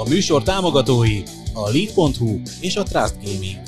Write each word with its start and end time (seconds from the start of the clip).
A 0.00 0.08
műsor 0.08 0.42
támogatói 0.42 1.22
a 1.54 1.70
Lead.hu 1.70 2.40
és 2.60 2.76
a 2.76 2.82
Trust 2.82 3.14
Gaming. 3.14 3.66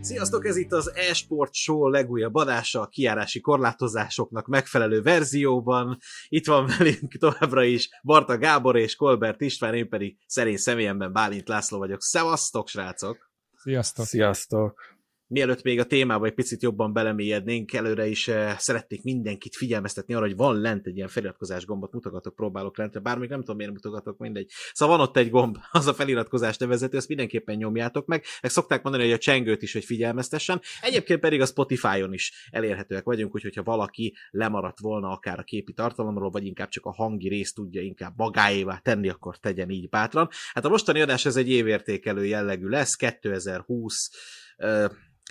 Sziasztok, 0.00 0.46
ez 0.46 0.56
itt 0.56 0.72
az 0.72 0.92
eSport 0.94 1.54
Show 1.54 1.88
legújabb 1.88 2.34
adása 2.34 2.80
a 2.80 2.86
kiárási 2.86 3.40
korlátozásoknak 3.40 4.46
megfelelő 4.46 5.02
verzióban. 5.02 5.98
Itt 6.28 6.46
van 6.46 6.70
velünk 6.78 7.16
továbbra 7.18 7.64
is 7.64 7.88
Barta 8.02 8.38
Gábor 8.38 8.76
és 8.76 8.96
Kolbert 8.96 9.40
István, 9.40 9.74
én 9.74 9.88
pedig 9.88 10.16
szerény 10.26 10.56
személyemben 10.56 11.12
Bálint 11.12 11.48
László 11.48 11.78
vagyok. 11.78 12.02
Szevasztok, 12.02 12.68
srácok! 12.68 13.30
Sziasztok! 13.56 14.06
Sziasztok! 14.06 14.95
Mielőtt 15.28 15.62
még 15.62 15.78
a 15.78 15.84
témába 15.84 16.26
egy 16.26 16.34
picit 16.34 16.62
jobban 16.62 16.92
belemélyednénk, 16.92 17.72
előre 17.72 18.06
is 18.06 18.28
eh, 18.28 18.58
szeretnék 18.58 19.02
mindenkit 19.02 19.56
figyelmeztetni 19.56 20.14
arra, 20.14 20.26
hogy 20.26 20.36
van 20.36 20.60
lent 20.60 20.86
egy 20.86 20.96
ilyen 20.96 21.08
feliratkozás 21.08 21.64
gombot, 21.64 21.92
mutogatok, 21.92 22.34
próbálok 22.34 22.76
lent, 22.76 23.02
bár 23.02 23.18
még 23.18 23.28
nem 23.28 23.40
tudom, 23.40 23.56
miért 23.56 23.72
mutogatok, 23.72 24.18
mindegy. 24.18 24.50
Szóval 24.72 24.96
van 24.96 25.06
ott 25.06 25.16
egy 25.16 25.30
gomb, 25.30 25.56
az 25.70 25.86
a 25.86 25.94
feliratkozás 25.94 26.56
nevezető, 26.56 26.96
ezt 26.96 27.08
mindenképpen 27.08 27.56
nyomjátok 27.56 28.06
meg. 28.06 28.24
Meg 28.42 28.50
szokták 28.50 28.82
mondani, 28.82 29.04
hogy 29.04 29.12
a 29.12 29.18
csengőt 29.18 29.62
is, 29.62 29.72
hogy 29.72 29.84
figyelmeztessen. 29.84 30.60
Egyébként 30.80 31.20
pedig 31.20 31.40
a 31.40 31.46
Spotify-on 31.46 32.12
is 32.12 32.48
elérhetőek 32.50 33.04
vagyunk, 33.04 33.34
úgyhogy 33.34 33.54
ha 33.54 33.62
valaki 33.62 34.14
lemaradt 34.30 34.80
volna 34.80 35.08
akár 35.08 35.38
a 35.38 35.42
képi 35.42 35.72
tartalomról, 35.72 36.30
vagy 36.30 36.44
inkább 36.44 36.68
csak 36.68 36.84
a 36.84 36.92
hangi 36.92 37.28
részt 37.28 37.54
tudja 37.54 37.82
inkább 37.82 38.12
magáévá 38.16 38.78
tenni, 38.78 39.08
akkor 39.08 39.38
tegyen 39.38 39.70
így 39.70 39.88
bátran. 39.88 40.28
Hát 40.52 40.64
a 40.64 40.68
mostani 40.68 41.00
adás 41.00 41.24
ez 41.26 41.36
egy 41.36 41.50
évértékelő 41.50 42.24
jellegű 42.26 42.66
lesz, 42.66 42.94
2020 42.94 44.10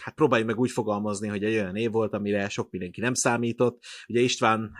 hát 0.02 0.16
próbáljuk 0.16 0.48
meg 0.48 0.60
úgy 0.60 0.72
fogalmazni, 0.72 1.28
hogy 1.28 1.44
egy 1.44 1.56
olyan 1.56 1.76
év 1.76 1.92
volt, 1.92 2.14
amire 2.14 2.50
sok 2.50 2.72
mindenki 2.72 3.02
nem 3.02 3.14
számított. 3.14 3.84
Ugye 4.08 4.20
István 4.20 4.72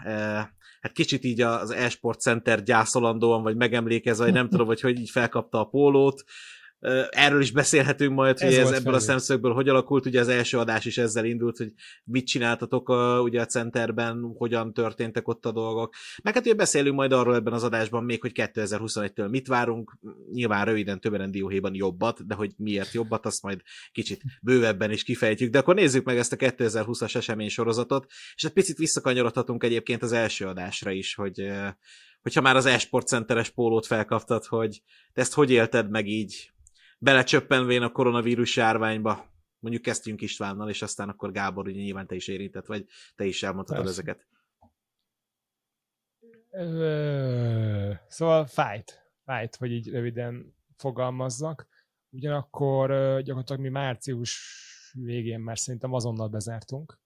hát 0.82 0.94
kicsit 0.94 1.24
így 1.24 1.42
az 1.42 1.72
Esport 1.72 2.20
Center 2.20 2.64
gyászolandóan, 2.64 3.44
vagy 3.44 3.56
megemlékezve, 3.56 4.24
vagy 4.24 4.34
nem 4.34 4.50
tudom, 4.50 4.68
hogy 4.68 4.82
hogy 4.82 5.00
így 5.00 5.10
felkapta 5.10 5.60
a 5.60 5.66
pólót, 5.66 6.24
Erről 7.10 7.42
is 7.42 7.52
beszélhetünk 7.52 8.14
majd, 8.14 8.40
hogy 8.40 8.54
ez, 8.54 8.72
ez 8.72 8.80
ebből 8.80 8.94
a 8.94 9.00
szemszögből 9.00 9.54
hogy 9.54 9.70
alakult. 9.70 10.06
Ugye 10.06 10.20
az 10.20 10.28
első 10.28 10.58
adás 10.58 10.86
is 10.86 10.98
ezzel 10.98 11.26
indult, 11.26 11.58
hogy 11.58 11.74
mit 12.04 12.26
csináltatok 12.28 12.90
a, 12.90 13.22
ugye 13.22 13.42
a 13.42 13.46
centerben, 13.46 14.34
hogyan 14.38 14.74
történtek 14.74 15.28
ott 15.28 15.46
a 15.46 15.52
dolgok. 15.52 15.94
Meg 16.24 16.34
hát 16.34 16.46
ugye 16.46 16.54
beszélünk 16.54 16.96
majd 16.96 17.12
arról 17.12 17.36
ebben 17.36 17.54
az 17.54 17.64
adásban 17.64 18.04
még, 18.04 18.22
hogy 18.22 18.32
2021-től 18.36 19.30
mit 19.30 19.48
várunk. 19.48 19.98
Nyilván 20.32 20.66
röviden 20.66 21.00
többen 21.00 21.32
dióhéjban 21.32 21.76
jobbat, 21.76 22.28
de 22.28 22.36
hogy 22.36 22.54
miért 22.58 22.94
jobbat, 22.94 23.26
azt 23.26 23.44
majd 23.44 23.62
kicsit 23.92 24.22
bővebben 24.42 24.92
is 24.92 25.04
kifejtjük. 25.04 25.52
De 25.52 25.60
akkor 25.60 25.76
nézzük 25.76 26.06
meg 26.06 26.18
ezt 26.18 26.34
a 26.34 26.36
2020-as 26.36 27.16
esemény 27.16 27.50
sorozatot, 27.50 28.06
és 28.36 28.44
egy 28.44 28.54
picit 28.54 28.78
visszakanyarodhatunk 28.78 29.64
egyébként 29.64 30.04
az 30.04 30.12
első 30.12 30.46
adásra 30.46 30.92
is, 30.92 31.16
hogy 31.16 31.52
hogyha 32.22 32.42
már 32.42 32.56
az 32.56 32.66
e-sport 32.66 33.08
centeres 33.08 33.50
pólót 33.50 33.86
felkaptad, 33.86 34.46
hogy 34.46 34.82
te 35.14 35.22
ezt 35.22 35.34
hogy 35.34 35.52
élted 35.52 35.90
meg 35.90 36.08
így 36.08 36.54
belecsöppenvén 36.98 37.82
a 37.82 37.92
koronavírus 37.92 38.56
járványba. 38.56 39.34
Mondjuk 39.60 39.84
kezdjünk 39.84 40.22
Istvánnal, 40.22 40.70
és 40.70 40.82
aztán 40.82 41.10
akkor 41.10 41.32
Gábor, 41.32 41.68
ugye 41.68 41.82
nyilván 41.82 42.08
te 42.08 42.16
is 42.16 42.28
érintett, 42.28 42.66
vagy 42.66 42.86
te 43.16 43.26
is 43.26 43.44
elmondhatod 43.44 43.84
Persze. 43.84 44.02
ezeket. 44.02 44.28
Szóval 48.08 48.46
fájt. 48.46 49.12
Fájt, 49.24 49.56
hogy 49.56 49.72
így 49.72 49.90
röviden 49.90 50.56
fogalmazzak. 50.76 51.68
Ugyanakkor 52.10 52.90
gyakorlatilag 53.22 53.62
mi 53.62 53.70
március 53.70 54.64
végén 54.94 55.40
már 55.40 55.58
szerintem 55.58 55.94
azonnal 55.94 56.28
bezártunk, 56.28 57.00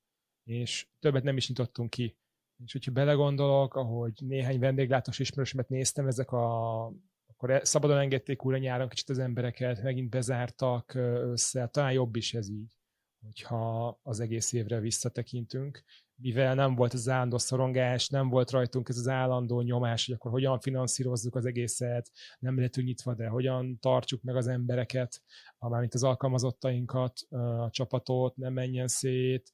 és 0.43 0.87
többet 0.99 1.23
nem 1.23 1.37
is 1.37 1.47
nyitottunk 1.47 1.89
ki. 1.89 2.17
És 2.65 2.71
hogyha 2.71 2.91
belegondolok, 2.91 3.75
ahogy 3.75 4.13
néhány 4.19 4.59
vendéglátós 4.59 5.19
ismerősömet 5.19 5.69
néztem, 5.69 6.07
ezek 6.07 6.31
a 6.31 6.91
akkor 7.39 7.55
e, 7.55 7.65
szabadon 7.65 7.97
engedték 7.97 8.45
újra 8.45 8.57
nyáron 8.57 8.89
kicsit 8.89 9.09
az 9.09 9.19
embereket, 9.19 9.83
megint 9.83 10.09
bezártak 10.09 10.93
össze, 10.93 11.67
talán 11.67 11.91
jobb 11.91 12.15
is 12.15 12.33
ez 12.33 12.49
így, 12.49 12.77
hogyha 13.21 13.99
az 14.03 14.19
egész 14.19 14.53
évre 14.53 14.79
visszatekintünk, 14.79 15.83
mivel 16.15 16.55
nem 16.55 16.75
volt 16.75 16.93
az 16.93 17.09
állandó 17.09 17.37
szorongás, 17.37 18.09
nem 18.09 18.29
volt 18.29 18.51
rajtunk 18.51 18.89
ez 18.89 18.97
az 18.97 19.07
állandó 19.07 19.61
nyomás, 19.61 20.05
hogy 20.05 20.15
akkor 20.15 20.31
hogyan 20.31 20.59
finanszírozzuk 20.59 21.35
az 21.35 21.45
egészet, 21.45 22.11
nem 22.39 22.55
lehetünk 22.55 22.87
nyitva, 22.87 23.13
de 23.13 23.27
hogyan 23.27 23.79
tartsuk 23.79 24.21
meg 24.21 24.35
az 24.35 24.47
embereket, 24.47 25.21
mármint 25.59 25.93
az 25.93 26.03
alkalmazottainkat, 26.03 27.19
a 27.29 27.69
csapatot, 27.69 28.35
nem 28.35 28.53
menjen 28.53 28.87
szét, 28.87 29.53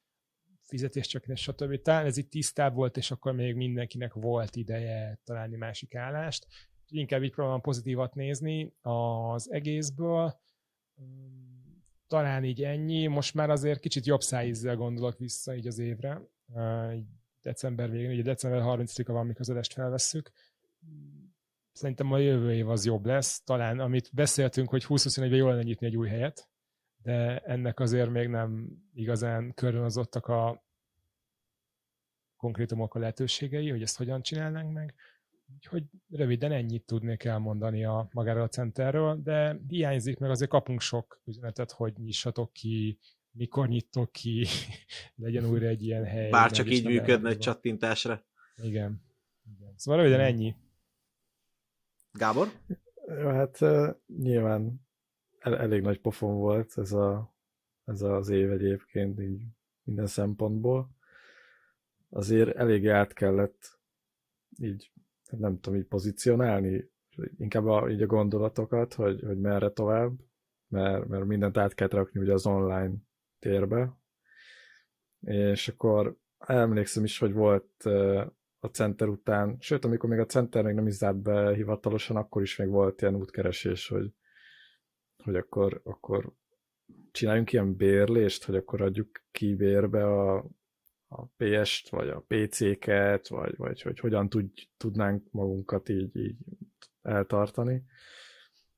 fizetéscsökkentés, 0.61 1.41
stb. 1.41 1.81
Talán 1.81 2.05
ez 2.05 2.17
itt 2.17 2.29
tisztább 2.29 2.75
volt, 2.75 2.97
és 2.97 3.11
akkor 3.11 3.33
még 3.33 3.55
mindenkinek 3.55 4.13
volt 4.13 4.55
ideje 4.55 5.19
találni 5.23 5.55
másik 5.55 5.95
állást 5.95 6.47
inkább 6.97 7.23
így 7.23 7.31
próbálom 7.31 7.61
pozitívat 7.61 8.15
nézni 8.15 8.73
az 8.81 9.51
egészből. 9.51 10.39
Talán 12.07 12.43
így 12.43 12.63
ennyi. 12.63 13.07
Most 13.07 13.33
már 13.33 13.49
azért 13.49 13.79
kicsit 13.79 14.05
jobb 14.05 14.21
szájízzel 14.21 14.75
gondolok 14.75 15.17
vissza 15.17 15.55
így 15.55 15.67
az 15.67 15.79
évre. 15.79 16.21
Így 16.95 17.05
december 17.41 17.89
végén, 17.89 18.11
ugye 18.11 18.21
december 18.21 18.61
30-a 18.63 19.11
van, 19.11 19.25
mikor 19.25 19.41
az 19.41 19.49
adást 19.49 19.73
felvesszük. 19.73 20.31
Szerintem 21.71 22.11
a 22.11 22.17
jövő 22.17 22.53
év 22.53 22.69
az 22.69 22.85
jobb 22.85 23.05
lesz. 23.05 23.41
Talán, 23.43 23.79
amit 23.79 24.09
beszéltünk, 24.13 24.69
hogy 24.69 24.85
2021-ben 24.87 25.37
jól 25.37 25.49
lenne 25.49 25.63
nyitni 25.63 25.87
egy 25.87 25.97
új 25.97 26.07
helyet, 26.07 26.49
de 27.03 27.39
ennek 27.39 27.79
azért 27.79 28.09
még 28.09 28.27
nem 28.27 28.67
igazán 28.93 29.53
körülazottak 29.53 30.27
a 30.27 30.63
konkrétumok 32.37 32.95
a 32.95 32.99
lehetőségei, 32.99 33.69
hogy 33.69 33.81
ezt 33.81 33.97
hogyan 33.97 34.21
csinálnánk 34.21 34.73
meg. 34.73 34.95
Úgyhogy 35.53 35.83
röviden 36.09 36.51
ennyit 36.51 36.85
tudnék 36.85 37.23
elmondani 37.23 37.85
a 37.85 38.07
magáról 38.11 38.43
a 38.43 38.47
centerről, 38.47 39.21
de 39.23 39.59
hiányzik, 39.67 40.17
meg 40.17 40.29
azért 40.29 40.49
kapunk 40.49 40.81
sok 40.81 41.21
üzenetet, 41.25 41.71
hogy 41.71 41.93
nyissatok 41.97 42.53
ki, 42.53 42.99
mikor 43.31 43.67
nyitok 43.67 44.11
ki, 44.11 44.45
legyen 45.15 45.45
újra 45.45 45.67
egy 45.67 45.83
ilyen 45.83 46.05
hely. 46.05 46.29
Bár 46.29 46.51
csak 46.51 46.69
így 46.69 46.85
működne 46.85 47.29
egy 47.29 47.37
csattintásra. 47.37 48.25
Igen. 48.55 49.03
Igen. 49.57 49.73
Szóval 49.75 50.01
röviden 50.01 50.25
ennyi. 50.25 50.55
Gábor? 52.11 52.51
Hát 53.07 53.61
uh, 53.61 53.95
nyilván 54.17 54.85
el, 55.39 55.57
elég 55.57 55.81
nagy 55.81 55.99
pofon 56.01 56.35
volt 56.35 56.77
ez, 56.77 56.91
a, 56.91 57.35
ez 57.85 58.01
az 58.01 58.29
év 58.29 58.51
egyébként 58.51 59.19
így 59.19 59.43
minden 59.83 60.07
szempontból. 60.07 60.89
Azért 62.09 62.55
elég 62.55 62.89
át 62.89 63.13
kellett 63.13 63.79
így 64.57 64.91
nem 65.29 65.59
tudom 65.59 65.79
így 65.79 65.87
pozícionálni, 65.87 66.89
inkább 67.37 67.65
a, 67.65 67.89
így 67.89 68.01
a 68.01 68.05
gondolatokat, 68.05 68.93
hogy, 68.93 69.21
hogy 69.21 69.39
merre 69.39 69.69
tovább, 69.69 70.13
mert, 70.67 71.07
mert 71.07 71.25
mindent 71.25 71.57
át 71.57 71.73
kell 71.73 71.87
rakni 71.87 72.19
ugye 72.19 72.33
az 72.33 72.45
online 72.45 72.93
térbe. 73.39 73.97
És 75.19 75.67
akkor 75.67 76.17
emlékszem 76.37 77.03
is, 77.03 77.19
hogy 77.19 77.33
volt 77.33 77.83
a 78.59 78.67
center 78.71 79.07
után, 79.07 79.57
sőt, 79.59 79.85
amikor 79.85 80.09
még 80.09 80.19
a 80.19 80.25
center 80.25 80.63
még 80.63 80.75
nem 80.75 80.87
is 80.87 80.93
zárt 80.93 81.21
be 81.21 81.53
hivatalosan, 81.53 82.15
akkor 82.15 82.41
is 82.41 82.55
még 82.57 82.67
volt 82.67 83.01
ilyen 83.01 83.15
útkeresés, 83.15 83.87
hogy, 83.87 84.11
hogy 85.23 85.35
akkor, 85.35 85.81
akkor 85.83 86.33
csináljunk 87.11 87.51
ilyen 87.51 87.75
bérlést, 87.75 88.43
hogy 88.43 88.55
akkor 88.55 88.81
adjuk 88.81 89.23
ki 89.31 89.55
bérbe 89.55 90.05
a, 90.05 90.45
a 91.07 91.25
PS-t, 91.25 91.89
vagy 91.89 92.09
a 92.09 92.25
PC-ket, 92.27 93.27
vagy, 93.27 93.57
vagy 93.57 93.81
hogy 93.81 93.99
hogyan 93.99 94.29
tud, 94.29 94.51
tudnánk 94.77 95.31
magunkat 95.31 95.89
így, 95.89 96.15
így 96.15 96.35
eltartani. 97.01 97.83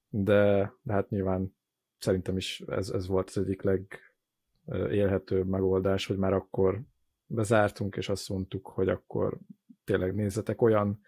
De, 0.09 0.74
de 0.81 0.94
hát 0.94 1.09
nyilván 1.09 1.56
szerintem 1.97 2.38
is 2.38 2.59
ez, 2.59 2.89
ez 2.89 3.07
volt 3.07 3.29
az 3.29 3.38
egyik 3.38 3.62
legélhetőbb 3.62 5.47
megoldás, 5.47 6.06
hogy 6.06 6.18
már 6.18 6.33
akkor 6.33 6.81
bezártunk, 7.25 7.95
és 7.95 8.09
azt 8.09 8.30
mondtuk, 8.30 8.68
hogy 8.68 8.89
akkor 8.89 9.38
tényleg 9.83 10.15
nézzetek 10.15 10.62
olyan, 10.62 11.01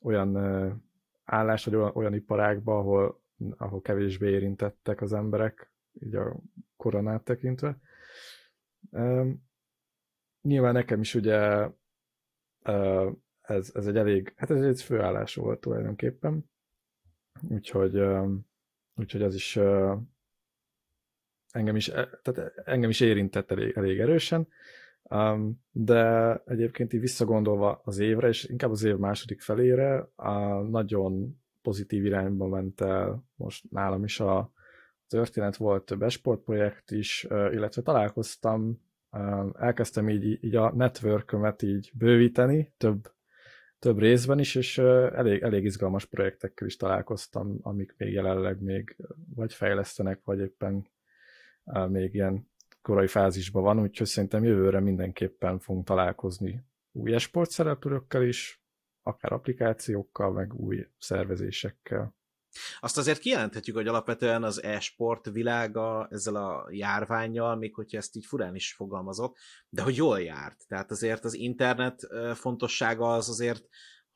olyan 0.00 0.36
állás, 1.24 1.64
vagy 1.64 1.74
olyan, 1.74 1.90
olyan 1.94 2.14
iparágba, 2.14 2.78
ahol, 2.78 3.22
ahol 3.56 3.80
kevésbé 3.80 4.30
érintettek 4.30 5.00
az 5.00 5.12
emberek, 5.12 5.72
így 6.00 6.14
a 6.14 6.36
koronát 6.76 7.24
tekintve 7.24 7.80
nyilván 10.42 10.72
nekem 10.72 11.00
is 11.00 11.14
ugye 11.14 11.68
ez, 13.40 13.70
ez 13.74 13.86
egy 13.86 13.96
elég, 13.96 14.32
hát 14.36 14.50
ez 14.50 14.62
egy 14.62 14.82
főállás 14.82 15.34
volt 15.34 15.60
tulajdonképpen, 15.60 16.50
úgyhogy, 17.48 18.02
úgyhogy 18.94 19.22
az 19.22 19.34
is 19.34 19.58
engem 21.50 21.76
is, 21.76 21.88
e, 21.88 22.20
tehát 22.22 22.52
engem 22.64 22.90
is 22.90 23.00
érintett 23.00 23.50
elég, 23.50 23.76
elég 23.76 23.98
erősen, 23.98 24.48
de 25.70 26.34
egyébként 26.44 26.92
így 26.92 27.00
visszagondolva 27.00 27.80
az 27.84 27.98
évre, 27.98 28.28
és 28.28 28.44
inkább 28.44 28.70
az 28.70 28.82
év 28.82 28.96
második 28.96 29.40
felére, 29.40 30.08
nagyon 30.70 31.40
pozitív 31.62 32.04
irányba 32.04 32.46
ment 32.46 32.80
el 32.80 33.24
most 33.34 33.70
nálam 33.70 34.04
is 34.04 34.20
a 34.20 34.52
történet, 35.08 35.56
volt 35.56 35.84
több 35.84 36.02
esportprojekt 36.02 36.90
is, 36.90 37.26
illetve 37.30 37.82
találkoztam 37.82 38.87
elkezdtem 39.58 40.08
így, 40.08 40.44
így 40.44 40.56
a 40.56 40.72
networkömet 40.74 41.62
így 41.62 41.90
bővíteni, 41.94 42.72
több 42.76 43.16
több 43.78 43.98
részben 43.98 44.38
is, 44.38 44.54
és 44.54 44.78
elég, 44.78 45.42
elég 45.42 45.64
izgalmas 45.64 46.04
projektekkel 46.04 46.66
is 46.66 46.76
találkoztam, 46.76 47.58
amik 47.62 47.94
még 47.96 48.12
jelenleg 48.12 48.62
még 48.62 48.96
vagy 49.34 49.54
fejlesztenek, 49.54 50.20
vagy 50.24 50.38
éppen 50.38 50.88
még 51.88 52.14
ilyen 52.14 52.50
korai 52.82 53.06
fázisban 53.06 53.62
van, 53.62 53.80
úgyhogy 53.80 54.06
szerintem 54.06 54.44
jövőre 54.44 54.80
mindenképpen 54.80 55.58
fogunk 55.58 55.86
találkozni 55.86 56.64
új 56.98 57.14
esport 57.14 57.50
szereplőkkel 57.50 58.22
is, 58.22 58.62
akár 59.02 59.32
applikációkkal, 59.32 60.32
meg 60.32 60.54
új 60.54 60.86
szervezésekkel. 60.98 62.16
Azt 62.80 62.98
azért 62.98 63.18
kijelenthetjük, 63.18 63.76
hogy 63.76 63.86
alapvetően 63.86 64.42
az 64.42 64.62
e-sport 64.62 65.30
világa 65.30 66.08
ezzel 66.10 66.36
a 66.36 66.66
járványjal, 66.70 67.56
még 67.56 67.74
hogyha 67.74 67.96
ezt 67.96 68.16
így 68.16 68.26
furán 68.26 68.54
is 68.54 68.74
fogalmazok, 68.74 69.36
de 69.68 69.82
hogy 69.82 69.96
jól 69.96 70.20
járt. 70.20 70.64
Tehát 70.68 70.90
azért 70.90 71.24
az 71.24 71.34
internet 71.34 72.08
fontossága 72.34 73.12
az 73.12 73.28
azért 73.28 73.68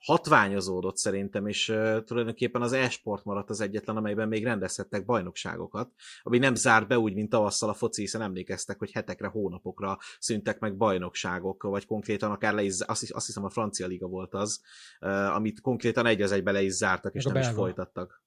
hatványozódott 0.03 0.97
szerintem, 0.97 1.47
és 1.47 1.69
uh, 1.69 2.05
tulajdonképpen 2.05 2.63
az 2.63 2.73
e-sport 2.73 3.25
maradt 3.25 3.51
az 3.51 3.61
egyetlen, 3.61 3.97
amelyben 3.97 4.29
még 4.29 4.45
rendezhettek 4.45 5.05
bajnokságokat, 5.05 5.91
ami 6.23 6.39
nem 6.39 6.55
zárt 6.55 6.89
be 6.89 6.99
úgy, 6.99 7.15
mint 7.15 7.31
tavasszal 7.31 7.69
a 7.69 7.75
foci, 7.75 8.01
hiszen 8.01 8.23
emlékeztek, 8.23 8.79
hogy 8.79 8.93
hetekre, 8.93 9.27
hónapokra 9.27 9.99
szüntek 10.19 10.59
meg 10.59 10.77
bajnokságok, 10.77 11.63
vagy 11.63 11.87
konkrétan 11.87 12.31
akár 12.31 12.55
le 12.55 12.63
is, 12.63 12.81
azt, 12.81 13.13
azt 13.13 13.27
hiszem 13.27 13.45
a 13.45 13.51
francia 13.51 13.87
liga 13.87 14.07
volt 14.07 14.35
az, 14.35 14.61
uh, 15.01 15.35
amit 15.35 15.61
konkrétan 15.61 16.07
egy 16.07 16.23
az 16.23 16.33
egybe 16.33 16.53
le 16.53 16.63
is 16.63 16.73
zártak, 16.73 17.15
és 17.15 17.25
nem 17.25 17.33
belga. 17.33 17.49
is 17.49 17.55
folytattak. 17.55 18.22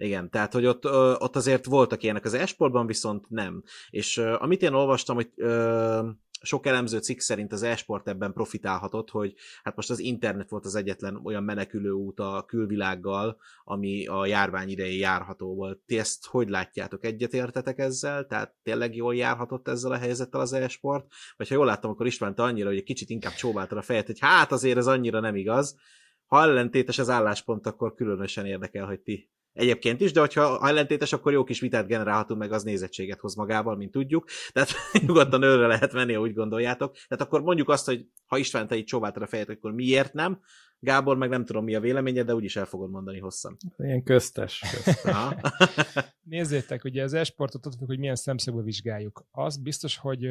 Igen, 0.00 0.30
tehát, 0.30 0.52
hogy 0.52 0.66
ott, 0.66 0.84
ott 1.20 1.36
azért 1.36 1.64
voltak 1.64 2.02
ilyenek 2.02 2.24
az 2.24 2.34
esportban, 2.34 2.86
viszont 2.86 3.28
nem. 3.28 3.62
És 3.90 4.18
amit 4.18 4.62
én 4.62 4.72
olvastam, 4.72 5.16
hogy 5.16 5.30
sok 6.42 6.66
elemző 6.66 6.98
cikk 6.98 7.18
szerint 7.18 7.52
az 7.52 7.62
esport 7.62 8.08
ebben 8.08 8.32
profitálhatott, 8.32 9.10
hogy 9.10 9.34
hát 9.62 9.76
most 9.76 9.90
az 9.90 9.98
internet 9.98 10.50
volt 10.50 10.64
az 10.64 10.74
egyetlen 10.74 11.20
olyan 11.24 11.42
menekülő 11.42 11.90
út 11.90 12.20
a 12.20 12.44
külvilággal, 12.46 13.38
ami 13.64 14.06
a 14.06 14.26
járvány 14.26 14.68
idején 14.68 14.98
járható 14.98 15.54
volt. 15.54 15.78
Ti 15.78 15.98
ezt 15.98 16.26
hogy 16.26 16.48
látjátok? 16.48 17.04
Egyetértetek 17.04 17.78
ezzel? 17.78 18.26
Tehát 18.26 18.54
tényleg 18.62 18.96
jól 18.96 19.14
járhatott 19.14 19.68
ezzel 19.68 19.92
a 19.92 19.98
helyzettel 19.98 20.40
az 20.40 20.52
esport? 20.52 21.06
Vagy 21.36 21.48
ha 21.48 21.54
jól 21.54 21.66
láttam, 21.66 21.90
akkor 21.90 22.06
István 22.06 22.34
te 22.34 22.42
annyira, 22.42 22.68
hogy 22.68 22.76
egy 22.76 22.82
kicsit 22.82 23.10
inkább 23.10 23.32
csóváltad 23.32 23.78
a 23.78 23.82
fejet, 23.82 24.06
hogy 24.06 24.18
hát 24.20 24.52
azért 24.52 24.78
ez 24.78 24.86
annyira 24.86 25.20
nem 25.20 25.36
igaz. 25.36 25.76
Ha 26.26 26.42
ellentétes 26.42 26.98
az 26.98 27.08
álláspont, 27.08 27.66
akkor 27.66 27.94
különösen 27.94 28.46
érdekel, 28.46 28.86
hogy 28.86 29.00
ti 29.00 29.30
egyébként 29.58 30.00
is, 30.00 30.12
de 30.12 30.20
hogyha 30.20 30.68
ellentétes, 30.68 31.12
akkor 31.12 31.32
jó 31.32 31.44
kis 31.44 31.60
vitát 31.60 31.86
generálhatunk, 31.86 32.40
meg 32.40 32.52
az 32.52 32.62
nézettséget 32.62 33.20
hoz 33.20 33.34
magával, 33.34 33.76
mint 33.76 33.90
tudjuk. 33.90 34.24
Tehát 34.52 34.70
nyugodtan 35.06 35.42
őre 35.42 35.66
lehet 35.66 35.92
menni, 35.92 36.12
ha 36.12 36.20
úgy 36.20 36.34
gondoljátok. 36.34 36.94
Tehát 36.94 37.24
akkor 37.24 37.42
mondjuk 37.42 37.68
azt, 37.68 37.86
hogy 37.86 38.06
ha 38.26 38.38
István, 38.38 38.66
te 38.66 38.76
így 38.76 38.84
csóváltad 38.84 39.22
a 39.22 39.26
fejet, 39.26 39.48
akkor 39.48 39.72
miért 39.72 40.12
nem? 40.12 40.40
Gábor, 40.80 41.16
meg 41.16 41.28
nem 41.28 41.44
tudom, 41.44 41.64
mi 41.64 41.74
a 41.74 41.80
véleményed, 41.80 42.26
de 42.26 42.34
úgyis 42.34 42.56
el 42.56 42.64
fogod 42.64 42.90
mondani 42.90 43.18
hosszan. 43.18 43.56
Ilyen 43.76 44.02
köztes. 44.02 44.64
köztes. 44.84 45.34
Nézzétek, 46.22 46.84
ugye 46.84 47.02
az 47.02 47.12
esportot 47.12 47.66
ott 47.66 47.74
hogy 47.86 47.98
milyen 47.98 48.14
szemszögből 48.14 48.62
vizsgáljuk. 48.62 49.26
Az 49.30 49.56
biztos, 49.56 49.96
hogy 49.96 50.28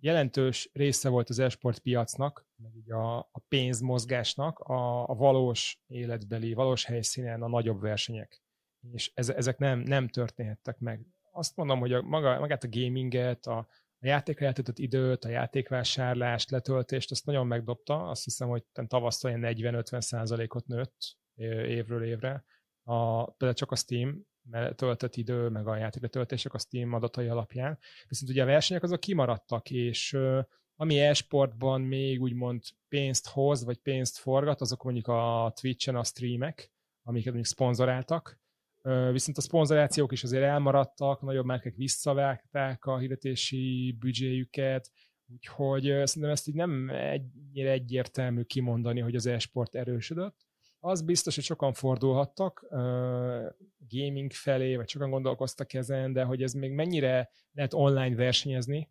jelentős 0.00 0.70
része 0.72 1.08
volt 1.08 1.28
az 1.28 1.38
esport 1.38 1.78
piacnak, 1.78 2.46
meg 2.56 2.76
így 2.76 2.92
a, 2.92 3.18
a 3.18 3.42
pénzmozgásnak 3.48 4.58
a, 4.58 5.08
a 5.08 5.14
valós 5.14 5.78
életbeli, 5.86 6.54
valós 6.54 6.84
helyszínen 6.84 7.42
a 7.42 7.48
nagyobb 7.48 7.80
versenyek 7.80 8.44
és 8.92 9.12
ezek 9.14 9.58
nem, 9.58 9.78
nem 9.78 10.08
történhettek 10.08 10.78
meg. 10.78 11.06
Azt 11.32 11.56
mondom, 11.56 11.78
hogy 11.78 11.92
a, 11.92 12.02
maga, 12.02 12.38
magát 12.38 12.64
a 12.64 12.68
gaminget, 12.70 13.46
a, 13.46 13.56
a 13.98 14.06
játékra 14.06 14.46
eltöltött 14.46 14.78
időt, 14.78 15.24
a 15.24 15.28
játékvásárlást, 15.28 16.50
letöltést, 16.50 17.10
azt 17.10 17.26
nagyon 17.26 17.46
megdobta. 17.46 18.08
Azt 18.08 18.24
hiszem, 18.24 18.48
hogy 18.48 18.64
tavasszal 18.86 19.32
40-50 19.34 20.00
százalékot 20.00 20.66
nőtt 20.66 21.16
évről 21.66 22.04
évre. 22.04 22.44
A, 22.82 23.24
például 23.24 23.54
csak 23.58 23.70
a 23.70 23.76
Steam 23.76 24.26
töltött 24.74 25.16
idő, 25.16 25.48
meg 25.48 25.66
a 25.66 25.76
játékra 25.76 26.08
töltések 26.08 26.54
a 26.54 26.58
Steam 26.58 26.92
adatai 26.92 27.28
alapján. 27.28 27.78
Viszont 28.08 28.30
ugye 28.30 28.42
a 28.42 28.46
versenyek 28.46 28.82
azok 28.82 29.00
kimaradtak, 29.00 29.70
és 29.70 30.18
ami 30.76 31.00
e-sportban 31.00 31.80
még 31.80 32.20
úgymond 32.20 32.62
pénzt 32.88 33.28
hoz, 33.28 33.64
vagy 33.64 33.78
pénzt 33.78 34.18
forgat, 34.18 34.60
azok 34.60 34.82
mondjuk 34.82 35.06
a 35.06 35.52
Twitch-en 35.60 35.96
a 35.96 36.04
streamek, 36.04 36.72
amiket 37.02 37.32
mondjuk 37.32 37.54
szponzoráltak, 37.54 38.40
viszont 39.12 39.36
a 39.36 39.40
szponzorációk 39.40 40.12
is 40.12 40.22
azért 40.22 40.42
elmaradtak, 40.42 41.22
nagyobb 41.22 41.44
márkek 41.44 41.74
visszavágták 41.74 42.84
a 42.84 42.98
hirdetési 42.98 43.96
büdzséjüket, 43.98 44.90
úgyhogy 45.32 45.82
szerintem 45.82 46.30
ezt 46.30 46.48
így 46.48 46.54
nem 46.54 46.88
ennyire 46.88 47.70
egyértelmű 47.70 48.42
kimondani, 48.42 49.00
hogy 49.00 49.14
az 49.14 49.26
e-sport 49.26 49.74
erősödött. 49.74 50.46
Az 50.78 51.02
biztos, 51.02 51.34
hogy 51.34 51.44
sokan 51.44 51.72
fordulhattak 51.72 52.66
gaming 53.88 54.32
felé, 54.32 54.76
vagy 54.76 54.88
sokan 54.88 55.10
gondolkoztak 55.10 55.72
ezen, 55.72 56.12
de 56.12 56.24
hogy 56.24 56.42
ez 56.42 56.52
még 56.52 56.70
mennyire 56.72 57.30
lehet 57.52 57.74
online 57.74 58.16
versenyezni, 58.16 58.90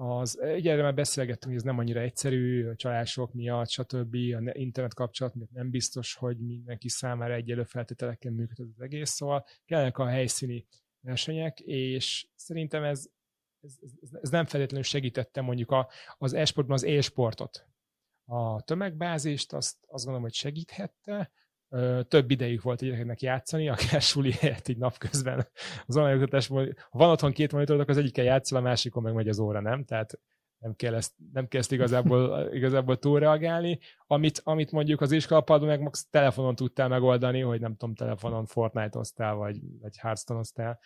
az, 0.00 0.38
ugye 0.56 0.82
már 0.82 0.94
beszélgettünk, 0.94 1.44
hogy 1.44 1.54
ez 1.54 1.62
nem 1.62 1.78
annyira 1.78 2.00
egyszerű, 2.00 2.68
a 2.68 2.76
csalások 2.76 3.32
miatt, 3.32 3.68
stb. 3.68 4.14
A 4.14 4.50
internet 4.52 4.94
kapcsolat 4.94 5.34
miatt 5.34 5.50
nem 5.50 5.70
biztos, 5.70 6.14
hogy 6.14 6.38
mindenki 6.38 6.88
számára 6.88 7.34
egyelő 7.34 7.64
feltételekkel 7.64 8.32
működik 8.32 8.74
az 8.76 8.80
egész, 8.82 9.10
szóval 9.10 9.46
kellene 9.64 9.88
a 9.88 10.06
helyszíni 10.06 10.66
versenyek, 11.00 11.60
és 11.60 12.26
szerintem 12.34 12.84
ez, 12.84 13.08
ez, 13.60 13.78
ez, 14.02 14.10
ez 14.22 14.30
nem 14.30 14.44
feltétlenül 14.44 14.84
segítette 14.84 15.40
mondjuk 15.40 15.70
a, 15.70 15.88
az 16.18 16.32
e-sportban 16.32 16.76
az 16.76 16.84
e-sportot. 16.84 17.66
A 18.24 18.62
tömegbázist 18.62 19.52
azt, 19.52 19.76
azt 19.86 20.04
gondolom, 20.04 20.22
hogy 20.22 20.34
segíthette, 20.34 21.30
több 22.08 22.30
idejük 22.30 22.62
volt 22.62 22.80
gyerekeknek 22.80 23.20
játszani, 23.20 23.68
akár 23.68 24.02
suli 24.02 24.32
helyett 24.32 24.68
így 24.68 24.78
napközben 24.78 25.48
az 25.86 25.96
online 25.96 26.14
oktatásban. 26.14 26.76
Ha 26.90 26.98
van 26.98 27.10
otthon 27.10 27.32
két 27.32 27.52
monitor, 27.52 27.84
az 27.86 27.96
egyikkel 27.96 28.24
játszol, 28.24 28.58
a 28.58 28.62
másikon 28.62 29.02
meg 29.02 29.14
megy 29.14 29.28
az 29.28 29.38
óra, 29.38 29.60
nem? 29.60 29.84
Tehát 29.84 30.20
nem 30.60 30.74
kell 30.74 30.94
ezt, 30.94 31.12
nem 31.32 31.48
kell 31.48 31.60
ezt 31.60 31.72
igazából, 31.72 32.44
igazából 32.58 32.98
túlreagálni. 32.98 33.78
Amit, 34.06 34.40
amit 34.44 34.72
mondjuk 34.72 35.00
az 35.00 35.12
iskolapadban 35.12 35.68
meg 35.68 35.80
max 35.80 36.08
telefonon 36.10 36.54
tudtál 36.54 36.88
megoldani, 36.88 37.40
hogy 37.40 37.60
nem 37.60 37.76
tudom, 37.76 37.94
telefonon 37.94 38.46
Fortnite-oztál, 38.46 39.34
vagy, 39.34 39.60
vagy 39.80 39.96
Hearthstone-oztál. 39.96 40.78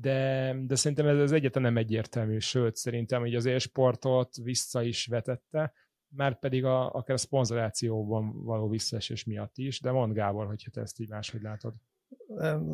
De, 0.00 0.54
de 0.66 0.74
szerintem 0.74 1.06
ez 1.06 1.18
az 1.18 1.32
egyetlen 1.32 1.62
nem 1.62 1.76
egyértelmű, 1.76 2.38
sőt, 2.38 2.76
szerintem 2.76 3.20
hogy 3.20 3.34
az 3.34 3.46
e-sportot 3.46 4.36
vissza 4.36 4.82
is 4.82 5.06
vetette, 5.06 5.72
már 6.16 6.38
pedig 6.38 6.64
a, 6.64 6.90
akár 6.90 7.14
a 7.16 7.18
szponzorációban 7.18 8.44
való 8.44 8.68
visszaesés 8.68 9.24
miatt 9.24 9.58
is, 9.58 9.80
de 9.80 9.90
mond 9.90 10.14
Gábor, 10.14 10.46
hogyha 10.46 10.70
te 10.70 10.80
ezt 10.80 11.00
így 11.00 11.08
máshogy 11.08 11.42
látod. 11.42 11.74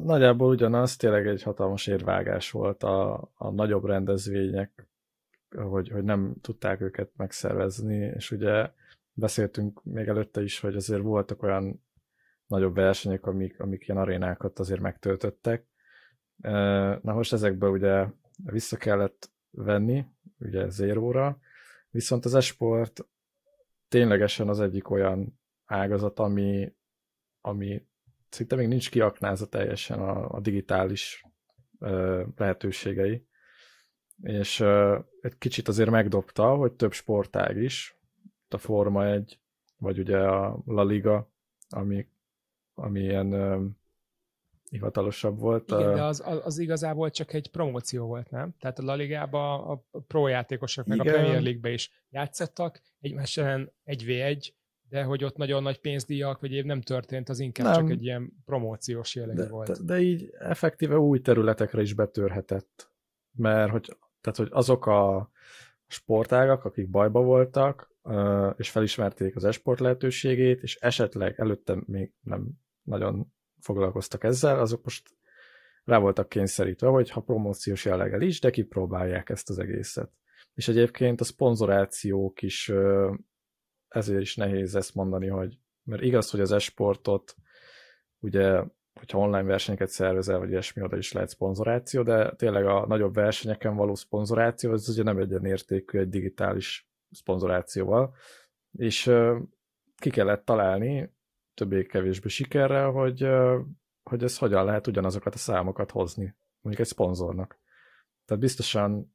Nagyjából 0.05 0.49
ugyanaz, 0.49 0.97
tényleg 0.97 1.27
egy 1.27 1.43
hatalmas 1.43 1.87
érvágás 1.87 2.51
volt 2.51 2.83
a, 2.83 3.31
a 3.35 3.51
nagyobb 3.51 3.85
rendezvények, 3.85 4.89
hogy, 5.57 5.89
hogy 5.89 6.05
nem 6.05 6.35
tudták 6.41 6.81
őket 6.81 7.11
megszervezni, 7.17 7.97
és 7.97 8.31
ugye 8.31 8.71
beszéltünk 9.13 9.85
még 9.85 10.09
előtte 10.09 10.43
is, 10.43 10.61
hogy 10.61 10.77
azért 10.77 11.03
voltak 11.03 11.43
olyan 11.43 11.83
nagyobb 12.47 12.75
versenyek, 12.75 13.27
amik, 13.27 13.61
amik 13.61 13.89
ilyen 13.89 14.01
arénákat 14.01 14.59
azért 14.59 14.81
megtöltöttek. 14.81 15.67
Na 17.03 17.13
most 17.13 17.33
ezekből 17.33 17.71
ugye 17.71 18.07
vissza 18.45 18.77
kellett 18.77 19.31
venni, 19.51 20.05
ugye 20.39 20.69
zéróra, 20.69 21.39
viszont 21.91 22.25
az 22.25 22.35
esport 22.35 23.09
ténylegesen 23.91 24.49
az 24.49 24.61
egyik 24.61 24.91
olyan 24.91 25.41
ágazat, 25.65 26.19
ami, 26.19 26.73
ami 27.41 27.87
szinte 28.29 28.57
még 28.57 28.69
nincs 28.69 28.91
kiaknázva 28.91 29.47
teljesen 29.47 29.99
a, 29.99 30.31
a 30.31 30.41
digitális 30.41 31.25
ö, 31.79 32.25
lehetőségei. 32.37 33.27
És 34.23 34.61
ö, 34.61 34.99
egy 35.21 35.39
kicsit 35.39 35.69
azért 35.69 35.91
megdobta, 35.91 36.55
hogy 36.55 36.73
több 36.73 36.93
sportág 36.93 37.57
is, 37.57 37.99
a 38.49 38.59
Forma 38.59 39.07
1, 39.07 39.41
vagy 39.77 39.99
ugye 39.99 40.19
a 40.19 40.63
La 40.67 40.85
Liga, 40.85 41.33
ami, 41.69 42.09
ami 42.75 43.01
ilyen 43.01 43.33
hivatalosabb 44.71 45.39
volt. 45.39 45.71
Igen, 45.71 45.95
de 45.95 46.03
az, 46.03 46.23
az, 46.25 46.41
az 46.45 46.59
igazából 46.59 47.11
csak 47.11 47.33
egy 47.33 47.51
promóció 47.51 48.07
volt, 48.07 48.31
nem? 48.31 48.55
Tehát 48.59 48.79
a 48.79 48.83
La 48.83 48.95
Ligába 48.95 49.67
a 49.67 49.85
pro 50.07 50.29
játékosok 50.29 50.87
meg 50.87 50.99
Igen. 50.99 51.15
a 51.15 51.17
Premier 51.17 51.43
League-be 51.43 51.71
is 51.71 51.91
játszottak, 52.09 52.81
egymás 53.01 53.37
ellen 53.37 53.73
1v1, 53.87 54.49
de 54.89 55.03
hogy 55.03 55.25
ott 55.25 55.37
nagyon 55.37 55.63
nagy 55.63 55.81
pénzdíjak, 55.81 56.41
vagy 56.41 56.53
év 56.53 56.65
nem 56.65 56.81
történt, 56.81 57.29
az 57.29 57.41
inkább 57.41 57.67
nem. 57.67 57.75
csak 57.75 57.91
egy 57.91 58.03
ilyen 58.03 58.33
promóciós 58.45 59.15
jellegű 59.15 59.47
volt. 59.47 59.69
De, 59.69 59.95
de 59.95 60.01
így 60.01 60.31
effektíve 60.39 60.99
új 60.99 61.21
területekre 61.21 61.81
is 61.81 61.95
betörhetett. 61.95 62.93
Mert 63.37 63.71
hogy, 63.71 63.97
tehát, 64.21 64.39
hogy 64.39 64.49
azok 64.51 64.87
a 64.87 65.31
sportágak, 65.87 66.65
akik 66.65 66.91
bajba 66.91 67.21
voltak, 67.21 67.95
és 68.57 68.71
felismerték 68.71 69.37
az 69.37 69.45
esport 69.45 69.81
lehetőségét, 69.81 70.63
és 70.63 70.77
esetleg 70.77 71.41
előtte 71.41 71.83
még 71.87 72.13
nem 72.21 72.49
nagyon 72.83 73.33
foglalkoztak 73.61 74.25
ezzel, 74.25 74.61
azok 74.61 74.85
most 74.85 75.09
rá 75.85 75.99
voltak 75.99 76.29
kényszerítve, 76.29 76.89
hogy 76.89 77.11
ha 77.11 77.21
promóciós 77.21 77.85
jelleggel 77.85 78.21
is, 78.21 78.41
de 78.41 78.51
kipróbálják 78.51 79.29
ezt 79.29 79.51
az 79.51 79.59
egészet. 79.59 80.11
És 80.55 80.69
egyébként 80.69 81.21
a 81.21 81.25
szponzorációk 81.25 82.43
is 82.43 82.73
ezért 83.89 84.21
is 84.21 84.37
nehéz 84.37 84.75
ezt 84.75 84.95
mondani, 84.95 85.27
hogy 85.27 85.59
mert 85.83 86.03
igaz, 86.03 86.31
hogy 86.31 86.41
az 86.41 86.53
esportot 86.53 87.35
ugye, 88.19 88.63
hogyha 88.95 89.19
online 89.19 89.43
versenyeket 89.43 89.89
szervezel, 89.89 90.39
vagy 90.39 90.51
ilyesmi, 90.51 90.83
oda 90.83 90.97
is 90.97 91.13
lehet 91.13 91.29
szponzoráció, 91.29 92.03
de 92.03 92.35
tényleg 92.35 92.67
a 92.67 92.87
nagyobb 92.87 93.15
versenyeken 93.15 93.77
való 93.77 93.95
szponzoráció, 93.95 94.73
az 94.73 94.89
ugye 94.89 95.03
nem 95.03 95.19
egyenértékű 95.19 95.99
egy 95.99 96.09
digitális 96.09 96.89
szponzorációval, 97.11 98.15
és 98.79 99.13
ki 99.97 100.11
kellett 100.11 100.45
találni 100.45 101.15
többé-kevésbé 101.55 102.29
sikerrel, 102.29 102.91
hogy, 102.91 103.29
hogy 104.03 104.23
ez 104.23 104.39
hogyan 104.39 104.65
lehet 104.65 104.87
ugyanazokat 104.87 105.35
a 105.35 105.39
számokat 105.39 105.91
hozni, 105.91 106.37
mondjuk 106.61 106.87
egy 106.87 106.93
szponzornak. 106.93 107.59
Tehát 108.25 108.43
biztosan 108.43 109.15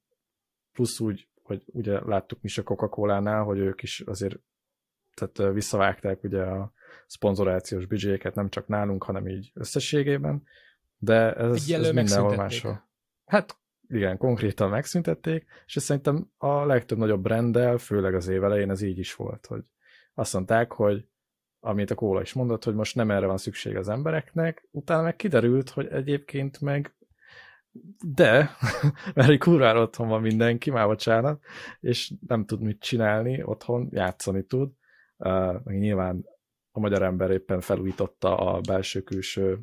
plusz 0.72 1.00
úgy, 1.00 1.27
hogy 1.42 1.63
ugye 1.65 2.00
láttuk 2.06 2.42
mi 2.42 2.48
is 2.48 2.58
a 2.58 2.63
Coca-Cola-nál, 2.63 3.44
hogy 3.44 3.58
ők 3.58 3.84
is 3.84 4.00
azért 4.00 4.39
tehát 5.13 5.54
visszavágták 5.54 6.24
ugye 6.24 6.42
a 6.42 6.74
szponzorációs 7.08 7.86
büdzséket 7.86 8.36
nem 8.36 8.50
csak 8.50 8.68
nálunk, 8.68 9.04
hanem 9.04 9.27
így 9.27 9.51
összességében, 9.54 10.44
de 10.98 11.34
ez, 11.34 11.70
ez 11.70 11.92
mindenhol 11.92 12.36
máshol. 12.36 12.88
Hát 13.25 13.58
igen, 13.88 14.18
konkrétan 14.18 14.70
megszüntették, 14.70 15.46
és 15.65 15.82
szerintem 15.82 16.32
a 16.38 16.65
legtöbb 16.65 16.98
nagyobb 16.98 17.22
brenddel, 17.22 17.77
főleg 17.77 18.15
az 18.15 18.27
év 18.27 18.44
elején 18.44 18.70
ez 18.70 18.82
így 18.82 18.98
is 18.98 19.15
volt, 19.15 19.46
hogy 19.46 19.63
azt 20.13 20.34
mondták, 20.34 20.72
hogy 20.72 21.08
amit 21.66 21.92
a 21.92 21.96
Kóla 21.96 22.22
is 22.22 22.34
mondott, 22.34 22.64
hogy 22.64 22.76
most 22.76 22.96
nem 22.96 23.12
erre 23.12 23.26
van 23.26 23.38
szükség 23.38 23.76
az 23.76 23.90
embereknek, 23.90 24.68
utána 24.72 25.02
meg 25.02 25.16
kiderült, 25.16 25.70
hogy 25.70 25.88
egyébként 25.88 26.62
meg 26.62 26.94
de, 28.14 28.56
mert 29.16 29.30
egy 29.30 29.38
kurvára 29.38 29.82
otthon 29.82 30.08
van 30.08 30.22
mindenki, 30.22 30.72
már 30.72 30.86
bocsánat, 30.86 31.44
és 31.80 32.14
nem 32.28 32.46
tud 32.46 32.62
mit 32.62 32.80
csinálni 32.80 33.44
otthon, 33.44 33.90
játszani 33.92 34.44
tud. 34.46 34.72
Uh, 35.18 35.64
nyilván 35.64 36.26
a 36.72 36.80
magyar 36.80 37.02
ember 37.02 37.32
éppen 37.32 37.62
felújította 37.62 38.38
a 38.38 38.62
belső-külső 38.62 39.60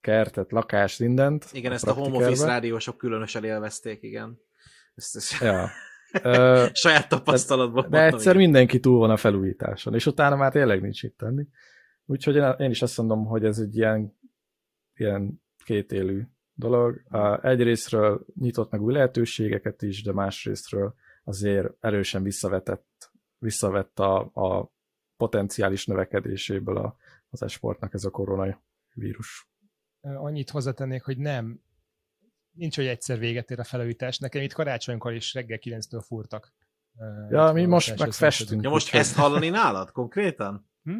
kertet, 0.00 0.52
lakást, 0.52 0.98
mindent. 0.98 1.46
Igen, 1.52 1.70
a 1.70 1.74
ezt 1.74 1.86
a 1.86 1.92
home 1.92 2.16
office 2.16 2.46
rádiósok 2.46 2.98
különösen 2.98 3.44
élvezték, 3.44 4.02
igen. 4.02 4.40
Ezt, 4.94 5.16
ezt... 5.16 5.40
Ja. 5.40 5.68
Saját 6.72 7.08
tapasztalatban. 7.08 7.90
De, 7.90 7.98
de 7.98 8.04
egyszer 8.04 8.34
igen. 8.34 8.36
mindenki 8.36 8.80
túl 8.80 8.98
van 8.98 9.10
a 9.10 9.16
felújításon, 9.16 9.94
és 9.94 10.06
utána 10.06 10.36
már 10.36 10.52
tényleg 10.52 10.80
nincs 10.80 11.02
itt 11.02 11.16
tenni. 11.16 11.46
Úgyhogy 12.06 12.60
én 12.60 12.70
is 12.70 12.82
azt 12.82 12.98
mondom, 12.98 13.24
hogy 13.24 13.44
ez 13.44 13.58
egy 13.58 13.76
ilyen, 13.76 14.18
ilyen 14.94 15.42
kétélű 15.64 16.22
dolog. 16.54 17.02
Egyrésztről 17.42 18.24
nyitott 18.40 18.70
meg 18.70 18.82
új 18.82 18.92
lehetőségeket 18.92 19.82
is, 19.82 20.02
de 20.02 20.12
másrésztről 20.12 20.94
azért 21.24 21.68
erősen 21.80 22.22
visszavetett, 22.22 23.12
visszavett 23.38 23.98
a, 23.98 24.18
a 24.20 24.72
potenciális 25.16 25.86
növekedéséből 25.86 26.76
a, 26.76 26.96
az 27.30 27.42
esportnak 27.42 27.94
ez 27.94 28.04
a 28.04 28.10
koronavírus. 28.10 29.48
Annyit 30.00 30.50
hozzátennék, 30.50 31.02
hogy 31.02 31.18
nem, 31.18 31.60
nincs, 32.54 32.76
hogy 32.76 32.86
egyszer 32.86 33.18
véget 33.18 33.50
ér 33.50 33.60
a 33.60 33.64
felújítás. 33.64 34.18
Nekem 34.18 34.42
itt 34.42 34.52
karácsonykor 34.52 35.12
is 35.12 35.34
reggel 35.34 35.58
9-től 35.62 36.02
fúrtak. 36.06 36.52
Ja, 37.30 37.52
mi 37.52 37.64
most 37.64 37.98
meg 37.98 38.12
festünk. 38.12 38.62
Ja, 38.62 38.70
most 38.70 38.94
ezt 38.94 39.16
hallani 39.16 39.48
nálad 39.48 39.92
konkrétan? 39.92 40.70
Hm? 40.82 40.98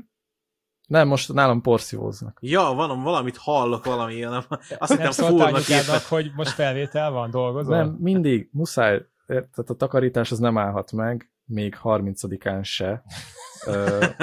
Nem, 0.87 1.09
most 1.09 1.33
nálam 1.33 1.61
porszívóznak. 1.61 2.39
Ja, 2.43 2.63
van, 2.63 3.03
valamit 3.03 3.37
hallok, 3.37 3.85
valami 3.85 4.15
ilyen. 4.15 4.33
Azt 4.79 4.99
nem 4.99 5.11
hittem 5.11 6.01
hogy 6.09 6.33
most 6.35 6.51
felvétel 6.51 7.11
van, 7.11 7.31
dolgozol? 7.31 7.77
Nem, 7.77 7.97
mindig, 8.01 8.49
muszáj. 8.53 9.03
Tehát 9.27 9.71
a 9.71 9.75
takarítás 9.75 10.31
az 10.31 10.39
nem 10.39 10.59
állhat 10.59 10.93
meg, 10.93 11.33
még 11.45 11.77
30-án 11.83 12.65
se. 12.65 13.05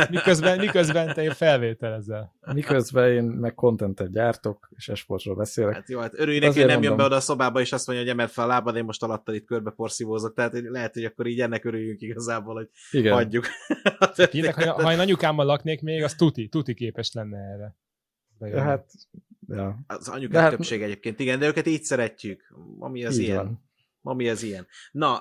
miközben, 0.10 0.58
miközben 0.58 1.14
te 1.14 1.34
felvételezel. 1.34 2.34
Miközben 2.54 3.12
én 3.12 3.24
meg 3.24 3.54
contentet 3.54 4.12
gyártok, 4.12 4.70
és 4.76 4.90
esportról 4.90 5.36
beszélek. 5.36 5.74
Hát 5.74 5.90
jó, 5.90 6.00
hát 6.00 6.20
örülj 6.20 6.40
neki, 6.40 6.60
hogy 6.60 6.68
nem 6.68 6.74
mondom. 6.74 6.84
jön 6.84 6.98
be 6.98 7.04
oda 7.04 7.16
a 7.16 7.20
szobába, 7.20 7.60
és 7.60 7.72
azt 7.72 7.88
mondja, 7.88 8.06
hogy 8.06 8.14
emel 8.14 8.28
fel 8.28 8.44
a 8.44 8.48
lábad, 8.48 8.76
én 8.76 8.84
most 8.84 9.04
alattad 9.04 9.36
itt 9.36 9.46
körbe 9.46 9.72
porszívózok. 9.72 10.34
Tehát 10.34 10.54
lehet, 10.54 10.94
hogy 10.94 11.06
akkor 11.06 11.26
így 11.26 11.42
ennek 11.42 11.66
örüljünk 11.66 12.02
igazából, 12.02 12.54
hogy 12.54 12.70
Igen. 12.92 13.14
hagyjuk. 13.14 13.46
Tényleg, 14.30 14.54
ha, 14.54 14.84
ha 14.84 14.92
én 14.92 15.00
anyukámmal 15.00 15.46
laknék 15.46 15.82
még, 15.82 16.04
az 16.04 16.16
tuti, 16.16 16.48
tuti 16.48 16.74
képes 16.74 17.14
lenne 17.14 17.38
erre. 17.38 17.76
Ja, 18.40 18.62
hát, 18.62 18.92
ja. 19.48 19.80
Az 19.88 20.08
anyukák 20.08 20.42
hát, 20.42 20.52
többség 20.52 20.82
egyébként, 20.82 21.20
igen, 21.20 21.40
de 21.40 21.48
őket 21.48 21.68
így 21.68 21.84
szeretjük, 21.84 22.54
ami 22.80 23.06
az 23.06 23.18
ilyen. 23.18 23.36
Van. 23.36 23.70
Mami 24.02 24.30
az 24.30 24.44
ilyen. 24.44 24.68
Na, 24.92 25.20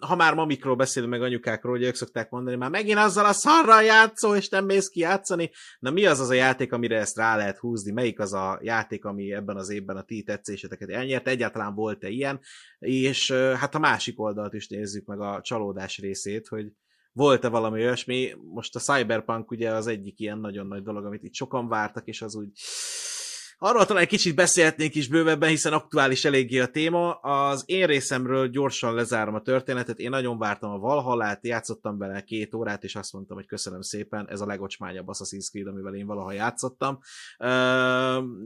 ha 0.00 0.16
már 0.16 0.34
mamikról 0.34 0.76
beszélünk, 0.76 1.12
meg 1.12 1.22
anyukákról, 1.22 1.72
hogy 1.72 1.82
ők 1.82 1.94
szokták 1.94 2.30
mondani, 2.30 2.56
már 2.56 2.70
megint 2.70 2.98
azzal 2.98 3.24
a 3.24 3.32
szarral 3.32 3.82
játszó, 3.82 4.34
és 4.34 4.48
nem 4.48 4.64
mész 4.64 4.88
ki 4.88 5.00
játszani. 5.00 5.50
Na, 5.78 5.90
mi 5.90 6.06
az 6.06 6.20
az 6.20 6.28
a 6.28 6.34
játék, 6.34 6.72
amire 6.72 6.98
ezt 6.98 7.16
rá 7.16 7.36
lehet 7.36 7.58
húzni? 7.58 7.92
Melyik 7.92 8.20
az 8.20 8.32
a 8.32 8.58
játék, 8.62 9.04
ami 9.04 9.32
ebben 9.32 9.56
az 9.56 9.70
évben 9.70 9.96
a 9.96 10.02
ti 10.02 10.22
tetszéseteket 10.22 10.90
elnyert? 10.90 11.28
Egyáltalán 11.28 11.74
volt-e 11.74 12.08
ilyen? 12.08 12.40
És 12.78 13.32
hát 13.32 13.74
a 13.74 13.78
másik 13.78 14.20
oldalt 14.20 14.54
is 14.54 14.68
nézzük 14.68 15.06
meg 15.06 15.20
a 15.20 15.40
csalódás 15.42 15.98
részét, 15.98 16.48
hogy 16.48 16.66
volt-e 17.12 17.48
valami 17.48 17.80
olyasmi? 17.80 18.34
Most 18.52 18.76
a 18.76 18.80
Cyberpunk 18.80 19.50
ugye 19.50 19.70
az 19.70 19.86
egyik 19.86 20.20
ilyen 20.20 20.38
nagyon 20.38 20.66
nagy 20.66 20.82
dolog, 20.82 21.04
amit 21.04 21.22
itt 21.22 21.34
sokan 21.34 21.68
vártak, 21.68 22.06
és 22.06 22.22
az 22.22 22.34
úgy 22.36 22.50
Arról 23.64 23.86
talán 23.86 24.02
egy 24.02 24.08
kicsit 24.08 24.34
beszélhetnénk 24.34 24.94
is 24.94 25.08
bővebben, 25.08 25.48
hiszen 25.48 25.72
aktuális 25.72 26.24
eléggé 26.24 26.58
a 26.58 26.66
téma. 26.66 27.12
Az 27.14 27.62
én 27.66 27.86
részemről 27.86 28.48
gyorsan 28.48 28.94
lezárom 28.94 29.34
a 29.34 29.42
történetet. 29.42 29.98
Én 29.98 30.10
nagyon 30.10 30.38
vártam 30.38 30.70
a 30.70 30.78
Valhallát, 30.78 31.46
játszottam 31.46 31.98
bele 31.98 32.20
két 32.24 32.54
órát, 32.54 32.84
és 32.84 32.96
azt 32.96 33.12
mondtam, 33.12 33.36
hogy 33.36 33.46
köszönöm 33.46 33.80
szépen, 33.80 34.28
ez 34.28 34.40
a 34.40 34.46
legocsmányabb 34.46 35.06
Assassin's 35.08 35.50
Creed, 35.50 35.66
amivel 35.66 35.94
én 35.94 36.06
valaha 36.06 36.32
játszottam. 36.32 36.98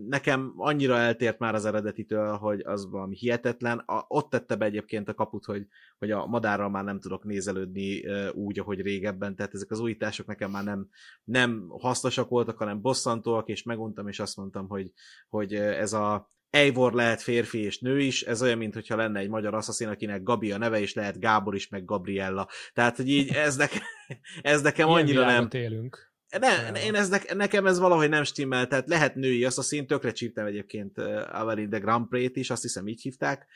Nekem 0.09 0.53
annyira 0.57 0.97
eltért 0.97 1.39
már 1.39 1.55
az 1.55 1.65
eredetitől, 1.65 2.37
hogy 2.37 2.61
az 2.65 2.91
valami 2.91 3.17
hihetetlen. 3.17 3.85
Ott 4.09 4.31
tette 4.31 4.57
be 4.57 4.65
egyébként 4.65 5.09
a 5.09 5.15
kaput, 5.15 5.45
hogy, 5.45 5.67
hogy 5.99 6.11
a 6.11 6.27
madárral 6.27 6.71
már 6.71 6.85
nem 6.85 7.01
tudok 7.01 7.25
nézelődni 7.25 8.05
úgy, 8.33 8.59
ahogy 8.59 8.81
régebben, 8.81 9.37
tehát 9.37 9.55
ezek 9.55 9.71
az 9.71 9.81
újítások 9.81 10.27
nekem 10.27 10.51
már 10.51 10.65
nem, 10.65 10.89
nem 11.25 11.67
hasznosak 11.69 12.29
voltak, 12.29 12.59
hanem 12.59 12.81
bosszantóak, 12.81 13.49
és 13.49 13.63
meguntam, 13.63 14.09
és 14.09 14.21
azt 14.21 14.37
mondtam, 14.37 14.69
hogy 14.69 14.93
hogy 15.29 15.55
ez 15.55 15.93
a 15.93 16.35
Eivor 16.51 16.93
lehet 16.93 17.23
férfi 17.23 17.59
és 17.59 17.79
nő 17.79 18.01
is, 18.01 18.23
ez 18.23 18.43
olyan, 18.43 18.59
mintha 18.59 18.97
lenne 18.97 19.21
egy 19.21 19.29
magyar 19.29 19.55
asszaszín, 19.55 19.89
akinek 19.89 20.23
Gabi 20.23 20.53
a 20.53 20.59
neve, 20.59 20.81
és 20.81 20.95
lehet 20.95 21.21
Gábor 21.21 21.55
is, 21.55 21.69
meg 21.69 21.85
Gabriella. 21.85 22.49
Tehát, 22.73 22.97
hogy 22.97 23.09
így 23.09 23.31
ez, 23.31 23.57
neke, 23.57 23.83
ez 24.43 24.63
nekem 24.63 24.89
Ilyen 24.89 25.01
annyira 25.01 25.25
nem... 25.25 25.49
élünk. 25.53 26.15
Ne, 26.39 26.83
én 26.85 26.95
ez 26.95 27.09
ne, 27.09 27.19
nekem 27.35 27.67
ez 27.67 27.79
valahogy 27.79 28.09
nem 28.09 28.25
stimmel, 28.25 28.67
tehát 28.67 28.89
lehet 28.89 29.15
női 29.15 29.45
asszaszín, 29.45 29.87
tökre 29.87 30.13
csíptem 30.13 30.47
egyébként 30.47 30.99
Avelin 31.33 31.69
de 31.69 31.79
Grand 31.79 32.09
Prix-t 32.09 32.37
is, 32.37 32.51
azt 32.51 32.63
hiszem 32.63 32.89
így 32.89 33.03
hívták, 33.03 33.47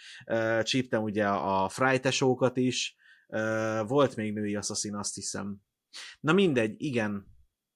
csíptem 0.62 1.02
ugye 1.02 1.26
a 1.26 1.69
Frytesókat 1.69 2.57
is, 2.57 2.97
volt 3.87 4.16
még 4.16 4.33
női 4.33 4.57
asszaszín, 4.57 4.95
azt 4.95 5.14
hiszem. 5.14 5.57
Na 6.21 6.33
mindegy, 6.33 6.75
igen, 6.76 7.26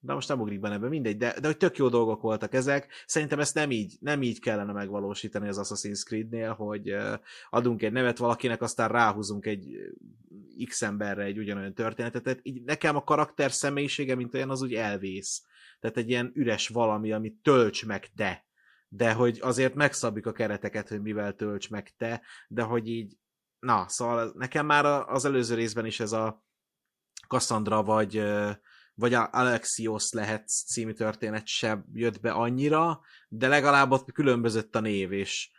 de 0.05 0.13
most 0.13 0.29
nem 0.29 0.41
ugrik 0.41 0.61
benne 0.61 0.75
ebbe, 0.75 0.89
mindegy, 0.89 1.17
de, 1.17 1.41
de 1.41 1.47
hogy 1.47 1.57
tök 1.57 1.77
jó 1.77 1.89
dolgok 1.89 2.21
voltak 2.21 2.55
ezek. 2.55 2.93
Szerintem 3.07 3.41
ezt 3.41 3.55
nem 3.55 3.71
így, 3.71 3.97
nem 4.01 4.23
így 4.23 4.41
kellene 4.41 4.73
megvalósítani 4.73 5.49
az 5.49 5.61
Assassin's 5.63 6.05
Creed-nél, 6.05 6.53
hogy 6.53 6.97
adunk 7.51 7.83
egy 7.83 7.93
nevet 7.93 8.19
valakinek, 8.19 8.63
aztán 8.63 8.89
ráhúzunk 8.89 9.47
egy 9.47 9.77
X 10.65 10.83
emberre 10.83 11.23
egy 11.23 11.39
ugyanolyan 11.39 11.75
történetet. 11.75 12.23
Tehát 12.23 12.41
így 12.43 12.63
nekem 12.63 12.97
a 12.97 13.05
karakter 13.05 13.53
személyisége, 13.53 14.15
mint 14.15 14.35
olyan, 14.35 14.51
az 14.51 14.63
úgy 14.63 14.75
elvész. 14.75 15.43
Tehát 15.81 15.97
egy 15.97 16.09
ilyen 16.09 16.31
üres 16.35 16.69
valami, 16.69 17.13
ami 17.13 17.35
tölts 17.43 17.87
meg 17.87 18.11
te. 18.17 18.47
De 18.89 19.13
hogy 19.13 19.39
azért 19.43 19.75
megszabjuk 19.75 20.27
a 20.27 20.33
kereteket, 20.33 20.89
hogy 20.89 21.03
mivel 21.03 21.35
tölts 21.35 21.71
meg 21.71 21.95
te, 21.97 22.23
de 22.49 22.63
hogy 22.63 22.89
így, 22.89 23.17
na, 23.59 23.89
szóval 23.89 24.33
nekem 24.35 24.67
már 24.67 24.85
az 24.85 25.25
előző 25.25 25.55
részben 25.55 25.87
is 25.87 26.01
ez 26.01 26.13
a 26.13 26.45
Cassandra 27.29 27.83
vagy 27.83 28.23
vagy 28.95 29.15
a 29.15 29.29
Alexios 29.33 30.13
lehet 30.13 30.49
című 30.49 30.93
történet 30.93 31.47
sem 31.47 31.85
jött 31.93 32.21
be 32.21 32.33
annyira, 32.33 33.01
de 33.29 33.49
legalább 33.49 33.91
ott 33.91 34.13
különbözött 34.13 34.77
a 34.77 34.81
név, 34.81 35.13
és 35.13 35.51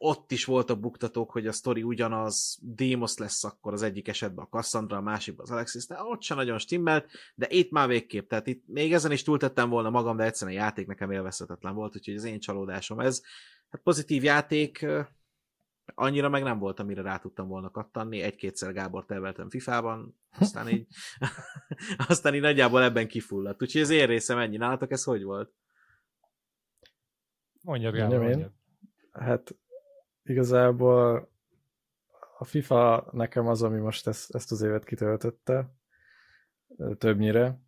ott 0.00 0.32
is 0.32 0.44
voltak 0.44 0.80
buktatók, 0.80 1.30
hogy 1.30 1.46
a 1.46 1.52
sztori 1.52 1.82
ugyanaz, 1.82 2.58
Demos 2.62 3.16
lesz 3.16 3.44
akkor 3.44 3.72
az 3.72 3.82
egyik 3.82 4.08
esetben 4.08 4.44
a 4.44 4.48
Cassandra, 4.48 4.96
a 4.96 5.00
másikban 5.00 5.44
az 5.44 5.52
Alexis, 5.52 5.86
de 5.86 6.02
ott 6.02 6.22
sem 6.22 6.36
nagyon 6.36 6.58
stimmelt, 6.58 7.10
de 7.34 7.46
itt 7.50 7.70
már 7.70 7.88
végképp, 7.88 8.28
tehát 8.28 8.46
itt 8.46 8.62
még 8.66 8.92
ezen 8.92 9.12
is 9.12 9.22
túltettem 9.22 9.68
volna 9.68 9.90
magam, 9.90 10.16
de 10.16 10.24
egyszerűen 10.24 10.56
a 10.56 10.60
játék 10.60 10.86
nekem 10.86 11.10
élvezhetetlen 11.10 11.74
volt, 11.74 11.96
úgyhogy 11.96 12.14
az 12.14 12.24
én 12.24 12.40
csalódásom 12.40 13.00
ez. 13.00 13.22
Hát 13.70 13.80
pozitív 13.82 14.22
játék, 14.24 14.86
annyira 15.94 16.28
meg 16.28 16.42
nem 16.42 16.58
volt, 16.58 16.80
amire 16.80 17.02
rá 17.02 17.18
tudtam 17.18 17.48
volna 17.48 17.70
kattanni. 17.70 18.20
Egy-kétszer 18.20 18.72
Gábor 18.72 19.04
terveltem 19.04 19.50
FIFA-ban, 19.50 20.18
aztán 20.38 20.68
így, 20.68 20.86
aztán 22.08 22.34
így 22.34 22.40
nagyjából 22.40 22.82
ebben 22.82 23.08
kifulladt. 23.08 23.62
Úgyhogy 23.62 23.80
az 23.80 23.90
én 23.90 24.06
részem 24.06 24.38
ennyi. 24.38 24.56
Nálatok 24.56 24.90
ez 24.90 25.04
hogy 25.04 25.22
volt? 25.22 25.52
Mondjad, 27.62 27.94
Gábor, 27.94 28.18
mondjad. 28.18 28.52
Hát 29.12 29.56
igazából 30.22 31.28
a 32.38 32.44
FIFA 32.44 33.08
nekem 33.12 33.46
az, 33.46 33.62
ami 33.62 33.78
most 33.78 34.06
ezt, 34.06 34.34
ezt 34.34 34.52
az 34.52 34.62
évet 34.62 34.84
kitöltötte. 34.84 35.74
többnyire. 36.98 37.60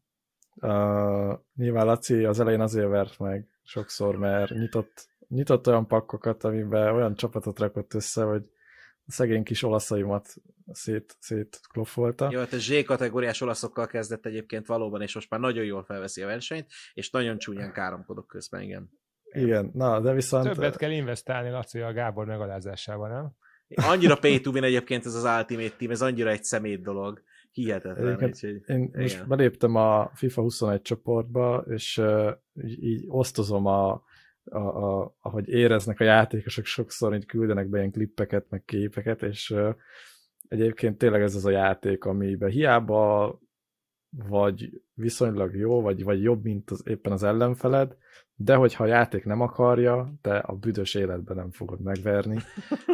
Uh, 0.55 1.39
nyilván 1.55 1.87
Laci 1.87 2.25
az 2.25 2.41
elején 2.41 2.61
azért 2.61 2.89
vert 2.89 3.19
meg 3.19 3.49
sokszor, 3.62 4.17
mert 4.17 4.50
nyitott, 4.50 5.09
nyitott 5.31 5.69
olyan 5.69 5.87
pakkokat, 5.87 6.45
amiben 6.45 6.95
olyan 6.95 7.15
csapatot 7.15 7.59
rakott 7.59 7.95
össze, 7.95 8.23
hogy 8.23 8.43
a 9.07 9.13
szegény 9.13 9.43
kis 9.43 9.63
olaszaimat 9.63 10.35
szét, 10.73 11.17
szét 11.19 11.61
kloffolta. 11.73 12.29
Jó, 12.31 12.39
hát 12.39 12.53
a 12.53 12.59
Z 12.59 12.85
kategóriás 12.85 13.41
olaszokkal 13.41 13.87
kezdett 13.87 14.27
egyébként 14.27 14.67
valóban, 14.67 15.03
és 15.03 15.15
most 15.15 15.31
már 15.31 15.41
nagyon 15.41 15.65
jól 15.65 15.85
felveszi 15.85 16.23
a 16.23 16.27
versenyt, 16.27 16.67
és 16.95 17.11
nagyon 17.11 17.39
csúnyán 17.39 17.73
káromkodok 17.73 18.27
közben, 18.27 18.63
igen. 18.63 18.91
Igen, 19.33 19.71
na, 19.75 20.01
de 20.01 20.13
viszont... 20.13 20.53
Többet 20.53 20.77
kell 20.77 20.91
investálni 20.91 21.51
Laci 21.51 21.81
a 21.81 21.93
Gábor 21.93 22.27
megalázásával, 22.27 23.09
nem? 23.09 23.33
Annyira 23.87 24.17
pay 24.17 24.41
to 24.41 24.51
win 24.51 24.63
egyébként 24.63 25.07
ez 25.07 25.15
az 25.15 25.39
Ultimate 25.39 25.77
Team, 25.77 25.91
ez 25.91 26.03
annyira 26.03 26.31
egy 26.31 26.43
szemét 26.43 26.83
dolog. 26.83 27.23
Hihetetlen. 27.51 28.07
Egyébként 28.07 28.35
úgyhogy, 28.35 28.63
Én 28.67 28.83
igen. 28.83 29.03
most 29.03 29.29
beléptem 29.29 29.75
a 29.75 30.11
FIFA 30.15 30.43
21 30.43 30.83
csoportba, 30.83 31.65
és 31.69 31.99
uh, 31.99 32.31
így, 32.63 32.85
így 32.85 33.05
osztozom 33.09 33.67
a, 33.67 34.03
a, 34.50 34.59
a, 34.59 35.16
ahogy 35.21 35.49
éreznek 35.49 36.00
a 36.00 36.04
játékosok, 36.04 36.64
sokszor 36.64 37.14
így 37.14 37.26
küldenek 37.26 37.69
be 37.69 37.78
ilyen 37.78 37.90
klippeket, 37.90 38.47
meg 38.49 38.64
képeket, 38.64 39.23
és 39.23 39.54
egyébként 40.49 40.99
tényleg 40.99 41.23
ez 41.23 41.35
az 41.35 41.45
a 41.45 41.50
játék, 41.50 42.04
amiben 42.04 42.50
hiába 42.50 43.38
vagy 44.11 44.83
viszonylag 44.95 45.57
jó, 45.57 45.80
vagy, 45.80 46.04
vagy 46.04 46.23
jobb, 46.23 46.42
mint 46.42 46.71
az, 46.71 46.83
éppen 46.87 47.12
az 47.12 47.23
ellenfeled, 47.23 47.97
de 48.42 48.54
hogyha 48.54 48.85
a 48.85 48.87
játék 48.87 49.25
nem 49.25 49.40
akarja, 49.40 50.12
te 50.20 50.37
a 50.37 50.52
büdös 50.52 50.94
életben 50.94 51.37
nem 51.37 51.50
fogod 51.50 51.80
megverni, 51.80 52.38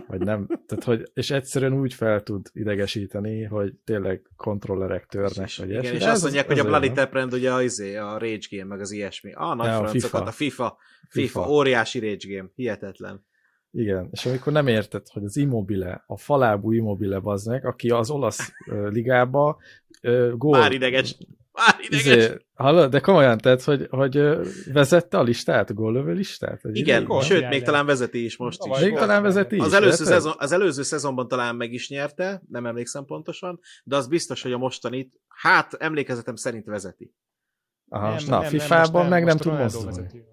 vagy 0.09 0.21
nem, 0.21 0.47
tehát 0.47 0.85
hogy, 0.85 1.11
és 1.15 1.31
egyszerűen 1.31 1.73
úgy 1.73 1.95
fel 1.95 2.23
tud 2.23 2.47
idegesíteni, 2.53 3.45
hogy 3.45 3.73
tényleg 3.85 4.31
kontrollerek 4.37 5.07
törnek, 5.07 5.47
és, 5.47 5.57
vagy 5.57 5.71
igen, 5.71 5.85
és 5.85 5.99
De 5.99 6.11
azt 6.11 6.23
mondják, 6.23 6.47
hogy 6.47 6.59
a 6.59 6.65
Bloody? 6.65 6.93
Taprend 6.93 7.33
ugye 7.33 7.53
a, 7.53 7.63
izé, 7.63 7.97
a 7.97 8.19
Rage 8.19 8.47
Game, 8.51 8.65
meg 8.65 8.81
az 8.81 8.91
ilyesmi. 8.91 9.33
A 9.33 9.55
nagy 9.55 9.67
Ja, 9.67 9.79
a 9.79 9.87
francokat, 9.87 10.27
a 10.27 10.31
FIFA. 10.31 10.77
FIFA, 11.09 11.41
FIFA. 11.41 11.51
óriási 11.51 11.99
Rage 11.99 12.35
Game, 12.37 12.49
hihetetlen. 12.55 13.25
Igen, 13.71 14.09
és 14.11 14.27
amikor 14.27 14.53
nem 14.53 14.67
érted, 14.67 15.09
hogy 15.09 15.25
az 15.25 15.37
Immobile, 15.37 16.05
a 16.07 16.17
falábú 16.17 16.73
Immobile 16.73 17.19
bazd 17.19 17.49
meg, 17.49 17.67
aki 17.67 17.91
az 17.91 18.11
olasz 18.11 18.53
ligába 18.89 19.59
gól... 20.37 20.59
Már 20.59 20.73
ideges. 20.73 21.17
Már 21.57 21.77
ideges. 21.81 22.07
Izé, 22.07 22.37
hallod, 22.55 22.91
de 22.91 23.01
komolyan, 23.01 23.39
tehát, 23.39 23.63
hogy, 23.63 23.87
hogy 23.91 24.23
vezette 24.73 25.19
a 25.19 25.23
listát, 25.23 25.71
a 25.71 25.75
góllövő 25.75 26.13
listát? 26.13 26.65
Egy 26.65 26.77
Igen? 26.77 27.05
Gól. 27.05 27.23
sőt, 27.23 27.49
még 27.49 27.63
talán 27.63 27.87
vezeti 27.87 28.25
is 28.25 28.37
most 28.37 28.65
is. 28.67 28.81
Még 28.81 28.95
talán 28.95 29.23
vezeti 29.23 29.57
is. 29.57 29.63
Az 29.63 29.73
előző, 29.73 30.05
szezon, 30.05 30.35
az 30.39 30.53
előző 30.53 30.83
szezonban 30.83 31.29
talán 31.29 31.57
meg 31.57 31.73
is 31.73 31.89
nyerte, 31.89 32.43
nem 32.49 32.67
emlékszem 32.67 33.05
pontosan, 33.05 33.61
de 33.85 33.97
az 33.97 34.09
biztos, 34.09 34.43
hogy 34.43 34.53
a 34.53 34.59
mostanit, 34.59 35.21
hát 35.29 35.75
emlékezetem 35.75 36.37
szerint 36.37 36.67
vezeti. 36.67 37.15
Aha, 37.89 38.21
na, 38.27 38.43
FIFA-ban 38.43 39.01
most 39.01 39.09
meg 39.11 39.25
nem 39.25 39.37
tud 39.37 39.53
mozdulni. 39.59 40.25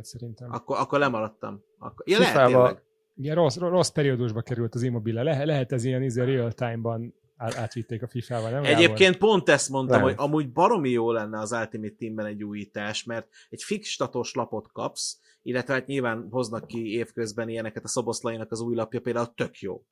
szerintem. 0.00 0.52
Akkor, 0.52 0.76
akkor 0.78 0.98
lemaradtam. 0.98 1.64
Akkor, 1.78 2.08
ja, 2.08 2.18
lehet 2.18 2.34
FIFA-ba-. 2.34 2.82
Igen, 3.16 3.34
rossz, 3.34 3.56
rossz 3.56 3.88
periódusba 3.88 4.42
került 4.42 4.74
az 4.74 4.82
Immobile. 4.82 5.22
Le, 5.22 5.44
lehet 5.44 5.72
ez 5.72 5.84
ilyen 5.84 6.02
izé, 6.02 6.24
real 6.24 6.52
time-ban 6.52 7.14
átvitték 7.42 8.02
a 8.02 8.08
FIFA-val, 8.08 8.50
nem? 8.50 8.62
Gábor? 8.62 8.76
Egyébként 8.78 9.16
pont 9.16 9.48
ezt 9.48 9.68
mondtam, 9.68 10.00
Lehet. 10.00 10.18
hogy 10.18 10.28
amúgy 10.28 10.52
baromi 10.52 10.90
jó 10.90 11.12
lenne 11.12 11.38
az 11.38 11.52
Ultimate 11.52 11.94
Teamben 11.98 12.26
egy 12.26 12.44
újítás, 12.44 13.04
mert 13.04 13.28
egy 13.50 13.62
fix 13.62 13.88
statos 13.88 14.34
lapot 14.34 14.72
kapsz, 14.72 15.18
illetve 15.42 15.74
hát 15.74 15.86
nyilván 15.86 16.26
hoznak 16.30 16.66
ki 16.66 16.92
évközben 16.92 17.48
ilyeneket, 17.48 17.84
a 17.84 17.88
Szoboszlainak 17.88 18.50
az 18.50 18.60
új 18.60 18.74
lapja 18.74 19.00
például 19.00 19.34
tök 19.34 19.58
jó. 19.58 19.84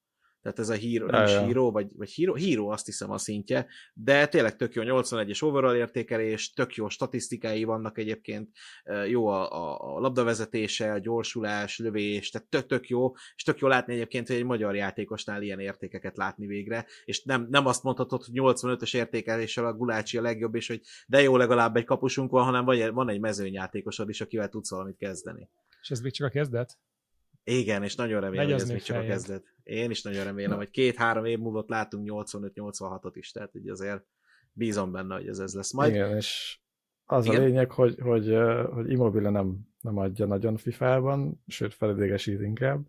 Tehát 0.42 0.58
ez 0.58 0.68
a 0.68 0.74
híró, 0.74 1.06
nem 1.06 1.24
is 1.24 1.38
híró, 1.38 1.70
vagy, 1.70 1.86
vagy 1.96 2.10
híró, 2.10 2.34
híró, 2.34 2.68
azt 2.68 2.86
hiszem 2.86 3.10
a 3.10 3.18
szintje, 3.18 3.66
de 3.94 4.26
tényleg 4.26 4.56
tök 4.56 4.74
jó 4.74 4.82
81-es 4.86 5.42
overall 5.42 5.74
értékelés, 5.74 6.52
tök 6.52 6.74
jó 6.74 6.88
statisztikái 6.88 7.64
vannak 7.64 7.98
egyébként, 7.98 8.50
jó 9.08 9.26
a, 9.26 9.52
a, 9.52 9.96
a 9.96 10.00
labdavezetése, 10.00 10.92
a 10.92 10.98
gyorsulás, 10.98 11.78
lövés, 11.78 12.30
tehát 12.30 12.48
tök, 12.48 12.66
tök 12.66 12.88
jó, 12.88 13.12
és 13.36 13.42
tök 13.42 13.58
jó 13.58 13.68
látni 13.68 13.94
egyébként, 13.94 14.26
hogy 14.26 14.36
egy 14.36 14.44
magyar 14.44 14.74
játékosnál 14.76 15.42
ilyen 15.42 15.60
értékeket 15.60 16.16
látni 16.16 16.46
végre, 16.46 16.86
és 17.04 17.22
nem, 17.22 17.46
nem 17.50 17.66
azt 17.66 17.82
mondhatod, 17.82 18.22
hogy 18.24 18.34
85-ös 18.34 18.96
értékeléssel 18.96 19.66
a 19.66 19.74
Gulácsi 19.74 20.18
a 20.18 20.22
legjobb, 20.22 20.54
és 20.54 20.68
hogy 20.68 20.80
de 21.06 21.22
jó, 21.22 21.36
legalább 21.36 21.76
egy 21.76 21.84
kapusunk 21.84 22.30
van, 22.30 22.44
hanem 22.44 22.64
van 22.94 23.08
egy 23.08 23.20
mezőnyjátékosod 23.20 24.08
is, 24.08 24.20
akivel 24.20 24.48
tudsz 24.48 24.70
valamit 24.70 24.96
kezdeni. 24.96 25.48
És 25.82 25.90
ez 25.90 26.00
még 26.00 26.12
csak 26.12 26.26
a 26.26 26.30
kezdet? 26.30 26.78
Igen, 27.44 27.82
és 27.82 27.94
nagyon 27.94 28.20
remélem, 28.20 28.44
Megy 28.46 28.52
hogy 28.52 28.62
ez 28.62 28.70
még 28.70 28.82
csak 28.82 28.96
a 28.96 29.04
kezdet. 29.04 29.44
Én 29.62 29.90
is 29.90 30.02
nagyon 30.02 30.24
remélem, 30.24 30.56
hogy 30.56 30.70
két-három 30.70 31.24
év 31.24 31.38
múlva 31.38 31.64
látunk 31.66 32.08
85-86-ot 32.12 33.12
is, 33.12 33.30
tehát 33.30 33.54
így 33.54 33.68
azért 33.68 34.04
bízom 34.52 34.92
benne, 34.92 35.14
hogy 35.14 35.28
ez 35.28 35.38
ez 35.38 35.54
lesz 35.54 35.72
majd. 35.72 35.94
Igen, 35.94 36.16
és 36.16 36.58
az 37.04 37.26
Igen. 37.26 37.40
a 37.40 37.44
lényeg, 37.44 37.70
hogy, 37.70 37.98
hogy, 38.00 38.36
hogy 38.72 38.90
Immobile 38.90 39.30
nem, 39.30 39.58
nem 39.80 39.96
adja 39.96 40.26
nagyon 40.26 40.56
FIFA-ban, 40.56 41.42
sőt 41.46 41.74
felidegesít 41.74 42.40
inkább. 42.40 42.86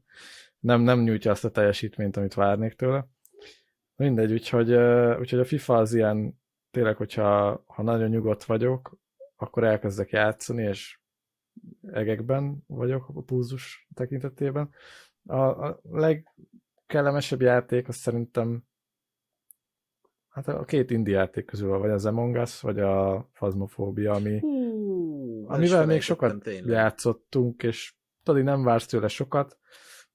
Nem, 0.60 0.82
nem 0.82 1.04
nyújtja 1.04 1.32
azt 1.32 1.46
a 1.46 1.52
teljesítményt, 1.52 2.18
amit 2.18 2.34
várnék 2.34 2.74
tőle. 2.74 3.08
Mindegy, 3.96 4.32
úgyhogy, 4.32 4.74
úgyhogy 5.20 5.40
a 5.40 5.46
FIFA 5.46 5.78
az 5.78 5.94
ilyen, 5.94 6.42
tényleg, 6.72 6.96
hogyha 6.96 7.64
ha 7.68 7.84
nagyon 7.84 8.10
nyugodt 8.10 8.44
vagyok, 8.44 9.00
akkor 9.36 9.64
elkezdek 9.64 10.10
játszani, 10.10 10.64
és 10.64 11.00
egekben 11.82 12.64
vagyok 12.68 13.10
a 13.14 13.22
pulzus 13.22 13.88
tekintetében. 13.94 14.70
A, 15.26 15.36
a 15.36 15.82
legkellemesebb 15.84 17.42
játék 17.42 17.88
az 17.88 17.96
szerintem 17.96 18.64
hát 20.30 20.48
a 20.48 20.64
két 20.64 20.92
indie 20.92 21.18
játék 21.18 21.46
közül, 21.46 21.78
vagy 21.78 21.90
az 21.90 22.06
Among 22.06 22.36
Us, 22.36 22.62
vagy 22.62 22.80
a 22.80 23.28
Phasmophobia, 23.34 24.14
ami, 24.14 24.40
Hú, 24.40 25.46
amivel 25.48 25.86
még 25.86 26.02
sokat 26.02 26.44
tényleg. 26.44 26.72
játszottunk, 26.72 27.64
és 27.64 27.94
tudod, 28.24 28.44
nem 28.44 28.64
vársz 28.64 28.86
tőle 28.86 29.08
sokat, 29.08 29.60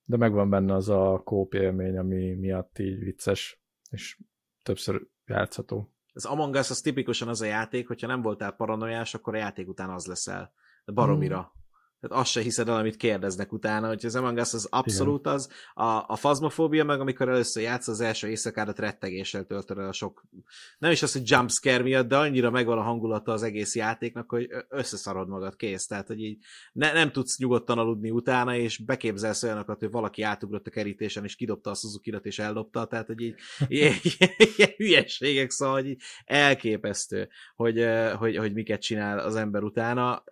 de 0.04 0.16
megvan 0.16 0.50
benne 0.50 0.74
az 0.74 0.88
a 0.88 1.20
kóp 1.24 1.54
élmény, 1.54 1.98
ami 1.98 2.34
miatt 2.34 2.78
így 2.78 2.98
vicces, 2.98 3.62
és 3.90 4.18
többször 4.62 5.06
játszható. 5.26 5.90
Az 6.12 6.24
Among 6.24 6.54
Us 6.54 6.70
az 6.70 6.80
tipikusan 6.80 7.28
az 7.28 7.40
a 7.40 7.46
játék, 7.46 7.86
hogyha 7.86 8.06
nem 8.06 8.22
voltál 8.22 8.52
paranoiás, 8.52 9.14
akkor 9.14 9.34
a 9.34 9.38
játék 9.38 9.68
után 9.68 9.90
az 9.90 10.06
leszel. 10.06 10.52
De 10.86 10.92
baromira. 10.92 11.40
Hmm. 11.40 11.65
Tehát 12.00 12.20
azt 12.22 12.30
se 12.30 12.40
hiszed 12.40 12.68
el, 12.68 12.76
amit 12.76 12.96
kérdeznek 12.96 13.52
utána, 13.52 13.86
hogy 13.86 14.06
az 14.06 14.14
Among 14.14 14.38
Us 14.38 14.52
az 14.52 14.66
abszolút 14.70 15.26
az. 15.26 15.48
A, 15.74 15.84
a 15.84 16.16
fazmofóbia 16.16 16.84
meg, 16.84 17.00
amikor 17.00 17.28
először 17.28 17.62
játsz, 17.62 17.88
az 17.88 18.00
első 18.00 18.28
éjszakádat 18.28 18.78
rettegéssel 18.78 19.44
töltöd 19.44 19.78
el 19.78 19.88
a 19.88 19.92
sok, 19.92 20.24
nem 20.78 20.90
is 20.90 21.02
az, 21.02 21.12
hogy 21.12 21.30
jumpscare 21.30 21.82
miatt, 21.82 22.08
de 22.08 22.16
annyira 22.16 22.50
megvan 22.50 22.78
a 22.78 22.82
hangulata 22.82 23.32
az 23.32 23.42
egész 23.42 23.74
játéknak, 23.74 24.30
hogy 24.30 24.48
összeszarod 24.68 25.28
magad, 25.28 25.56
kész. 25.56 25.86
Tehát, 25.86 26.06
hogy 26.06 26.20
így 26.20 26.38
ne, 26.72 26.92
nem 26.92 27.12
tudsz 27.12 27.38
nyugodtan 27.38 27.78
aludni 27.78 28.10
utána, 28.10 28.56
és 28.56 28.78
beképzelsz 28.78 29.42
olyanokat, 29.42 29.78
hogy 29.78 29.90
valaki 29.90 30.22
átugrott 30.22 30.66
a 30.66 30.70
kerítésen, 30.70 31.24
és 31.24 31.36
kidobta 31.36 31.70
a 31.70 31.74
suzuki 31.74 32.14
és 32.22 32.38
eldobta, 32.38 32.84
tehát, 32.84 33.06
hogy 33.06 33.20
így 33.20 33.34
ilyen, 33.68 33.94
ilyen 34.56 34.70
hülyeségek, 34.76 35.50
szóval, 35.50 35.74
hogy 35.74 35.88
így 35.88 36.02
elképesztő, 36.24 37.28
hogy, 37.54 37.78
ö, 37.78 38.12
hogy, 38.18 38.36
hogy 38.36 38.52
miket 38.52 38.80
csinál 38.80 39.18
az 39.18 39.34
ember 39.36 39.62
utána. 39.62 40.24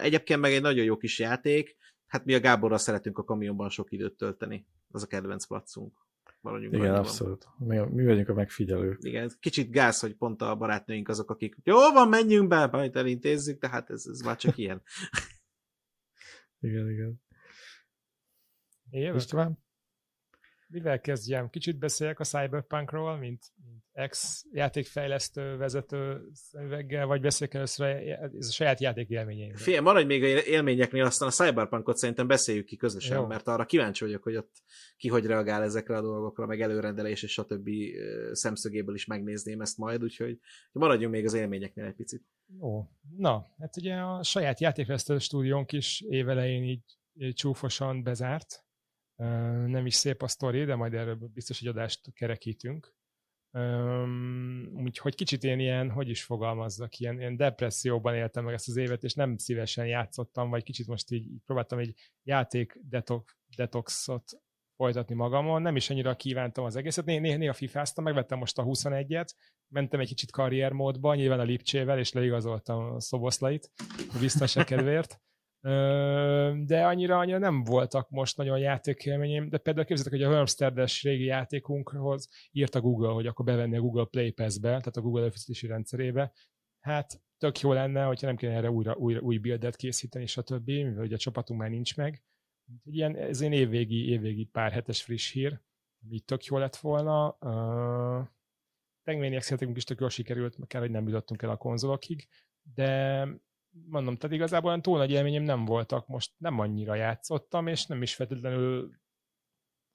Egyébként 0.00 0.40
meg 0.40 0.52
egy 0.52 0.62
nagyon 0.62 0.84
jó 0.84 0.96
kis 0.96 1.07
játék, 1.16 1.76
hát 2.06 2.24
mi 2.24 2.34
a 2.34 2.40
Gáborral 2.40 2.78
szeretünk 2.78 3.18
a 3.18 3.24
kamionban 3.24 3.68
sok 3.68 3.92
időt 3.92 4.16
tölteni. 4.16 4.66
Az 4.90 5.02
a 5.02 5.06
kedvenc 5.06 5.46
placunk. 5.46 6.06
Maradjunk 6.40 6.74
Igen, 6.74 6.86
annyiban. 6.86 7.04
abszolút. 7.06 7.48
Mi, 7.58 7.78
mi 7.78 8.04
vagyunk 8.04 8.28
a 8.28 8.34
megfigyelők. 8.34 8.98
Igen, 9.00 9.30
kicsit 9.40 9.70
gáz, 9.70 10.00
hogy 10.00 10.14
pont 10.16 10.42
a 10.42 10.56
barátnőink 10.56 11.08
azok, 11.08 11.30
akik 11.30 11.56
jó 11.62 11.76
van, 11.92 12.08
menjünk 12.08 12.48
be, 12.48 12.66
majd 12.66 12.96
elintézzük, 12.96 13.60
de 13.60 13.68
hát 13.68 13.90
ez, 13.90 14.06
ez 14.06 14.20
már 14.20 14.36
csak 14.36 14.56
ilyen. 14.56 14.82
Igen, 16.60 16.90
igen. 16.90 17.22
Én 18.90 19.02
jövök? 19.02 19.20
István? 19.20 19.58
Mivel 20.70 21.00
kezdjem? 21.00 21.50
Kicsit 21.50 21.78
beszéljek 21.78 22.20
a 22.20 22.24
Cyberpunkról, 22.24 23.16
mint, 23.16 23.52
mint 23.64 23.84
ex-játékfejlesztő, 23.92 25.56
vezető 25.56 26.28
szemüveggel, 26.32 27.06
vagy 27.06 27.20
beszéljek 27.20 27.56
először 27.56 27.86
a, 27.86 27.98
ez 28.38 28.48
a 28.48 28.52
saját 28.52 28.80
játék 28.80 29.08
élményeimről? 29.08 29.58
Fél, 29.58 29.80
maradj 29.80 30.06
még 30.06 30.22
a 30.22 30.26
élményeknél, 30.26 31.04
aztán 31.04 31.28
a 31.28 31.32
Cyberpunkot 31.32 31.96
szerintem 31.96 32.26
beszéljük 32.26 32.66
ki 32.66 32.76
közösen, 32.76 33.18
Jó. 33.18 33.26
mert 33.26 33.48
arra 33.48 33.64
kíváncsi 33.64 34.04
vagyok, 34.04 34.22
hogy 34.22 34.36
ott 34.36 34.62
ki 34.96 35.08
hogy 35.08 35.26
reagál 35.26 35.62
ezekre 35.62 35.96
a 35.96 36.02
dolgokra, 36.02 36.46
meg 36.46 36.60
előrendelés 36.60 37.22
és 37.22 37.32
stb. 37.32 37.68
szemszögéből 38.32 38.94
is 38.94 39.06
megnézném 39.06 39.60
ezt 39.60 39.78
majd, 39.78 40.02
úgyhogy 40.02 40.38
maradjunk 40.72 41.14
még 41.14 41.24
az 41.24 41.34
élményeknél 41.34 41.84
egy 41.84 41.94
picit. 41.94 42.22
Jó. 42.60 42.88
Na, 43.16 43.46
hát 43.58 43.76
ugye 43.76 43.94
a 43.94 44.22
saját 44.22 44.60
játékfejlesztő 44.60 45.18
stúdiónk 45.18 45.72
is 45.72 46.00
évelején 46.00 46.64
így 46.64 46.82
csúfosan 47.34 48.02
bezárt. 48.02 48.66
Nem 49.66 49.86
is 49.86 49.94
szép 49.94 50.22
a 50.22 50.28
sztori, 50.28 50.64
de 50.64 50.74
majd 50.74 50.94
erről 50.94 51.16
biztos 51.34 51.60
egy 51.60 51.68
adást 51.68 52.12
kerekítünk. 52.12 52.96
Úgyhogy 54.74 55.14
kicsit 55.14 55.44
én 55.44 55.58
ilyen, 55.58 55.90
hogy 55.90 56.08
is 56.08 56.22
fogalmazzak, 56.22 56.98
ilyen, 56.98 57.18
ilyen 57.18 57.36
depresszióban 57.36 58.14
éltem 58.14 58.44
meg 58.44 58.54
ezt 58.54 58.68
az 58.68 58.76
évet, 58.76 59.04
és 59.04 59.14
nem 59.14 59.36
szívesen 59.36 59.86
játszottam, 59.86 60.50
vagy 60.50 60.62
kicsit 60.62 60.86
most 60.86 61.10
így, 61.10 61.28
próbáltam 61.44 61.78
egy 61.78 61.94
játék 62.22 62.78
detox, 62.82 63.36
detoxot 63.56 64.30
folytatni 64.76 65.14
magamon, 65.14 65.62
nem 65.62 65.76
is 65.76 65.90
annyira 65.90 66.16
kívántam 66.16 66.64
az 66.64 66.76
egészet, 66.76 67.04
néha, 67.04 67.20
néha, 67.20 67.36
néha 67.36 67.52
fifáztam, 67.52 68.04
megvettem 68.04 68.38
most 68.38 68.58
a 68.58 68.64
21-et, 68.64 69.28
mentem 69.68 70.00
egy 70.00 70.08
kicsit 70.08 70.30
karriermódba, 70.30 71.14
nyilván 71.14 71.40
a 71.40 71.44
Lipcsével, 71.44 71.98
és 71.98 72.12
leigazoltam 72.12 72.94
a 72.94 73.00
szoboszlait 73.00 73.70
a 74.14 74.18
biztonság 74.20 74.64
kedvéért, 74.64 75.20
de 75.60 76.86
annyira, 76.86 77.18
annyira 77.18 77.38
nem 77.38 77.62
voltak 77.62 78.10
most 78.10 78.36
nagyon 78.36 78.58
játékélményeim, 78.58 79.48
de 79.48 79.58
például 79.58 79.86
képzeljétek, 79.86 80.20
hogy 80.20 80.32
a 80.32 80.36
Wormsterdes 80.36 81.02
régi 81.02 81.24
játékunkhoz 81.24 82.28
írta 82.50 82.80
Google, 82.80 83.12
hogy 83.12 83.26
akkor 83.26 83.44
bevenni 83.44 83.76
a 83.76 83.80
Google 83.80 84.04
Play 84.04 84.30
Pass-be, 84.30 84.68
tehát 84.68 84.96
a 84.96 85.00
Google 85.00 85.20
előfizetési 85.20 85.66
rendszerébe. 85.66 86.32
Hát 86.80 87.20
tök 87.38 87.60
jó 87.60 87.72
lenne, 87.72 88.04
hogyha 88.04 88.26
nem 88.26 88.36
kéne 88.36 88.52
erre 88.52 88.70
újra, 88.70 88.94
újra 88.94 89.20
új 89.20 89.38
buildet 89.38 89.76
készíteni, 89.76 90.26
stb., 90.26 90.66
mivel 90.66 91.04
ugye 91.04 91.14
a 91.14 91.18
csapatunk 91.18 91.60
már 91.60 91.70
nincs 91.70 91.96
meg. 91.96 92.22
Ilyen, 92.84 93.16
ez 93.16 93.40
én 93.40 93.52
évvégi, 93.52 94.08
évvégi 94.08 94.44
pár 94.44 94.72
hetes 94.72 95.02
friss 95.02 95.32
hír, 95.32 95.60
ami 96.04 96.20
tök 96.20 96.44
jó 96.44 96.58
lett 96.58 96.76
volna. 96.76 97.36
Uh, 97.40 98.26
Tengvények 99.02 99.44
is 99.74 99.84
tök 99.84 100.00
jól 100.00 100.08
sikerült, 100.08 100.66
kell, 100.66 100.80
hogy 100.80 100.90
nem 100.90 101.08
jutottunk 101.08 101.42
el 101.42 101.50
a 101.50 101.56
konzolokig, 101.56 102.28
de 102.74 103.22
mondom, 103.86 104.16
tehát 104.16 104.36
igazából 104.36 104.68
olyan 104.68 104.82
túl 104.82 104.98
nagy 104.98 105.10
élményem 105.10 105.42
nem 105.42 105.64
voltak, 105.64 106.06
most 106.06 106.32
nem 106.36 106.58
annyira 106.58 106.94
játszottam, 106.94 107.66
és 107.66 107.86
nem 107.86 108.02
is 108.02 108.14
feltétlenül 108.14 108.90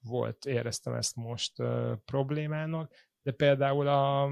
volt, 0.00 0.44
éreztem 0.44 0.94
ezt 0.94 1.16
most 1.16 1.58
uh, 1.58 1.92
problémának, 2.04 2.92
de 3.22 3.32
például 3.32 3.88
a, 3.88 4.28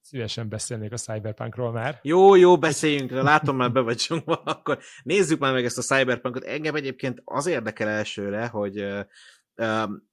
szívesen 0.00 0.48
beszélnék 0.48 0.92
a 0.92 0.96
Cyberpunkról 0.96 1.72
már. 1.72 1.98
Jó, 2.02 2.34
jó, 2.34 2.58
beszéljünk, 2.58 3.10
látom 3.10 3.56
már 3.56 3.72
be 3.72 3.80
vagyunk, 3.80 4.22
akkor 4.26 4.78
nézzük 5.02 5.38
már 5.38 5.52
meg 5.52 5.64
ezt 5.64 5.78
a 5.78 5.94
Cyberpunkot. 5.94 6.44
Engem 6.44 6.74
egyébként 6.74 7.22
az 7.24 7.46
érdekel 7.46 7.88
elsőre, 7.88 8.46
hogy 8.46 8.84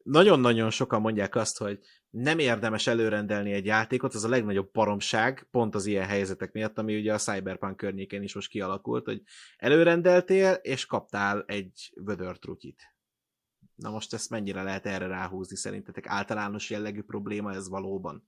nagyon-nagyon 0.03 0.69
sokan 0.69 1.01
mondják 1.01 1.35
azt, 1.35 1.57
hogy 1.57 1.79
nem 2.09 2.39
érdemes 2.39 2.87
előrendelni 2.87 3.51
egy 3.51 3.65
játékot, 3.65 4.13
az 4.13 4.23
a 4.23 4.29
legnagyobb 4.29 4.71
paromság, 4.71 5.47
pont 5.51 5.75
az 5.75 5.85
ilyen 5.85 6.05
helyzetek 6.05 6.51
miatt, 6.51 6.77
ami 6.77 6.97
ugye 6.97 7.13
a 7.13 7.17
Cyberpunk 7.17 7.77
környékén 7.77 8.23
is 8.23 8.35
most 8.35 8.49
kialakult, 8.49 9.05
hogy 9.05 9.21
előrendeltél, 9.57 10.53
és 10.53 10.85
kaptál 10.85 11.43
egy 11.47 11.91
vödörtrutyit. 11.95 12.93
Na 13.75 13.89
most 13.89 14.13
ezt 14.13 14.29
mennyire 14.29 14.63
lehet 14.63 14.85
erre 14.85 15.07
ráhúzni 15.07 15.55
szerintetek? 15.55 16.07
Általános 16.07 16.69
jellegű 16.69 17.01
probléma 17.01 17.53
ez 17.53 17.69
valóban? 17.69 18.27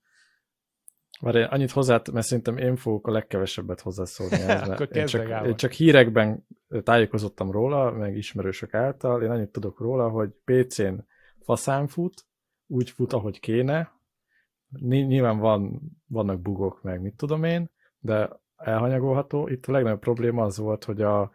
Már 1.22 1.34
én 1.34 1.44
annyit 1.44 1.70
hozzá, 1.70 2.02
mert 2.12 2.26
szerintem 2.26 2.56
én 2.56 2.76
fogok 2.76 3.06
a 3.06 3.10
legkevesebbet 3.10 3.80
hozzászólni. 3.80 4.34
Ez, 4.42 4.68
Akkor 4.68 4.96
én, 4.96 5.06
csak, 5.06 5.46
én 5.46 5.56
csak 5.56 5.72
hírekben 5.72 6.46
tájékozottam 6.82 7.50
róla, 7.50 7.90
meg 7.90 8.16
ismerősök 8.16 8.74
által. 8.74 9.22
Én 9.22 9.30
annyit 9.30 9.48
tudok 9.48 9.80
róla, 9.80 10.08
hogy 10.08 10.30
PC-n 10.44 10.94
faszán 11.40 11.86
fut, 11.86 12.26
úgy 12.66 12.90
fut, 12.90 13.12
ahogy 13.12 13.40
kéne. 13.40 13.92
Nyilván 14.80 15.38
van, 15.38 15.80
vannak 16.06 16.40
bugok, 16.40 16.82
meg 16.82 17.00
mit 17.00 17.16
tudom 17.16 17.44
én, 17.44 17.70
de 17.98 18.40
elhanyagolható. 18.56 19.48
Itt 19.48 19.66
a 19.66 19.72
legnagyobb 19.72 20.00
probléma 20.00 20.44
az 20.44 20.58
volt, 20.58 20.84
hogy 20.84 21.02
a, 21.02 21.30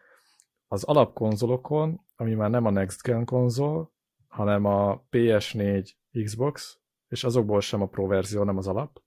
az 0.68 0.84
alapkonzolokon, 0.84 2.02
ami 2.16 2.34
már 2.34 2.50
nem 2.50 2.66
a 2.66 2.70
Next 2.70 3.04
Gen 3.04 3.26
konzol, 3.26 3.92
hanem 4.28 4.66
a 4.66 5.04
PS4 5.12 5.90
Xbox, 6.24 6.80
és 7.08 7.24
azokból 7.24 7.62
sem 7.62 7.82
a 7.82 7.88
Pro 7.88 8.08
verzió, 8.08 8.44
nem 8.44 8.58
az 8.58 8.68
alap. 8.68 9.06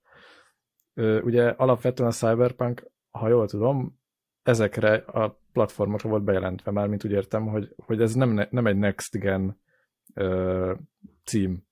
Ugye 0.95 1.47
alapvetően 1.47 2.09
a 2.09 2.13
Cyberpunk, 2.13 2.91
ha 3.11 3.27
jól 3.27 3.47
tudom, 3.47 3.99
ezekre 4.43 4.93
a 4.93 5.39
platformokra 5.51 6.09
volt 6.09 6.23
bejelentve 6.23 6.71
már, 6.71 6.87
mint 6.87 7.05
úgy 7.05 7.11
értem, 7.11 7.47
hogy, 7.47 7.75
hogy 7.85 8.01
ez 8.01 8.13
nem, 8.13 8.47
nem 8.49 8.67
egy 8.67 8.77
Next 8.77 9.17
Gen 9.17 9.61
ö, 10.13 10.73
cím 11.23 11.69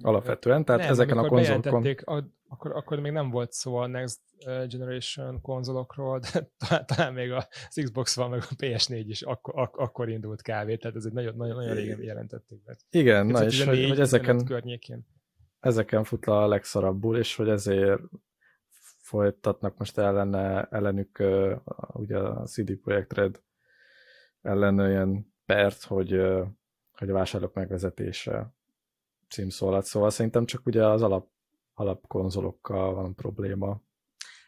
alapvetően, 0.00 0.64
tehát 0.64 0.80
nem, 0.80 0.90
ezeken 0.90 1.18
a 1.18 1.26
konzolokon... 1.26 1.86
A, 2.04 2.24
akkor, 2.48 2.76
akkor 2.76 3.00
még 3.00 3.12
nem 3.12 3.30
volt 3.30 3.52
szó 3.52 3.76
a 3.76 3.86
Next 3.86 4.20
Generation 4.68 5.40
konzolokról, 5.40 6.18
de 6.18 6.28
talán, 6.68 6.86
talán 6.86 7.12
még 7.12 7.32
az 7.32 7.80
Xbox 7.82 8.16
van, 8.16 8.30
meg 8.30 8.42
a 8.50 8.54
PS4 8.54 9.04
is 9.06 9.22
akkor, 9.22 9.54
ak, 9.56 9.76
akkor 9.76 10.08
indult 10.08 10.42
kávé, 10.42 10.76
tehát 10.76 10.96
ez 10.96 11.04
egy 11.04 11.12
nagyon, 11.12 11.36
nagyon, 11.36 11.56
nagyon 11.56 11.74
régen 11.74 12.02
jelentették 12.02 12.62
be. 12.64 12.76
Igen, 12.90 13.26
na 13.26 13.44
és 13.44 13.64
hogy, 13.64 13.88
hogy 13.88 14.00
ezeken, 14.00 14.44
környékén. 14.44 15.06
Ezeken 15.64 16.04
fut 16.04 16.26
a 16.26 16.46
legszarabbul, 16.46 17.16
és 17.16 17.36
hogy 17.36 17.48
ezért 17.48 18.00
folytatnak 18.98 19.78
most 19.78 19.98
ellene, 19.98 20.62
ellenük 20.62 21.22
ugye 21.92 22.18
a 22.18 22.44
CD 22.46 22.76
Projekt 22.76 23.12
Red 23.12 23.42
ellen 24.42 24.88
ilyen 24.88 25.32
pert, 25.46 25.82
hogy, 25.82 26.10
hogy 26.92 27.10
a 27.10 27.12
vásárlók 27.12 27.54
megvezetése 27.54 28.54
címszólat, 29.28 29.84
szóval 29.84 30.10
szerintem 30.10 30.44
csak 30.44 30.66
ugye 30.66 30.86
az 30.86 31.02
alap, 31.02 31.28
alapkonzolokkal 31.74 32.94
van 32.94 33.14
probléma. 33.14 33.80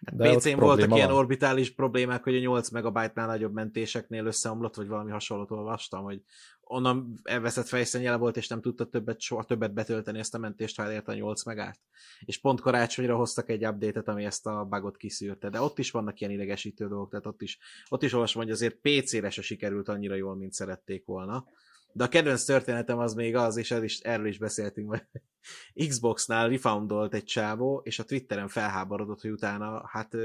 De 0.01 0.37
PC-n 0.37 0.59
voltak 0.59 0.89
van. 0.89 0.99
ilyen 0.99 1.11
orbitális 1.11 1.75
problémák, 1.75 2.23
hogy 2.23 2.37
a 2.37 2.41
8 2.41 2.71
megabájtnál 2.71 3.27
nagyobb 3.27 3.53
mentéseknél 3.53 4.27
összeomlott, 4.27 4.75
vagy 4.75 4.89
valami 4.89 5.11
hasonlót 5.11 5.51
olvastam, 5.51 6.05
hogy 6.05 6.23
onnan 6.61 7.21
elveszett 7.23 7.67
fejszennyele 7.67 8.17
volt, 8.17 8.37
és 8.37 8.49
nem 8.49 8.61
tudta 8.61 8.85
többet, 8.85 9.21
soha 9.21 9.45
többet 9.45 9.75
betölteni 9.75 10.19
ezt 10.19 10.35
a 10.35 10.39
mentést, 10.39 10.77
ha 10.77 10.83
elérte 10.83 11.13
a 11.13 11.15
8 11.15 11.45
megát. 11.45 11.79
És 12.25 12.41
pont 12.41 12.61
karácsonyra 12.61 13.17
hoztak 13.17 13.51
egy 13.51 13.67
update-et, 13.67 14.09
ami 14.09 14.25
ezt 14.25 14.47
a 14.47 14.65
bugot 14.65 14.97
kiszűrte. 14.97 15.51
De 15.51 15.61
ott 15.61 15.79
is 15.79 15.91
vannak 15.91 16.21
ilyen 16.21 16.33
idegesítő 16.33 16.89
dolgok, 16.89 17.11
tehát 17.11 17.27
ott 17.27 17.43
is, 17.43 17.59
ott 17.89 18.03
is 18.03 18.13
olvasom, 18.13 18.43
hogy 18.43 18.51
azért 18.51 18.79
PC-re 18.81 19.31
se 19.31 19.43
sikerült 19.43 19.89
annyira 19.89 20.15
jól, 20.15 20.37
mint 20.37 20.53
szerették 20.53 21.05
volna. 21.05 21.47
De 21.97 22.05
a 22.05 22.09
kedvenc 22.09 22.45
történetem 22.45 22.99
az 22.99 23.15
még 23.15 23.37
az, 23.37 23.57
és 23.57 23.71
is, 23.71 23.99
erről 23.99 24.27
is 24.27 24.39
beszéltünk, 24.39 24.89
hogy 24.89 25.03
Xbox-nál 25.89 26.49
refoundolt 26.49 27.15
egy 27.15 27.25
csávó, 27.25 27.81
és 27.85 27.99
a 27.99 28.05
Twitteren 28.05 28.49
felháborodott, 28.49 29.21
hogy 29.21 29.31
utána, 29.31 29.87
hát 29.89 30.17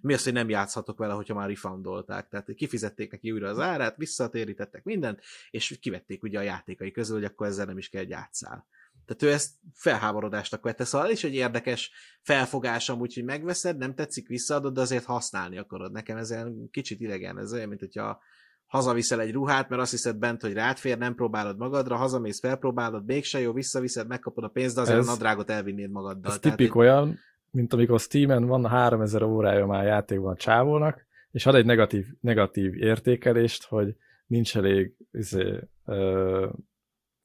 mi 0.00 0.14
az, 0.14 0.24
hogy 0.24 0.32
nem 0.32 0.48
játszhatok 0.48 0.98
vele, 0.98 1.12
hogyha 1.12 1.34
már 1.34 1.48
refoundolták. 1.48 2.28
Tehát 2.28 2.54
kifizették 2.54 3.10
neki 3.10 3.32
újra 3.32 3.48
az 3.48 3.58
árát, 3.58 3.96
visszatérítettek 3.96 4.84
mindent, 4.84 5.20
és 5.50 5.78
kivették 5.80 6.22
ugye 6.22 6.38
a 6.38 6.42
játékai 6.42 6.90
közül, 6.90 7.16
hogy 7.16 7.24
akkor 7.24 7.46
ezzel 7.46 7.66
nem 7.66 7.78
is 7.78 7.88
kell 7.88 8.08
játszál. 8.08 8.66
Tehát 9.06 9.22
ő 9.22 9.32
ezt 9.32 9.50
felháborodásnak 9.74 10.62
vette, 10.62 10.84
szóval 10.84 11.10
is 11.10 11.24
egy 11.24 11.34
érdekes 11.34 11.90
felfogásom, 12.22 13.00
úgyhogy 13.00 13.24
megveszed, 13.24 13.76
nem 13.76 13.94
tetszik, 13.94 14.28
visszaadod, 14.28 14.74
de 14.74 14.80
azért 14.80 15.04
használni 15.04 15.58
akarod. 15.58 15.92
Nekem 15.92 16.16
ez 16.16 16.30
egy 16.30 16.70
kicsit 16.70 17.00
idegen, 17.00 17.38
ez 17.38 17.52
olyan, 17.52 17.68
mint 17.68 17.80
hogyha 17.80 18.20
hazaviszel 18.68 19.20
egy 19.20 19.32
ruhát, 19.32 19.68
mert 19.68 19.82
azt 19.82 19.90
hiszed 19.90 20.16
bent, 20.16 20.42
hogy 20.42 20.52
rád 20.52 20.76
fér, 20.76 20.98
nem 20.98 21.14
próbálod 21.14 21.58
magadra, 21.58 21.96
hazamész, 21.96 22.40
felpróbálod, 22.40 23.04
mégse 23.04 23.40
jó, 23.40 23.52
visszaviszed, 23.52 24.06
megkapod 24.06 24.44
a 24.44 24.48
pénzt, 24.48 24.74
de 24.74 24.80
azért 24.80 24.98
Ez, 24.98 25.08
a 25.08 25.10
nadrágot 25.10 25.50
elvinnéd 25.50 25.90
magaddal. 25.90 26.32
Ez 26.32 26.38
tipik 26.38 26.74
olyan, 26.74 27.18
mint 27.50 27.72
amikor 27.72 28.00
Steam-en 28.00 28.46
van 28.46 28.66
3000 28.66 29.22
órája 29.22 29.66
már 29.66 29.84
játékban 29.84 30.32
a 30.32 30.36
csávónak, 30.36 31.06
és 31.30 31.46
ad 31.46 31.54
egy 31.54 31.64
negatív, 31.64 32.06
negatív 32.20 32.74
értékelést, 32.74 33.64
hogy 33.64 33.94
nincs 34.26 34.56
elég 34.56 34.94
izé, 35.12 35.60
ö, 35.84 36.46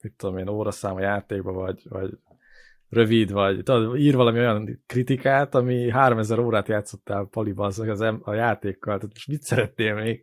mit 0.02 0.12
tudom 0.16 0.38
én, 0.38 0.48
óraszám 0.48 0.94
a 0.94 1.00
játékba, 1.00 1.52
vagy, 1.52 1.86
vagy 1.88 2.18
rövid, 2.94 3.32
vagy 3.32 3.62
tudod, 3.62 3.98
ír 3.98 4.14
valami 4.14 4.38
olyan 4.38 4.82
kritikát, 4.86 5.54
ami 5.54 5.90
3000 5.90 6.38
órát 6.38 6.68
játszottál 6.68 7.28
paliban 7.30 7.66
az, 7.66 8.00
a 8.20 8.32
játékkal, 8.32 8.96
tehát 8.96 9.14
most 9.14 9.28
mit 9.28 9.42
szeretnél 9.42 9.94
még? 9.94 10.22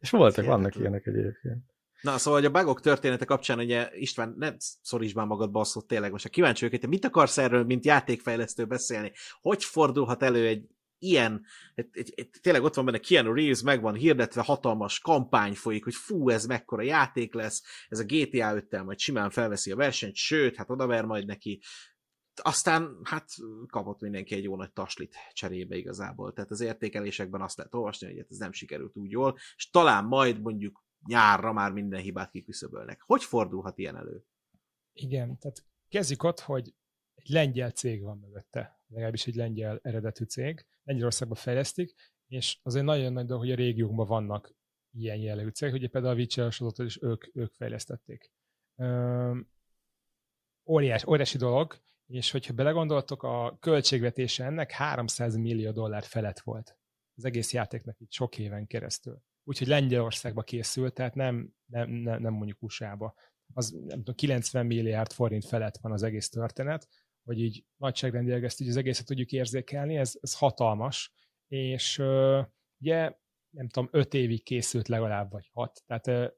És 0.00 0.10
voltak, 0.10 0.44
vannak 0.44 0.76
ilyenek 0.76 1.06
egyébként. 1.06 1.62
Na, 2.00 2.18
szóval, 2.18 2.40
hogy 2.40 2.48
a 2.48 2.58
bugok 2.58 2.80
története 2.80 3.24
kapcsán, 3.24 3.58
ugye 3.58 3.88
István, 3.92 4.34
ne 4.38 4.52
szoríts 4.58 5.14
már 5.14 5.26
magad 5.26 5.50
basszot, 5.50 5.86
tényleg 5.86 6.10
most 6.10 6.24
a 6.24 6.28
kíváncsi 6.28 6.64
vagyok, 6.64 6.80
hogy 6.80 6.90
te 6.90 6.96
mit 6.96 7.04
akarsz 7.04 7.38
erről, 7.38 7.64
mint 7.64 7.84
játékfejlesztő 7.84 8.64
beszélni? 8.64 9.12
Hogy 9.40 9.64
fordulhat 9.64 10.22
elő 10.22 10.46
egy 10.46 10.64
ilyen, 10.98 11.44
egy, 11.74 11.88
egy, 11.92 12.12
egy, 12.16 12.30
tényleg 12.40 12.62
ott 12.62 12.74
van 12.74 12.84
benne 12.84 12.98
Keanu 12.98 13.34
Reeves, 13.34 13.62
meg 13.62 13.80
van 13.80 13.94
hirdetve, 13.94 14.42
hatalmas 14.42 14.98
kampány 14.98 15.54
folyik, 15.54 15.84
hogy 15.84 15.94
fú, 15.94 16.28
ez 16.28 16.46
mekkora 16.46 16.82
játék 16.82 17.34
lesz, 17.34 17.62
ez 17.88 17.98
a 17.98 18.04
GTA 18.04 18.64
5-tel 18.70 18.84
majd 18.84 18.98
simán 18.98 19.30
felveszi 19.30 19.70
a 19.70 19.76
versenyt, 19.76 20.14
sőt, 20.14 20.56
hát 20.56 20.70
odaver 20.70 21.04
majd 21.04 21.26
neki 21.26 21.60
aztán 22.42 23.00
hát 23.02 23.28
kapott 23.66 24.00
mindenki 24.00 24.34
egy 24.34 24.42
jó 24.42 24.56
nagy 24.56 24.72
taslit 24.72 25.16
cserébe 25.32 25.76
igazából. 25.76 26.32
Tehát 26.32 26.50
az 26.50 26.60
értékelésekben 26.60 27.40
azt 27.40 27.56
lehet 27.56 27.74
olvasni, 27.74 28.06
hogy 28.06 28.26
ez 28.28 28.36
nem 28.36 28.52
sikerült 28.52 28.96
úgy 28.96 29.10
jól, 29.10 29.36
és 29.56 29.70
talán 29.70 30.04
majd 30.04 30.40
mondjuk 30.40 30.84
nyárra 31.06 31.52
már 31.52 31.72
minden 31.72 32.00
hibát 32.00 32.30
kiküszöbölnek. 32.30 33.02
Hogy 33.02 33.24
fordulhat 33.24 33.78
ilyen 33.78 33.96
elő? 33.96 34.24
Igen, 34.92 35.38
tehát 35.38 35.64
kezdjük 35.88 36.22
ott, 36.22 36.40
hogy 36.40 36.74
egy 37.14 37.28
lengyel 37.28 37.70
cég 37.70 38.02
van 38.02 38.18
mögötte, 38.18 38.80
legalábbis 38.86 39.26
egy 39.26 39.34
lengyel 39.34 39.78
eredetű 39.82 40.24
cég, 40.24 40.66
Lengyelországban 40.82 41.36
fejlesztik, 41.36 41.94
és 42.26 42.58
azért 42.62 42.84
nagyon 42.84 43.12
nagy 43.12 43.26
dolog, 43.26 43.42
hogy 43.42 43.52
a 43.52 43.56
régiókban 43.56 44.06
vannak 44.06 44.54
ilyen 44.90 45.16
jellegű 45.16 45.48
cégek, 45.48 45.74
ugye 45.74 45.88
például 45.88 46.14
a 46.14 46.16
Witcher 46.16 46.52
sorozatot 46.52 46.86
is 46.86 47.02
ők, 47.02 47.36
ők 47.36 47.52
fejlesztették. 47.52 48.32
Üm, 48.76 49.48
óriás, 50.66 51.06
óriási 51.06 51.38
dolog, 51.38 51.82
és 52.14 52.30
hogyha 52.30 52.52
belegondoltok, 52.52 53.22
a 53.22 53.56
költségvetése 53.60 54.44
ennek 54.44 54.70
300 54.70 55.36
millió 55.36 55.70
dollár 55.70 56.04
felett 56.04 56.40
volt. 56.40 56.78
Az 57.16 57.24
egész 57.24 57.52
játéknak 57.52 58.00
itt 58.00 58.12
sok 58.12 58.38
éven 58.38 58.66
keresztül. 58.66 59.22
Úgyhogy 59.44 59.66
Lengyelországba 59.66 60.42
készült, 60.42 60.94
tehát 60.94 61.14
nem, 61.14 61.54
nem, 61.66 61.90
nem, 61.90 62.20
nem 62.20 62.32
mondjuk 62.32 62.62
USA-ba. 62.62 63.14
az 63.54 63.70
nem 63.70 63.98
tudom, 63.98 64.14
90 64.14 64.66
milliárd 64.66 65.12
forint 65.12 65.44
felett 65.44 65.76
van 65.76 65.92
az 65.92 66.02
egész 66.02 66.28
történet, 66.28 66.88
hogy 67.24 67.40
így 67.40 67.64
nagyságrendileg 67.76 68.44
ezt 68.44 68.60
így 68.60 68.68
az 68.68 68.76
egészet 68.76 69.06
tudjuk 69.06 69.32
érzékelni, 69.32 69.96
ez, 69.96 70.18
ez 70.20 70.34
hatalmas, 70.34 71.12
és 71.48 71.98
uh, 71.98 72.46
ugye 72.80 73.16
nem 73.54 73.68
tudom, 73.68 73.88
öt 73.92 74.14
évig 74.14 74.42
készült 74.42 74.88
legalább, 74.88 75.30
vagy 75.30 75.50
hat. 75.52 75.82
Tehát 75.86 76.08
el, 76.08 76.34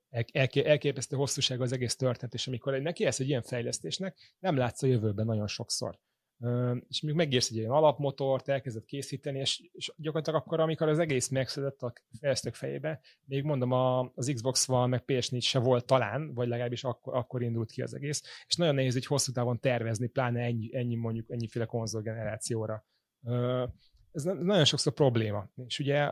elképesztő 0.52 1.16
hosszúság 1.16 1.60
az 1.60 1.72
egész 1.72 1.96
történet, 1.96 2.34
és 2.34 2.46
amikor 2.46 2.80
neki 2.80 3.04
egy 3.04 3.20
ilyen 3.28 3.42
fejlesztésnek, 3.42 4.34
nem 4.38 4.56
látsz 4.56 4.82
a 4.82 4.86
jövőben 4.86 5.26
nagyon 5.26 5.46
sokszor. 5.46 5.98
És 6.88 7.00
még 7.00 7.14
megírsz 7.14 7.50
egy 7.50 7.56
ilyen 7.56 7.70
alapmotort, 7.70 8.48
elkezdett 8.48 8.84
készíteni, 8.84 9.38
és, 9.38 9.68
és 9.72 9.92
gyakorlatilag 9.96 10.40
akkor, 10.40 10.60
amikor 10.60 10.88
az 10.88 10.98
egész 10.98 11.28
megszedett 11.28 11.82
a 11.82 11.92
fejlesztők 12.18 12.54
fejébe, 12.54 13.00
még 13.24 13.42
mondom, 13.44 13.72
a, 13.72 14.12
az 14.14 14.30
Xbox 14.34 14.66
van, 14.66 14.88
meg 14.88 15.02
PS4 15.06 15.40
se 15.40 15.58
volt 15.58 15.86
talán, 15.86 16.34
vagy 16.34 16.48
legalábbis 16.48 16.84
akkor, 16.84 17.14
akkor 17.14 17.42
indult 17.42 17.70
ki 17.70 17.82
az 17.82 17.94
egész, 17.94 18.22
és 18.46 18.56
nagyon 18.56 18.74
nehéz 18.74 18.96
egy 18.96 19.06
hosszú 19.06 19.32
távon 19.32 19.60
tervezni, 19.60 20.06
pláne 20.06 20.40
ennyi, 20.40 20.76
ennyi 20.76 20.94
mondjuk 20.94 21.30
ennyiféle 21.30 21.64
konzolgenerációra. 21.64 22.86
Ez 24.12 24.22
nagyon 24.22 24.64
sokszor 24.64 24.92
probléma. 24.92 25.50
És 25.66 25.78
ugye 25.78 26.10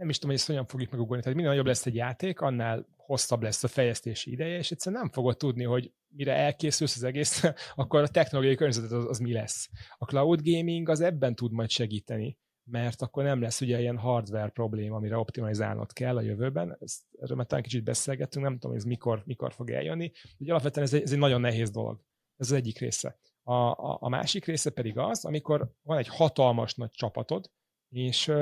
nem 0.00 0.08
is 0.08 0.18
tudom, 0.18 0.30
hogy 0.30 0.38
ezt 0.38 0.46
hogyan 0.46 0.66
fogjuk 0.66 0.90
megugolni. 0.90 1.22
Tehát 1.22 1.36
minél 1.36 1.50
nagyobb 1.50 1.66
lesz 1.66 1.86
egy 1.86 1.94
játék, 1.94 2.40
annál 2.40 2.86
hosszabb 2.96 3.42
lesz 3.42 3.64
a 3.64 3.68
fejlesztési 3.68 4.30
ideje, 4.30 4.56
és 4.58 4.70
egyszerűen 4.70 5.00
nem 5.00 5.10
fogod 5.10 5.36
tudni, 5.36 5.64
hogy 5.64 5.92
mire 6.08 6.34
elkészülsz 6.34 6.96
az 6.96 7.02
egész, 7.02 7.42
akkor 7.74 8.02
a 8.02 8.08
technológiai 8.08 8.54
környezet 8.54 8.90
az, 8.90 9.04
az 9.08 9.18
mi 9.18 9.32
lesz. 9.32 9.68
A 9.98 10.04
cloud 10.04 10.40
gaming 10.42 10.88
az 10.88 11.00
ebben 11.00 11.34
tud 11.34 11.52
majd 11.52 11.70
segíteni, 11.70 12.38
mert 12.64 13.02
akkor 13.02 13.24
nem 13.24 13.40
lesz 13.40 13.60
ugye 13.60 13.80
ilyen 13.80 13.98
hardware 13.98 14.48
probléma, 14.48 14.96
amire 14.96 15.16
optimalizálnod 15.16 15.92
kell 15.92 16.16
a 16.16 16.20
jövőben. 16.20 16.76
Ezt, 16.80 17.02
erről 17.20 17.36
már 17.36 17.46
talán 17.46 17.64
kicsit 17.64 17.84
beszélgettünk, 17.84 18.44
nem 18.44 18.58
tudom, 18.58 18.76
ez 18.76 18.84
mikor, 18.84 19.22
mikor 19.24 19.52
fog 19.52 19.70
eljönni. 19.70 20.12
Ugye 20.38 20.50
alapvetően 20.50 20.86
ez 20.86 20.94
egy, 20.94 21.02
ez 21.02 21.12
egy 21.12 21.18
nagyon 21.18 21.40
nehéz 21.40 21.70
dolog. 21.70 22.00
Ez 22.36 22.50
az 22.50 22.56
egyik 22.56 22.78
része. 22.78 23.18
A, 23.42 23.54
a, 23.54 23.98
a 24.00 24.08
másik 24.08 24.44
része 24.44 24.70
pedig 24.70 24.98
az, 24.98 25.24
amikor 25.24 25.72
van 25.82 25.98
egy 25.98 26.08
hatalmas 26.08 26.74
nagy 26.74 26.90
csapatod, 26.90 27.50
és 27.90 28.32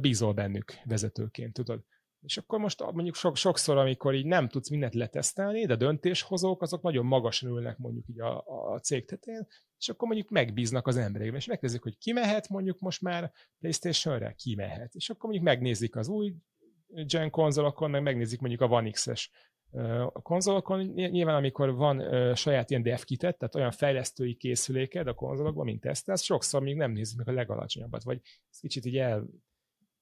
bízol 0.00 0.32
bennük 0.32 0.72
vezetőként, 0.84 1.52
tudod. 1.52 1.84
És 2.20 2.36
akkor 2.36 2.58
most 2.58 2.80
mondjuk 2.92 3.14
so, 3.14 3.34
sokszor, 3.34 3.76
amikor 3.76 4.14
így 4.14 4.26
nem 4.26 4.48
tudsz 4.48 4.70
mindent 4.70 4.94
letesztelni, 4.94 5.66
de 5.66 5.76
döntéshozók 5.76 6.62
azok 6.62 6.82
nagyon 6.82 7.06
magasan 7.06 7.50
ülnek 7.50 7.78
mondjuk 7.78 8.08
így 8.08 8.20
a, 8.20 8.44
a 8.72 8.78
cég 8.78 9.04
tetején, 9.04 9.46
és 9.78 9.88
akkor 9.88 10.08
mondjuk 10.08 10.30
megbíznak 10.30 10.86
az 10.86 10.96
emberekben, 10.96 11.36
és 11.38 11.46
megnézik, 11.46 11.82
hogy 11.82 11.98
ki 11.98 12.12
mehet 12.12 12.48
mondjuk 12.48 12.78
most 12.78 13.02
már 13.02 13.32
PlayStation-re, 13.58 14.32
ki 14.32 14.54
mehet. 14.54 14.94
És 14.94 15.10
akkor 15.10 15.30
mondjuk 15.30 15.44
megnézik 15.44 15.96
az 15.96 16.08
új 16.08 16.34
gen 17.06 17.30
konzolokon, 17.30 17.90
meg 17.90 18.02
megnézik 18.02 18.40
mondjuk 18.40 18.60
a 18.60 18.66
One 18.66 18.90
X-es 18.90 19.30
a 20.12 20.22
konzolokon 20.22 20.80
nyilván, 20.94 21.34
amikor 21.34 21.74
van 21.74 22.34
saját 22.34 22.70
ilyen 22.70 22.82
dev 22.82 23.00
kitet, 23.00 23.38
tehát 23.38 23.54
olyan 23.54 23.70
fejlesztői 23.70 24.34
készüléked 24.34 25.06
a 25.06 25.14
konzolokban, 25.14 25.64
mint 25.64 25.80
tesztelsz, 25.80 26.22
sokszor 26.22 26.62
még 26.62 26.76
nem 26.76 26.90
nézik 26.90 27.16
meg 27.16 27.28
a 27.28 27.32
legalacsonyabbat, 27.32 28.02
vagy 28.02 28.20
ezt 28.50 28.60
kicsit 28.60 28.84
így 28.84 28.96
el, 28.96 29.26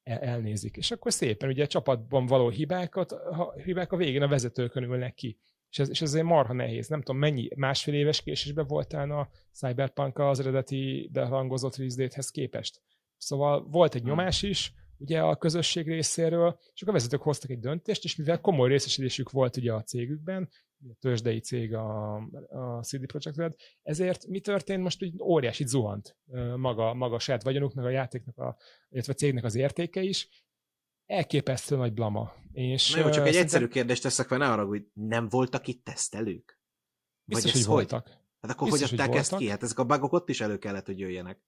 el, 0.03 0.19
elnézik. 0.19 0.77
És 0.77 0.91
akkor 0.91 1.13
szépen 1.13 1.49
ugye 1.49 1.63
a 1.63 1.67
csapatban 1.67 2.27
való 2.27 2.49
hibákat, 2.49 3.13
a 3.13 3.53
hibák 3.65 3.93
a 3.93 3.97
végén 3.97 4.23
a 4.23 4.29
vezetőkön 4.29 4.83
ülnek 4.83 5.15
ki. 5.15 5.39
És 5.71 5.79
ez, 5.79 5.89
és 5.91 6.03
ez 6.03 6.09
azért 6.09 6.25
marha 6.25 6.53
nehéz. 6.53 6.89
Nem 6.89 7.03
tudom, 7.03 7.21
mennyi 7.21 7.49
másfél 7.57 7.95
éves 7.95 8.23
késésben 8.23 8.67
voltál 8.67 9.11
a 9.11 9.29
Cyberpunk 9.53 10.19
az 10.19 10.41
eredeti 10.41 11.09
behangozott 11.13 11.77
release 11.77 12.31
képest. 12.33 12.81
Szóval 13.17 13.67
volt 13.69 13.95
egy 13.95 14.03
nyomás 14.03 14.43
is, 14.43 14.73
ugye 14.99 15.21
a 15.21 15.37
közösség 15.37 15.87
részéről, 15.87 16.59
és 16.75 16.83
akkor 16.83 16.95
a 16.95 16.97
vezetők 16.97 17.23
hoztak 17.23 17.51
egy 17.51 17.59
döntést, 17.59 18.05
és 18.05 18.17
mivel 18.17 18.41
komoly 18.41 18.69
részesedésük 18.69 19.31
volt 19.31 19.57
ugye 19.57 19.73
a 19.73 19.83
cégükben, 19.83 20.49
a 20.89 20.95
tőzsdei 21.01 21.41
cég 21.41 21.75
a, 21.75 22.15
a 22.49 22.83
CD 22.83 23.07
Projekt 23.07 23.37
Red, 23.37 23.55
ezért 23.83 24.27
mi 24.27 24.41
történt? 24.41 24.83
Most 24.83 25.03
úgy 25.03 25.21
óriási 25.23 25.67
zuhant 25.67 26.17
maga, 26.57 26.95
maga 26.95 27.15
a 27.15 27.19
saját 27.19 27.43
vagyonuk, 27.43 27.75
meg 27.75 27.85
a 27.85 27.91
játéknak, 27.91 28.39
a, 28.39 28.57
illetve 28.89 29.13
a 29.13 29.17
cégnek 29.17 29.45
az 29.45 29.55
értéke 29.55 30.03
is, 30.03 30.45
elképesztő 31.07 31.77
nagy 31.77 31.93
blama. 31.93 32.35
És, 32.53 32.91
Na 32.91 32.99
jó, 32.99 33.05
csak 33.05 33.13
egy 33.13 33.15
szerintem... 33.15 33.43
egyszerű 33.43 33.67
kérdést 33.67 34.03
teszek 34.03 34.27
fel, 34.27 34.39
ne 34.39 34.53
arra, 34.53 34.67
hogy 34.67 34.87
nem 34.93 35.29
voltak 35.29 35.67
itt 35.67 35.85
tesztelők? 35.85 36.61
Biztos, 37.25 37.53
Vagy 37.53 37.63
hogy 37.63 37.71
voltak. 37.71 38.09
Hát 38.41 38.51
akkor 38.51 38.71
Biztos, 38.71 38.91
hogy 38.91 38.99
adták 38.99 39.13
hogy 39.13 39.21
ezt 39.21 39.37
ki? 39.37 39.49
Hát 39.49 39.63
ezek 39.63 39.79
a 39.79 39.85
bugok 39.85 40.13
ott 40.13 40.29
is 40.29 40.41
elő 40.41 40.59
kellett, 40.59 40.87
hogy 40.87 40.99
jöjjenek. 40.99 41.41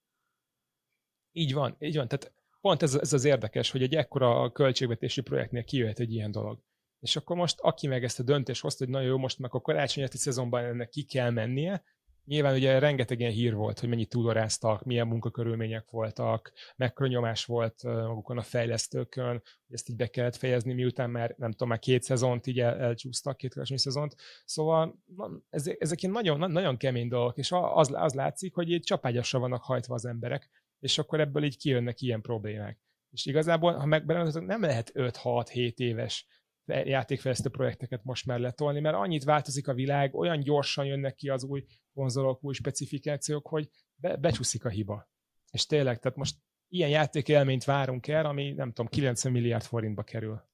Így 1.33 1.53
van, 1.53 1.77
így 1.79 1.97
van. 1.97 2.09
Tehát 2.09 2.33
pont 2.61 2.83
ez, 2.83 2.94
ez 2.94 3.12
az 3.12 3.25
érdekes, 3.25 3.71
hogy 3.71 3.83
egy 3.83 3.94
ekkora 3.94 4.51
költségvetési 4.53 5.21
projektnél 5.21 5.64
kijöhet 5.64 5.99
egy 5.99 6.12
ilyen 6.12 6.31
dolog. 6.31 6.59
És 7.01 7.16
akkor 7.16 7.37
most, 7.37 7.61
aki 7.61 7.87
meg 7.87 8.05
ezt 8.05 8.21
a 8.21 8.23
döntést 8.23 8.62
hozta, 8.62 8.85
hogy 8.85 8.92
nagyon 8.92 9.09
jó, 9.09 9.18
most 9.18 9.38
meg 9.38 9.55
a 9.55 9.61
karácsonyi 9.61 10.07
szezonban 10.11 10.64
ennek 10.64 10.88
ki 10.88 11.03
kell 11.03 11.31
mennie, 11.31 11.83
Nyilván 12.29 12.55
ugye 12.55 12.79
rengeteg 12.79 13.21
ilyen 13.21 13.33
hír 13.33 13.55
volt, 13.55 13.81
hogy 13.81 13.88
mennyit 13.88 14.09
túloráztak, 14.09 14.85
milyen 14.85 15.07
munkakörülmények 15.07 15.90
voltak, 15.90 16.53
mekkora 16.77 17.09
nyomás 17.09 17.44
volt 17.44 17.83
magukon 17.83 18.38
a 18.38 18.42
fejlesztőkön, 18.42 19.31
hogy 19.33 19.75
ezt 19.75 19.88
így 19.88 19.97
be 19.97 20.07
kellett 20.07 20.37
fejezni, 20.37 20.73
miután 20.73 21.11
már 21.11 21.35
nem 21.38 21.51
tudom, 21.51 21.68
már 21.68 21.79
két 21.79 22.03
szezont 22.03 22.47
így 22.47 22.61
el, 22.61 22.79
elcsúsztak, 22.79 23.37
két 23.37 23.53
karácsonyi 23.53 23.81
szezont. 23.81 24.16
Szóval 24.44 25.03
ezek, 25.51 25.77
ezek 25.81 26.03
ilyen 26.03 26.14
nagyon, 26.14 26.51
nagyon 26.51 26.77
kemény 26.77 27.09
dolgok, 27.09 27.38
és 27.38 27.53
az, 27.53 27.90
az 27.92 28.14
látszik, 28.14 28.55
hogy 28.55 28.71
így 28.71 28.83
csapágyasra 28.83 29.38
vannak 29.38 29.62
hajtva 29.62 29.94
az 29.94 30.05
emberek, 30.05 30.49
és 30.81 30.99
akkor 30.99 31.21
ebből 31.21 31.45
így 31.45 31.59
kijönnek 31.59 32.01
ilyen 32.01 32.21
problémák. 32.21 32.79
És 33.11 33.27
igazából, 33.27 33.73
ha 33.73 33.87
megbelemlítettük, 33.87 34.49
nem 34.49 34.61
lehet 34.61 34.91
5-6-7 34.95 35.77
éves 35.77 36.27
játékfejlesztő 36.64 37.49
projekteket 37.49 38.05
most 38.05 38.27
már 38.27 38.38
letolni, 38.38 38.81
mert 38.81 38.97
annyit 38.97 39.25
változik 39.25 39.69
a 39.69 39.75
világ, 39.75 40.14
olyan 40.14 40.41
gyorsan 40.41 40.85
jönnek 40.85 41.14
ki 41.14 41.29
az 41.29 41.45
új 41.45 41.64
konzolok, 41.95 42.45
új 42.45 42.55
specifikációk, 42.55 43.47
hogy 43.47 43.71
be, 43.95 44.17
becsúszik 44.17 44.64
a 44.64 44.69
hiba. 44.69 45.09
És 45.51 45.67
tényleg, 45.67 45.99
tehát 45.99 46.19
most 46.19 46.37
ilyen 46.69 46.91
játékélményt 46.91 47.64
várunk 47.64 48.07
el, 48.07 48.27
ami 48.27 48.53
nem 48.53 48.69
tudom, 48.69 48.87
90 48.87 49.33
milliárd 49.33 49.62
forintba 49.62 50.03
kerül. 50.03 50.49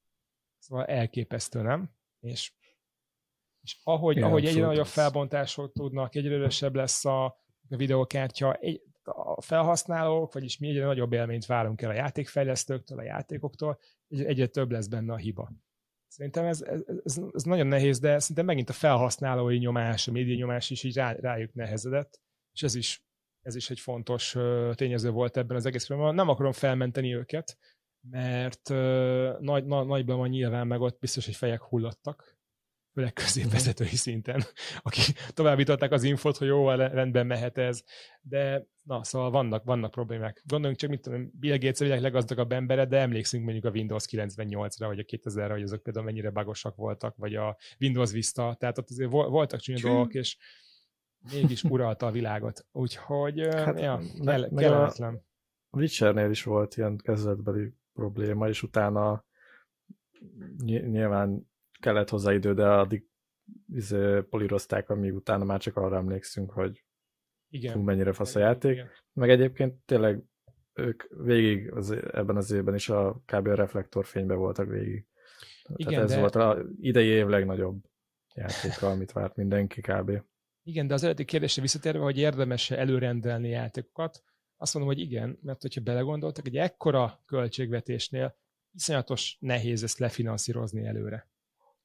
Szóval 0.59 0.85
elképesztő, 0.85 1.63
nem? 1.63 1.91
És, 2.21 2.53
és 3.63 3.79
ahogy, 3.83 4.17
Igen, 4.17 4.29
ahogy 4.29 4.45
egyre 4.45 4.67
nagyobb 4.67 4.87
felbontások 4.87 5.73
tudnak, 5.73 6.15
egyre 6.15 6.35
erősebb 6.35 6.75
lesz 6.75 7.05
a, 7.05 7.25
a 7.69 7.77
videokártya, 7.77 8.55
egy, 8.55 8.83
felhasználók, 9.41 10.33
vagyis 10.33 10.59
mi 10.59 10.69
egyre 10.69 10.85
nagyobb 10.85 11.13
élményt 11.13 11.47
várunk 11.47 11.83
el 11.83 11.91
a 11.91 11.95
játékfejlesztőktől, 11.95 12.99
a 12.99 13.03
játékoktól, 13.03 13.79
egyre 14.09 14.47
több 14.47 14.71
lesz 14.71 14.87
benne 14.87 15.13
a 15.13 15.17
hiba. 15.17 15.53
Szerintem 16.07 16.45
ez, 16.45 16.63
ez, 16.63 17.19
ez, 17.33 17.43
nagyon 17.43 17.67
nehéz, 17.67 17.99
de 17.99 18.19
szerintem 18.19 18.45
megint 18.45 18.69
a 18.69 18.73
felhasználói 18.73 19.59
nyomás, 19.59 20.09
a 20.09 20.13
média 20.13 20.37
nyomás 20.37 20.71
is 20.71 20.83
így 20.83 20.95
rá, 20.95 21.13
rájuk 21.13 21.55
nehezedett, 21.55 22.21
és 22.53 22.63
ez 22.63 22.75
is, 22.75 23.05
ez 23.43 23.55
is 23.55 23.71
egy 23.71 23.81
fontos 23.81 24.37
tényező 24.75 25.11
volt 25.11 25.37
ebben 25.37 25.57
az 25.57 25.67
egész 25.67 25.87
Nem 25.87 26.29
akarom 26.29 26.53
felmenteni 26.53 27.15
őket, 27.15 27.59
mert 28.11 28.69
nagy, 29.41 29.65
na, 29.65 29.83
nagyban 29.83 30.17
van 30.17 30.29
nyilván, 30.29 30.67
meg 30.67 30.81
ott 30.81 30.99
biztos, 30.99 31.25
hogy 31.25 31.37
fejek 31.37 31.63
hullottak, 31.63 32.34
főleg 32.95 33.13
középvezetői 33.13 33.97
szinten, 33.97 34.43
akik 34.83 35.05
továbbították 35.29 35.93
az 35.93 36.03
infot, 36.03 36.37
hogy 36.37 36.47
jó, 36.47 36.71
rendben 36.71 37.27
mehet 37.27 37.59
ez, 37.59 37.85
de 38.21 38.67
na, 38.83 39.05
szóval 39.05 39.31
vannak, 39.31 39.65
vannak 39.65 39.91
problémák. 39.91 40.43
Gondoljunk 40.47 40.81
csak, 40.81 40.91
mit 40.91 41.01
tudom, 41.01 41.31
Bill 41.39 41.59
Gates 41.59 41.81
a 41.81 41.85
világ 41.85 42.01
leggazdagabb 42.01 42.53
embere, 42.53 42.87
de 42.87 42.99
emlékszünk 42.99 43.45
mondjuk 43.45 43.65
a 43.65 43.71
Windows 43.71 44.05
98-ra, 44.11 44.85
vagy 44.87 44.99
a 44.99 45.03
2000-re, 45.03 45.53
hogy 45.53 45.63
azok 45.63 45.83
például 45.83 46.05
mennyire 46.05 46.31
bagosak 46.31 46.77
voltak, 46.77 47.17
vagy 47.17 47.35
a 47.35 47.57
Windows 47.81 48.13
Vista, 48.13 48.57
tehát 48.59 48.79
ott 48.79 48.91
azért 48.91 49.11
voltak 49.11 49.61
csúnya 49.61 49.81
dolgok, 49.81 50.15
és 50.15 50.37
mégis 51.33 51.65
uralta 51.65 52.07
a 52.07 52.11
világot. 52.11 52.67
Úgyhogy, 52.73 53.41
hát, 53.41 53.81
ja, 53.81 54.01
kell, 54.25 54.49
kellemetlen. 54.57 55.23
A 55.71 55.79
Witchernél 55.79 56.31
is 56.31 56.43
volt 56.43 56.77
ilyen 56.77 56.97
kezdetbeli 56.97 57.73
probléma, 57.93 58.49
és 58.49 58.63
utána 58.63 59.25
nyilván 60.65 61.53
kellett 61.85 62.09
hozzá 62.09 62.33
idő, 62.33 62.55
de 62.55 62.69
addig 62.69 63.07
izé, 63.73 64.21
polírozták, 64.21 64.91
amíg 64.91 65.15
utána 65.15 65.45
már 65.45 65.61
csak 65.61 65.77
arra 65.77 65.97
emlékszünk, 65.97 66.51
hogy 66.51 66.85
igen. 67.49 67.73
Fú, 67.73 67.81
mennyire 67.81 68.13
fasz 68.13 68.35
a 68.35 68.39
játék. 68.39 68.73
Igen. 68.73 68.91
Meg 69.13 69.31
egyébként 69.31 69.75
tényleg 69.85 70.23
ők 70.73 71.03
végig 71.25 71.73
az, 71.73 71.91
ebben 71.91 72.37
az 72.37 72.51
évben 72.51 72.75
is 72.75 72.89
a 72.89 73.23
kb. 73.27 73.47
a 73.47 73.55
reflektorfényben 73.55 74.37
voltak 74.37 74.69
végig. 74.69 75.07
Igen, 75.77 75.93
Tehát 75.93 76.05
ez 76.05 76.15
de... 76.15 76.21
volt 76.21 76.35
az 76.35 76.67
idei 76.81 77.07
év 77.07 77.27
legnagyobb 77.27 77.85
játéka, 78.35 78.91
amit 78.91 79.13
várt 79.13 79.37
mindenki 79.37 79.81
kb. 79.81 80.23
Igen, 80.63 80.87
de 80.87 80.95
az 80.95 81.03
eredeti 81.03 81.25
kérdésre 81.25 81.63
visszatérve, 81.63 81.99
hogy 81.99 82.19
érdemes-e 82.19 82.79
előrendelni 82.79 83.49
játékokat, 83.49 84.25
azt 84.57 84.75
mondom, 84.75 84.95
hogy 84.95 85.03
igen, 85.03 85.39
mert 85.43 85.63
hogyha 85.63 85.81
belegondoltak, 85.81 86.47
egy 86.47 86.57
ekkora 86.57 87.23
költségvetésnél 87.27 88.37
iszonyatos 88.75 89.37
nehéz 89.41 89.83
ezt 89.83 89.99
lefinanszírozni 89.99 90.87
előre 90.87 91.33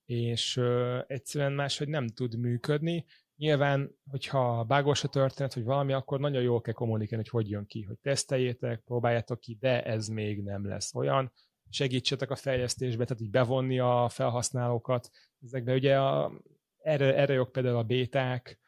és 0.10 0.58
ö, 0.58 1.00
egyszerűen 1.08 1.52
máshogy 1.52 1.88
nem 1.88 2.08
tud 2.08 2.40
működni. 2.40 3.06
Nyilván, 3.36 3.96
hogyha 4.10 4.64
bágos 4.64 5.04
a 5.04 5.08
történet, 5.08 5.54
hogy 5.54 5.64
valami, 5.64 5.94
akkor 5.94 6.20
nagyon 6.20 6.42
jól 6.42 6.62
kell 6.62 6.74
kommunikálni, 6.74 7.24
hogy 7.30 7.42
hogy 7.42 7.52
jön 7.52 7.66
ki, 7.66 7.84
hogy 7.84 7.98
teszteljétek, 8.02 8.82
próbáljátok 8.86 9.40
ki, 9.40 9.58
de 9.60 9.84
ez 9.84 10.08
még 10.08 10.44
nem 10.44 10.68
lesz 10.68 10.96
olyan. 10.96 11.32
Segítsetek 11.70 12.32
a 12.32 12.36
fejlesztésbe, 12.36 13.06
tehát 13.06 13.22
így 13.22 13.30
bevonni 13.30 13.80
a 13.80 14.08
felhasználókat. 14.10 15.10
Ezekbe 15.44 15.74
ugye 15.74 16.00
a, 16.00 16.32
erre, 16.78 17.16
erre 17.16 17.34
jók 17.34 17.52
például 17.52 17.78
a 17.78 17.84
béták, 17.84 18.60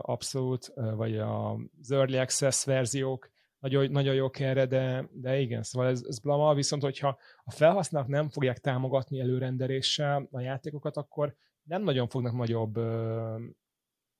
abszolút, 0.00 0.72
vagy 0.74 1.18
az 1.18 1.90
Early 1.90 2.18
Access 2.18 2.64
verziók, 2.64 3.30
nagyon, 3.60 3.90
nagyon 3.90 4.14
jók 4.14 4.38
erre, 4.38 4.66
de, 4.66 5.08
de 5.12 5.38
igen, 5.38 5.62
szóval 5.62 5.88
ez, 5.88 6.02
ez 6.08 6.18
blama, 6.18 6.54
viszont 6.54 6.82
hogyha 6.82 7.18
a 7.44 7.50
felhasználók 7.50 8.08
nem 8.08 8.28
fogják 8.28 8.58
támogatni 8.58 9.20
előrendeléssel 9.20 10.28
a 10.30 10.40
játékokat, 10.40 10.96
akkor 10.96 11.34
nem 11.62 11.82
nagyon 11.82 12.08
fognak 12.08 12.36
nagyobb 12.36 12.76
ö, 12.76 13.38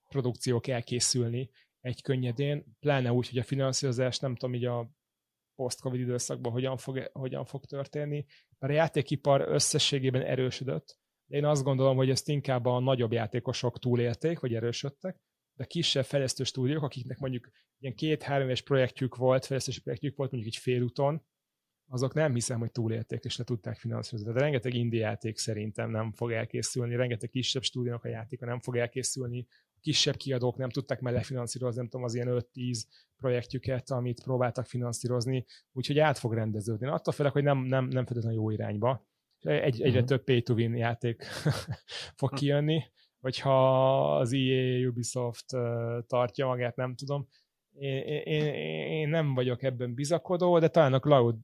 produkciók 0.09 0.66
elkészülni 0.66 1.50
egy 1.81 2.03
könnyedén, 2.03 2.76
pláne 2.81 3.12
úgy, 3.12 3.29
hogy 3.29 3.38
a 3.38 3.42
finanszírozás 3.42 4.18
nem 4.18 4.37
tudom, 4.37 4.55
így 4.55 4.64
a 4.64 4.90
post-covid 5.55 6.00
időszakban 6.00 6.53
hogyan 6.53 6.76
fog, 6.76 7.11
hogyan 7.12 7.44
fog 7.44 7.64
történni. 7.64 8.24
Mert 8.59 8.72
a 8.72 8.76
játékipar 8.76 9.40
összességében 9.40 10.22
erősödött, 10.22 10.98
de 11.26 11.37
én 11.37 11.44
azt 11.44 11.62
gondolom, 11.62 11.96
hogy 11.96 12.11
ezt 12.11 12.29
inkább 12.29 12.66
a 12.66 12.79
nagyobb 12.79 13.12
játékosok 13.12 13.79
túlélték, 13.79 14.40
vagy 14.40 14.55
erősödtek, 14.55 15.20
de 15.61 15.66
kisebb 15.66 16.05
fejlesztő 16.05 16.44
stúdiók, 16.44 16.83
akiknek 16.83 17.18
mondjuk 17.18 17.51
ilyen 17.79 17.94
két-három 17.94 18.46
éves 18.46 18.62
projektjük 18.62 19.16
volt, 19.16 19.46
fejlesztési 19.46 19.81
projektjük 19.81 20.16
volt 20.16 20.31
mondjuk 20.31 20.55
egy 20.55 20.61
félúton, 20.61 21.23
azok 21.88 22.14
nem 22.14 22.35
hiszem, 22.35 22.59
hogy 22.59 22.70
túlélték 22.70 23.25
és 23.25 23.37
le 23.37 23.44
tudták 23.44 23.77
finanszírozni. 23.77 24.33
De 24.33 24.40
rengeteg 24.40 24.75
indie 24.75 25.01
játék 25.01 25.38
szerintem 25.38 25.90
nem 25.90 26.12
fog 26.12 26.33
elkészülni, 26.33 26.96
rengeteg 26.96 27.31
kisebb 27.31 27.62
stúdiónak 27.62 28.05
a 28.05 28.09
játéka 28.09 28.46
nem 28.46 28.61
fog 28.61 28.77
elkészülni, 28.77 29.46
a 29.51 29.79
kisebb 29.81 30.16
kiadók 30.16 30.57
nem 30.57 30.70
tudták 30.70 31.01
már 31.01 31.12
lefinanszírozni, 31.12 31.81
nem 31.81 31.88
tudom, 31.88 32.07
az 32.07 32.14
ilyen 32.14 32.44
5-10 32.55 32.83
projektjüket, 33.16 33.90
amit 33.90 34.23
próbáltak 34.23 34.66
finanszírozni, 34.66 35.46
úgyhogy 35.73 35.99
át 35.99 36.18
fog 36.18 36.35
rendeződni. 36.35 36.87
Attól 36.87 37.12
félek, 37.14 37.33
hogy 37.33 37.42
nem, 37.42 37.59
nem, 37.59 37.85
nem 37.85 38.05
feltétlenül 38.05 38.38
jó 38.38 38.51
irányba. 38.51 39.09
Egy, 39.40 39.81
egyre 39.81 39.88
uh-huh. 39.88 40.05
több 40.05 40.25
pay-to-win 40.25 40.75
játék 40.75 41.25
fog 42.20 42.35
kijönni, 42.35 42.83
hogyha 43.20 44.16
az 44.16 44.33
EA, 44.33 44.88
Ubisoft 44.88 45.46
tartja 46.06 46.46
magát, 46.46 46.76
nem 46.76 46.94
tudom. 46.94 47.28
Én, 47.72 48.02
én, 48.24 48.44
én 48.85 49.09
nem 49.09 49.35
vagyok 49.35 49.62
ebben 49.62 49.94
bizakodó, 49.94 50.59
de 50.59 50.68
talán 50.68 50.92
a 50.92 51.00
cloud 51.00 51.37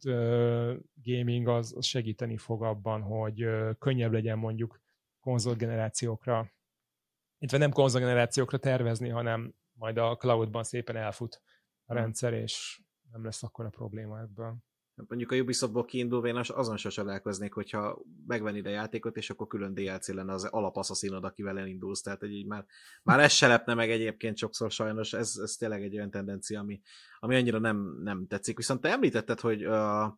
gaming 1.04 1.48
az 1.48 1.76
segíteni 1.80 2.36
fog 2.36 2.62
abban, 2.62 3.02
hogy 3.02 3.46
könnyebb 3.78 4.12
legyen 4.12 4.38
mondjuk 4.38 4.80
konzolgenerációkra, 5.20 6.50
illetve 7.38 7.58
nem 7.58 7.72
konzolgenerációkra 7.72 8.58
tervezni, 8.58 9.08
hanem 9.08 9.54
majd 9.72 9.98
a 9.98 10.16
cloudban 10.16 10.62
szépen 10.62 10.96
elfut 10.96 11.42
a 11.84 11.94
rendszer, 11.94 12.32
és 12.32 12.80
nem 13.12 13.24
lesz 13.24 13.42
akkor 13.42 13.64
a 13.64 13.68
probléma 13.70 14.20
ebből 14.20 14.56
mondjuk 15.08 15.32
a 15.32 15.36
Ubisoftból 15.36 15.84
kiindulva 15.84 16.26
én 16.26 16.36
azon 16.36 16.76
se 16.76 16.88
csodálkoznék, 16.88 17.52
hogyha 17.52 18.02
megvenni 18.26 18.66
a 18.66 18.68
játékot, 18.68 19.16
és 19.16 19.30
akkor 19.30 19.46
külön 19.46 19.74
DLC 19.74 20.08
lenne 20.08 20.32
az 20.32 20.44
alapasszaszínod, 20.44 21.24
akivel 21.24 21.58
elindulsz, 21.58 22.02
tehát 22.02 22.20
hogy 22.20 22.32
így 22.32 22.46
már, 22.46 22.66
már 23.02 23.20
ez 23.20 23.32
se 23.32 23.46
lepne 23.46 23.74
meg 23.74 23.90
egyébként 23.90 24.36
sokszor 24.36 24.70
sajnos, 24.70 25.12
ez, 25.12 25.36
ez 25.42 25.52
tényleg 25.52 25.82
egy 25.82 25.96
olyan 25.96 26.10
tendencia, 26.10 26.60
ami, 26.60 26.80
ami 27.18 27.36
annyira 27.36 27.58
nem, 27.58 28.00
nem 28.02 28.26
tetszik. 28.26 28.56
Viszont 28.56 28.80
te 28.80 28.90
említetted, 28.90 29.40
hogy 29.40 29.66
uh, 29.66 30.12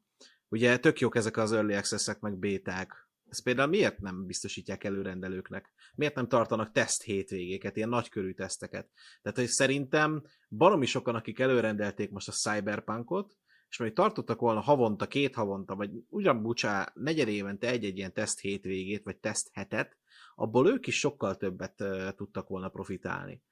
ugye 0.48 0.78
tök 0.78 1.00
jók 1.00 1.16
ezek 1.16 1.36
az 1.36 1.52
early 1.52 1.74
access 1.74 2.10
meg 2.20 2.38
béták, 2.38 3.08
ezt 3.28 3.42
például 3.42 3.68
miért 3.68 3.98
nem 3.98 4.26
biztosítják 4.26 4.84
előrendelőknek? 4.84 5.72
Miért 5.94 6.14
nem 6.14 6.28
tartanak 6.28 6.72
teszt 6.72 7.02
hétvégéket, 7.02 7.76
ilyen 7.76 7.88
nagykörű 7.88 8.32
teszteket? 8.32 8.88
Tehát, 9.22 9.38
hogy 9.38 9.46
szerintem 9.46 10.22
baromi 10.48 10.86
sokan, 10.86 11.14
akik 11.14 11.38
előrendelték 11.38 12.10
most 12.10 12.28
a 12.28 12.32
Cyberpunkot, 12.32 13.36
és 13.68 13.78
majd 13.78 13.92
tartottak 13.92 14.40
volna 14.40 14.60
havonta, 14.60 15.06
két 15.06 15.34
havonta, 15.34 15.76
vagy 15.76 15.90
ugyan 16.08 16.42
bucsá, 16.42 16.92
negyed 16.94 17.28
évente 17.28 17.68
egy-egy 17.68 17.96
ilyen 17.96 18.12
teszt 18.12 18.40
hétvégét, 18.40 19.04
vagy 19.04 19.16
teszt 19.16 19.48
hetet, 19.52 19.96
abból 20.34 20.68
ők 20.68 20.86
is 20.86 20.98
sokkal 20.98 21.36
többet 21.36 21.80
uh, 21.80 22.10
tudtak 22.10 22.48
volna 22.48 22.68
profitálni. 22.68 23.42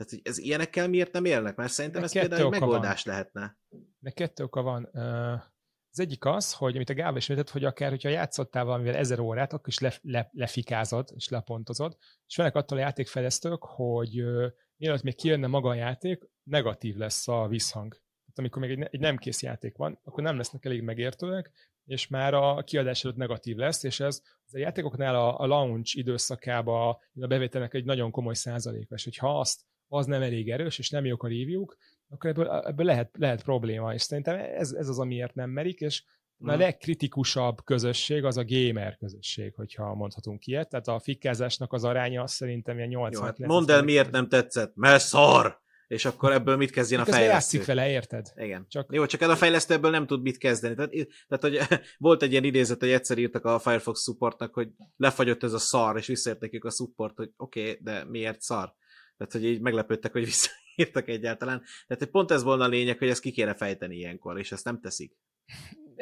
Tehát 0.00 0.10
hogy 0.10 0.20
ez 0.24 0.38
ilyenekkel 0.38 0.88
miért 0.88 1.12
nem 1.12 1.24
élnek? 1.24 1.56
Mert 1.56 1.72
szerintem 1.72 2.02
ez 2.02 2.12
például 2.12 2.44
egy 2.44 2.60
megoldás 2.60 3.04
van. 3.04 3.14
lehetne. 3.14 3.58
De 3.98 4.10
kettő 4.10 4.44
oka 4.44 4.62
van. 4.62 4.84
Az 5.92 6.00
egyik 6.00 6.24
az, 6.24 6.54
hogy 6.54 6.74
amit 6.74 6.90
a 6.90 6.94
Gábor 6.94 7.16
is 7.16 7.28
mondott, 7.28 7.50
hogy 7.50 7.64
akár, 7.64 7.90
hogyha 7.90 8.08
játszottál 8.08 8.64
valamivel 8.64 8.94
ezer 8.94 9.18
órát, 9.18 9.52
akkor 9.52 9.68
is 9.68 9.78
le, 9.78 9.94
le, 10.02 10.30
lefikázod 10.32 11.08
és 11.14 11.28
lepontozod, 11.28 11.96
és 12.26 12.34
főleg 12.34 12.56
attól 12.56 12.78
a 12.78 12.80
játékfejlesztők, 12.80 13.62
hogy 13.62 14.24
mielőtt 14.76 15.02
még 15.02 15.14
kijönne 15.14 15.46
maga 15.46 15.68
a 15.68 15.74
játék, 15.74 16.28
negatív 16.42 16.96
lesz 16.96 17.28
a 17.28 17.46
visszhang 17.48 18.00
amikor 18.40 18.62
még 18.62 18.70
egy, 18.70 18.88
egy 18.90 19.00
nem 19.00 19.16
kész 19.16 19.42
játék 19.42 19.76
van, 19.76 19.98
akkor 20.04 20.22
nem 20.22 20.36
lesznek 20.36 20.64
elég 20.64 20.82
megértőek, 20.82 21.50
és 21.84 22.08
már 22.08 22.34
a 22.34 22.62
kiadás 22.62 23.04
előtt 23.04 23.16
negatív 23.16 23.56
lesz, 23.56 23.82
és 23.82 24.00
ez 24.00 24.22
az 24.46 24.54
a 24.54 24.58
játékoknál 24.58 25.14
a, 25.14 25.40
a 25.40 25.46
launch 25.46 25.96
időszakában 25.96 26.96
a 27.20 27.26
bevételnek 27.26 27.74
egy 27.74 27.84
nagyon 27.84 28.10
komoly 28.10 28.34
százaléka, 28.34 28.94
és 28.94 29.04
hogyha 29.04 29.38
azt 29.38 29.60
az 29.88 30.06
nem 30.06 30.22
elég 30.22 30.50
erős, 30.50 30.78
és 30.78 30.90
nem 30.90 31.04
jók 31.04 31.22
a 31.22 31.28
review 31.28 31.64
akkor 32.10 32.30
ebből, 32.30 32.50
ebből 32.50 32.86
lehet, 32.86 33.10
lehet 33.18 33.42
probléma, 33.42 33.94
és 33.94 34.02
szerintem 34.02 34.38
ez, 34.38 34.72
ez 34.72 34.88
az, 34.88 34.98
amiért 34.98 35.34
nem 35.34 35.50
merik, 35.50 35.80
és 35.80 36.02
a 36.42 36.50
mhm. 36.50 36.58
legkritikusabb 36.58 37.64
közösség 37.64 38.24
az 38.24 38.36
a 38.36 38.44
gamer 38.46 38.96
közösség, 38.96 39.54
hogyha 39.54 39.94
mondhatunk 39.94 40.46
ilyet. 40.46 40.68
Tehát 40.68 40.88
a 40.88 40.98
fikkázásnak 40.98 41.72
az 41.72 41.84
aránya 41.84 42.22
az 42.22 42.32
szerintem 42.32 42.76
ilyen 42.76 42.88
80 42.88 43.20
Jó, 43.20 43.26
hát 43.26 43.38
Mondd 43.38 43.70
el, 43.70 43.82
miért 43.82 44.10
nem 44.10 44.28
tetszett, 44.28 44.72
mert 44.74 45.02
szar! 45.02 45.60
És 45.90 46.04
akkor 46.04 46.32
ebből 46.32 46.56
mit 46.56 46.70
kezdjen 46.70 47.00
a 47.00 47.04
fejlesztő? 47.04 47.30
játszik 47.30 47.64
vele, 47.64 47.90
érted? 47.90 48.32
Igen. 48.36 48.66
Csak... 48.68 48.92
Jó, 48.92 49.06
csak 49.06 49.20
ez 49.20 49.28
a 49.28 49.36
fejlesztő 49.36 49.74
ebből 49.74 49.90
nem 49.90 50.06
tud 50.06 50.22
mit 50.22 50.38
kezdeni. 50.38 50.74
Tehát, 50.74 50.90
tehát 51.28 51.68
hogy 51.68 51.80
volt 51.98 52.22
egy 52.22 52.30
ilyen 52.30 52.44
idézet, 52.44 52.80
hogy 52.80 52.90
egyszer 52.90 53.18
írtak 53.18 53.44
a 53.44 53.58
Firefox 53.58 54.02
supportnak, 54.02 54.54
hogy 54.54 54.68
lefagyott 54.96 55.42
ez 55.42 55.52
a 55.52 55.58
szar, 55.58 55.96
és 55.96 56.06
visszaért 56.06 56.40
nekik 56.40 56.64
a 56.64 56.70
support, 56.70 57.16
hogy 57.16 57.30
oké, 57.36 57.60
okay, 57.60 57.78
de 57.82 58.04
miért 58.04 58.40
szar? 58.40 58.74
Tehát, 59.16 59.32
hogy 59.32 59.44
így 59.44 59.60
meglepődtek, 59.60 60.12
hogy 60.12 60.24
visszaírtak 60.32 61.08
egyáltalán. 61.08 61.58
Tehát, 61.86 62.02
hogy 62.02 62.10
pont 62.10 62.30
ez 62.30 62.42
volna 62.42 62.64
a 62.64 62.68
lényeg, 62.68 62.98
hogy 62.98 63.08
ezt 63.08 63.20
ki 63.20 63.30
kéne 63.30 63.54
fejteni 63.54 63.96
ilyenkor, 63.96 64.38
és 64.38 64.52
ezt 64.52 64.64
nem 64.64 64.80
teszik 64.80 65.16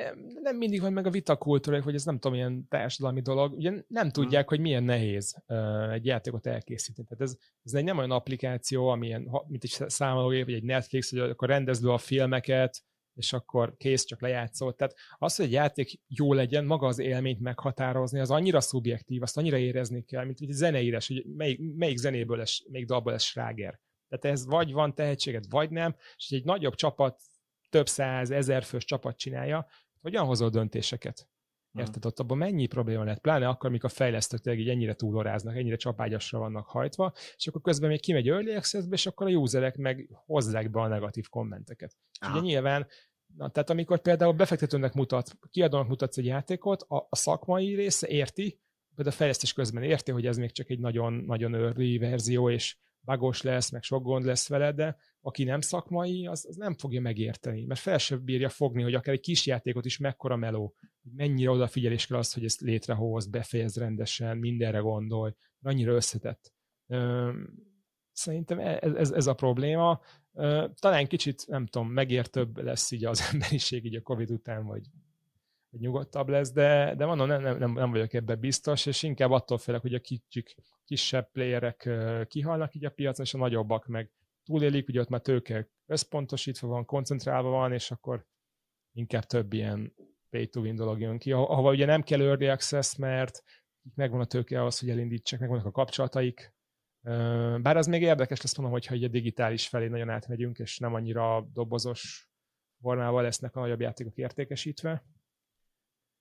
nem, 0.04 0.26
nem 0.42 0.56
mindig 0.56 0.80
van 0.80 0.92
meg 0.92 1.06
a 1.06 1.10
vitakultúra, 1.10 1.82
hogy 1.82 1.94
ez 1.94 2.04
nem 2.04 2.18
tudom, 2.18 2.36
ilyen 2.36 2.66
társadalmi 2.68 3.20
dolog. 3.20 3.52
Ugye 3.52 3.72
nem 3.88 4.10
tudják, 4.10 4.48
hmm. 4.48 4.48
hogy 4.48 4.60
milyen 4.60 4.82
nehéz 4.82 5.42
uh, 5.46 5.92
egy 5.92 6.06
játékot 6.06 6.46
elkészíteni. 6.46 7.08
Tehát 7.08 7.24
ez, 7.24 7.36
ez 7.62 7.74
egy 7.74 7.84
nem 7.84 7.98
olyan 7.98 8.10
applikáció, 8.10 8.88
amilyen, 8.88 9.30
mint 9.46 9.64
egy 9.64 9.90
számológép, 9.90 10.44
vagy 10.44 10.54
egy 10.54 10.62
Netflix, 10.62 11.10
hogy 11.10 11.18
akkor 11.18 11.48
rendezd 11.48 11.84
a 11.84 11.98
filmeket, 11.98 12.82
és 13.14 13.32
akkor 13.32 13.76
kész, 13.76 14.04
csak 14.04 14.20
lejátszott. 14.20 14.76
Tehát 14.76 14.94
az, 15.18 15.36
hogy 15.36 15.44
egy 15.44 15.52
játék 15.52 16.00
jó 16.06 16.32
legyen, 16.32 16.64
maga 16.64 16.86
az 16.86 16.98
élményt 16.98 17.40
meghatározni, 17.40 18.20
az 18.20 18.30
annyira 18.30 18.60
szubjektív, 18.60 19.22
azt 19.22 19.36
annyira 19.36 19.56
érezni 19.56 20.04
kell, 20.04 20.24
mint 20.24 20.40
egy 20.40 20.50
zeneírás, 20.50 21.06
hogy 21.06 21.24
melyik, 21.36 21.60
melyik 21.76 21.96
zenéből 21.96 22.36
lesz, 22.36 22.62
melyik 22.70 22.86
dalból 22.86 23.12
lesz 23.12 23.24
sláger. 23.24 23.80
Tehát 24.08 24.36
ez 24.36 24.46
vagy 24.46 24.72
van 24.72 24.94
tehetséget, 24.94 25.46
vagy 25.50 25.70
nem, 25.70 25.96
és 26.16 26.30
egy 26.30 26.44
nagyobb 26.44 26.74
csapat 26.74 27.20
több 27.68 27.88
száz, 27.88 28.30
ezer 28.30 28.62
fős 28.62 28.84
csapat 28.84 29.16
csinálja, 29.16 29.66
hogyan 30.00 30.26
hozol 30.26 30.50
döntéseket? 30.50 31.28
Hmm. 31.72 31.80
Érted, 31.80 32.04
ott 32.04 32.18
abban 32.18 32.38
mennyi 32.38 32.66
probléma 32.66 33.04
lehet? 33.04 33.20
Pláne 33.20 33.48
akkor, 33.48 33.68
amikor 33.68 33.90
a 33.90 33.94
fejlesztők 33.94 34.40
tényleg 34.40 34.62
így 34.62 34.68
ennyire 34.68 34.94
túloráznak, 34.94 35.56
ennyire 35.56 35.76
csapágyasra 35.76 36.38
vannak 36.38 36.66
hajtva, 36.66 37.12
és 37.36 37.46
akkor 37.46 37.60
közben 37.60 37.88
még 37.88 38.00
kimegy 38.00 38.28
early 38.28 38.54
access 38.54 38.84
és 38.90 39.06
akkor 39.06 39.26
a 39.26 39.30
userek 39.30 39.76
meg 39.76 40.08
hozzák 40.26 40.70
be 40.70 40.80
a 40.80 40.88
negatív 40.88 41.28
kommenteket. 41.28 41.96
És 42.20 42.28
ugye 42.28 42.40
nyilván, 42.40 42.86
na, 43.36 43.48
tehát 43.50 43.70
amikor 43.70 44.00
például 44.00 44.32
befektetőnek 44.32 44.92
mutat, 44.92 45.38
kiadónak 45.50 45.88
mutatsz 45.88 46.18
egy 46.18 46.24
játékot, 46.24 46.82
a, 46.82 47.06
a 47.10 47.16
szakmai 47.16 47.74
része 47.74 48.08
érti, 48.08 48.60
például 48.94 49.16
a 49.16 49.18
fejlesztés 49.18 49.52
közben 49.52 49.82
érti, 49.82 50.10
hogy 50.10 50.26
ez 50.26 50.36
még 50.36 50.52
csak 50.52 50.70
egy 50.70 50.78
nagyon, 50.78 51.12
nagyon 51.12 51.54
early 51.54 51.96
verzió, 51.96 52.50
és 52.50 52.76
bagos 53.08 53.42
lesz, 53.42 53.70
meg 53.70 53.82
sok 53.82 54.02
gond 54.02 54.24
lesz 54.24 54.48
vele, 54.48 54.72
de 54.72 54.96
aki 55.20 55.44
nem 55.44 55.60
szakmai, 55.60 56.26
az, 56.26 56.46
az 56.48 56.56
nem 56.56 56.74
fogja 56.74 57.00
megérteni, 57.00 57.64
mert 57.64 57.80
fel 57.80 57.98
sem 57.98 58.24
bírja 58.24 58.48
fogni, 58.48 58.82
hogy 58.82 58.94
akár 58.94 59.14
egy 59.14 59.20
kis 59.20 59.46
játékot 59.46 59.84
is 59.84 59.98
mekkora 59.98 60.36
meló, 60.36 60.74
mennyire 61.16 61.50
odafigyelés 61.50 62.06
kell 62.06 62.18
az, 62.18 62.32
hogy 62.32 62.44
ezt 62.44 62.60
létrehoz, 62.60 63.26
befejez 63.26 63.76
rendesen, 63.76 64.36
mindenre 64.36 64.78
gondolj, 64.78 65.32
annyira 65.62 65.92
összetett. 65.92 66.52
Szerintem 68.12 68.58
e, 68.58 68.78
ez, 68.80 68.92
ez, 68.92 69.10
ez 69.10 69.26
a 69.26 69.34
probléma. 69.34 70.00
Talán 70.74 71.06
kicsit, 71.06 71.46
nem 71.46 71.66
tudom, 71.66 71.88
megértőbb 71.88 72.58
lesz 72.58 72.90
így 72.90 73.04
az 73.04 73.20
emberiség 73.32 73.84
így 73.84 73.96
a 73.96 74.02
Covid 74.02 74.30
után, 74.30 74.66
vagy, 74.66 74.86
vagy 75.70 75.80
nyugodtabb 75.80 76.28
lesz, 76.28 76.52
de, 76.52 76.94
de 76.94 77.06
mondom, 77.06 77.26
nem, 77.26 77.58
nem, 77.58 77.72
nem 77.72 77.90
vagyok 77.90 78.12
ebben 78.12 78.40
biztos, 78.40 78.86
és 78.86 79.02
inkább 79.02 79.30
attól 79.30 79.58
félek, 79.58 79.80
hogy 79.80 79.94
a 79.94 80.00
kicsik, 80.00 80.54
kisebb 80.84 81.30
playerek 81.30 81.88
kihalnak 82.28 82.74
így 82.74 82.84
a 82.84 82.90
piacon, 82.90 83.24
és 83.24 83.34
a 83.34 83.38
nagyobbak 83.38 83.86
meg 83.86 84.12
túlélik, 84.44 84.88
ugye 84.88 85.00
ott 85.00 85.08
már 85.08 85.20
tőke 85.20 85.68
összpontosítva 85.86 86.68
van, 86.68 86.84
koncentrálva 86.84 87.48
van, 87.48 87.72
és 87.72 87.90
akkor 87.90 88.26
inkább 88.92 89.24
több 89.24 89.52
ilyen 89.52 89.94
pay 90.30 90.48
to 90.48 90.60
win 90.60 90.76
dolog 90.76 91.00
jön 91.00 91.18
ki, 91.18 91.32
ahova 91.32 91.70
ugye 91.70 91.86
nem 91.86 92.02
kell 92.02 92.20
early 92.20 92.48
access, 92.48 92.96
mert 92.96 93.42
megvan 93.94 94.20
a 94.20 94.24
tőke 94.24 94.60
ahhoz, 94.60 94.78
hogy 94.78 94.90
elindítsák, 94.90 95.40
megvannak 95.40 95.66
a 95.66 95.70
kapcsolataik. 95.70 96.54
Bár 97.62 97.76
az 97.76 97.86
még 97.86 98.02
érdekes 98.02 98.40
lesz 98.40 98.56
mondom, 98.56 98.74
hogyha 98.74 98.94
a 98.94 99.08
digitális 99.08 99.68
felé 99.68 99.86
nagyon 99.86 100.10
átmegyünk, 100.10 100.58
és 100.58 100.78
nem 100.78 100.94
annyira 100.94 101.48
dobozos 101.52 102.28
formával 102.80 103.22
lesznek 103.22 103.56
a 103.56 103.60
nagyobb 103.60 103.80
játékok 103.80 104.16
értékesítve. 104.16 105.04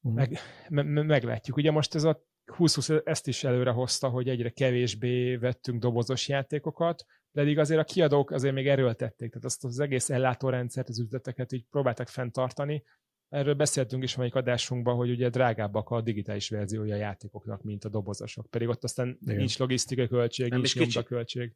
Uh-huh. 0.02 0.28
Meg, 0.70 0.86
me, 0.86 1.04
meglátjuk. 1.04 1.58
Ugye 1.58 1.72
most 1.72 1.95
ez 1.95 2.04
a 2.04 2.26
2020 2.56 2.89
ezt 3.04 3.28
is 3.28 3.43
előre 3.43 3.72
hozta, 3.72 4.10
hogy 4.10 4.30
egyre 4.30 4.50
kevésbé 4.50 5.36
vettünk 5.36 5.82
dobozos 5.82 6.28
játékokat, 6.28 7.06
pedig 7.32 7.60
azért 7.60 7.80
a 7.80 7.84
kiadók 7.84 8.32
azért 8.32 8.54
még 8.54 8.68
erőltették, 8.68 9.30
tehát 9.30 9.45
azt 9.45 9.64
az 9.64 9.80
egész 9.80 10.10
ellátórendszert, 10.10 10.89
az 10.89 11.00
üzleteket 11.00 11.52
így 11.52 11.66
próbáltak 11.70 12.08
fenntartani. 12.08 12.84
Erről 13.30 13.54
beszéltünk 13.54 14.04
is 14.04 14.16
melyik 14.16 14.36
adásunkban, 14.36 14.95
hogy 14.95 15.10
ugye 15.10 15.30
drágábbak 15.30 15.89
a 15.89 16.02
digitális 16.02 16.50
verziója 16.50 16.95
a 16.95 16.98
játékoknak, 16.98 17.64
mint 17.64 17.84
a 17.84 17.89
dobozosok. 17.89 18.50
Pedig 18.50 18.68
ott 18.68 18.84
aztán 18.84 19.18
Igen. 19.22 19.36
nincs 19.36 19.60
logisztikai 19.60 20.08
költség, 20.08 20.50
Nem, 20.50 20.58
nincs 20.58 20.76
nyomda 20.80 21.04
költség. 21.04 21.56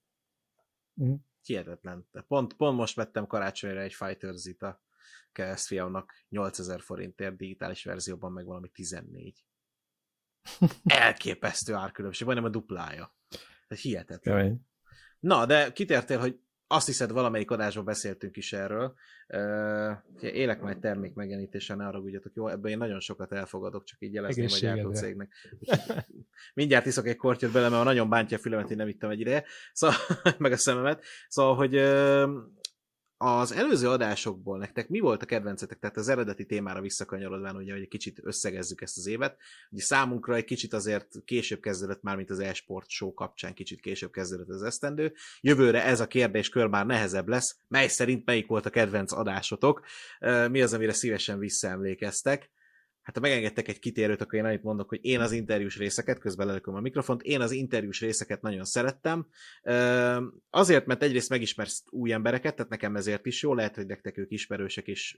Mm. 1.03 1.13
Hihetetlen. 1.41 2.07
Pont, 2.27 2.53
pont 2.53 2.77
most 2.77 2.95
vettem 2.95 3.27
karácsonyra 3.27 3.81
egy 3.81 3.93
Fighters-it 3.93 4.65
a 5.31 5.41
KSFIA-nak 5.41 6.13
8000 6.29 6.81
forintért 6.81 7.37
digitális 7.37 7.83
verzióban, 7.83 8.31
meg 8.31 8.45
valami 8.45 8.69
14. 8.69 9.45
Elképesztő 10.83 11.73
árkülönbség, 11.73 12.25
majdnem 12.25 12.47
a 12.47 12.51
duplája. 12.51 13.15
Ez 13.67 13.79
hihetetlen. 13.79 14.37
Kemény. 14.37 14.65
Na, 15.19 15.45
de 15.45 15.71
kitértél, 15.71 16.19
hogy 16.19 16.39
azt 16.71 16.85
hiszed, 16.85 17.11
valamelyik 17.11 17.51
adásban 17.51 17.85
beszéltünk 17.85 18.37
is 18.37 18.53
erről. 18.53 18.93
Élek 20.21 20.61
majd 20.61 20.79
termék 20.79 21.13
megjelenítésen, 21.13 21.77
ne 21.77 21.83
haragudjatok, 21.83 22.31
jó? 22.35 22.47
Ebből 22.47 22.71
én 22.71 22.77
nagyon 22.77 22.99
sokat 22.99 23.31
elfogadok, 23.31 23.83
csak 23.83 24.01
így 24.01 24.13
jelezném 24.13 24.47
a 24.51 24.57
gyártó 24.57 24.91
cégnek. 24.91 25.33
Mindjárt 26.53 26.85
iszok 26.85 27.07
egy 27.07 27.15
kortyot 27.15 27.51
bele, 27.51 27.69
mert 27.69 27.83
nagyon 27.83 28.09
bántja 28.09 28.37
a 28.37 28.39
fülemet, 28.39 28.69
én 28.69 28.77
nem 28.77 28.87
ittam 28.87 29.09
egy 29.09 29.19
ideje, 29.19 29.43
szóval, 29.73 29.97
meg 30.37 30.51
a 30.51 30.57
szememet. 30.57 31.03
Szóval, 31.27 31.55
hogy 31.55 31.75
az 33.23 33.51
előző 33.51 33.89
adásokból 33.89 34.57
nektek 34.57 34.89
mi 34.89 34.99
volt 34.99 35.21
a 35.21 35.25
kedvencetek, 35.25 35.79
tehát 35.79 35.97
az 35.97 36.07
eredeti 36.07 36.45
témára 36.45 36.81
visszakanyarodván, 36.81 37.55
ugye, 37.55 37.71
hogy 37.71 37.81
egy 37.81 37.87
kicsit 37.87 38.19
összegezzük 38.23 38.81
ezt 38.81 38.97
az 38.97 39.07
évet. 39.07 39.37
Ugye 39.71 39.83
számunkra 39.83 40.35
egy 40.35 40.43
kicsit 40.43 40.73
azért 40.73 41.07
később 41.25 41.59
kezdődött 41.59 42.01
már, 42.01 42.15
mint 42.15 42.29
az 42.29 42.39
e-sport 42.39 42.89
show 42.89 43.13
kapcsán 43.13 43.53
kicsit 43.53 43.79
később 43.79 44.11
kezdődött 44.11 44.49
az 44.49 44.63
esztendő. 44.63 45.13
Jövőre 45.41 45.83
ez 45.83 45.99
a 45.99 46.07
kérdéskör 46.07 46.67
már 46.67 46.85
nehezebb 46.85 47.27
lesz, 47.27 47.55
mely 47.67 47.87
szerint 47.87 48.25
melyik 48.25 48.47
volt 48.47 48.65
a 48.65 48.69
kedvenc 48.69 49.11
adásotok, 49.11 49.85
mi 50.49 50.61
az, 50.61 50.73
amire 50.73 50.93
szívesen 50.93 51.39
visszaemlékeztek 51.39 52.49
hát 53.01 53.15
ha 53.15 53.21
megengedtek 53.21 53.67
egy 53.67 53.79
kitérőt, 53.79 54.21
akkor 54.21 54.39
én 54.39 54.45
annyit 54.45 54.63
mondok, 54.63 54.89
hogy 54.89 54.99
én 55.01 55.19
az 55.19 55.31
interjús 55.31 55.77
részeket, 55.77 56.19
közben 56.19 56.47
lelököm 56.47 56.75
a 56.75 56.79
mikrofont, 56.79 57.21
én 57.21 57.41
az 57.41 57.51
interjús 57.51 57.99
részeket 57.99 58.41
nagyon 58.41 58.65
szerettem. 58.65 59.27
Azért, 60.49 60.85
mert 60.85 61.03
egyrészt 61.03 61.29
megismersz 61.29 61.83
új 61.89 62.11
embereket, 62.11 62.55
tehát 62.55 62.71
nekem 62.71 62.95
ezért 62.95 63.25
is 63.25 63.41
jó, 63.41 63.53
lehet, 63.53 63.75
hogy 63.75 63.85
nektek 63.85 64.17
ők 64.17 64.31
ismerősek, 64.31 64.87
és 64.87 65.17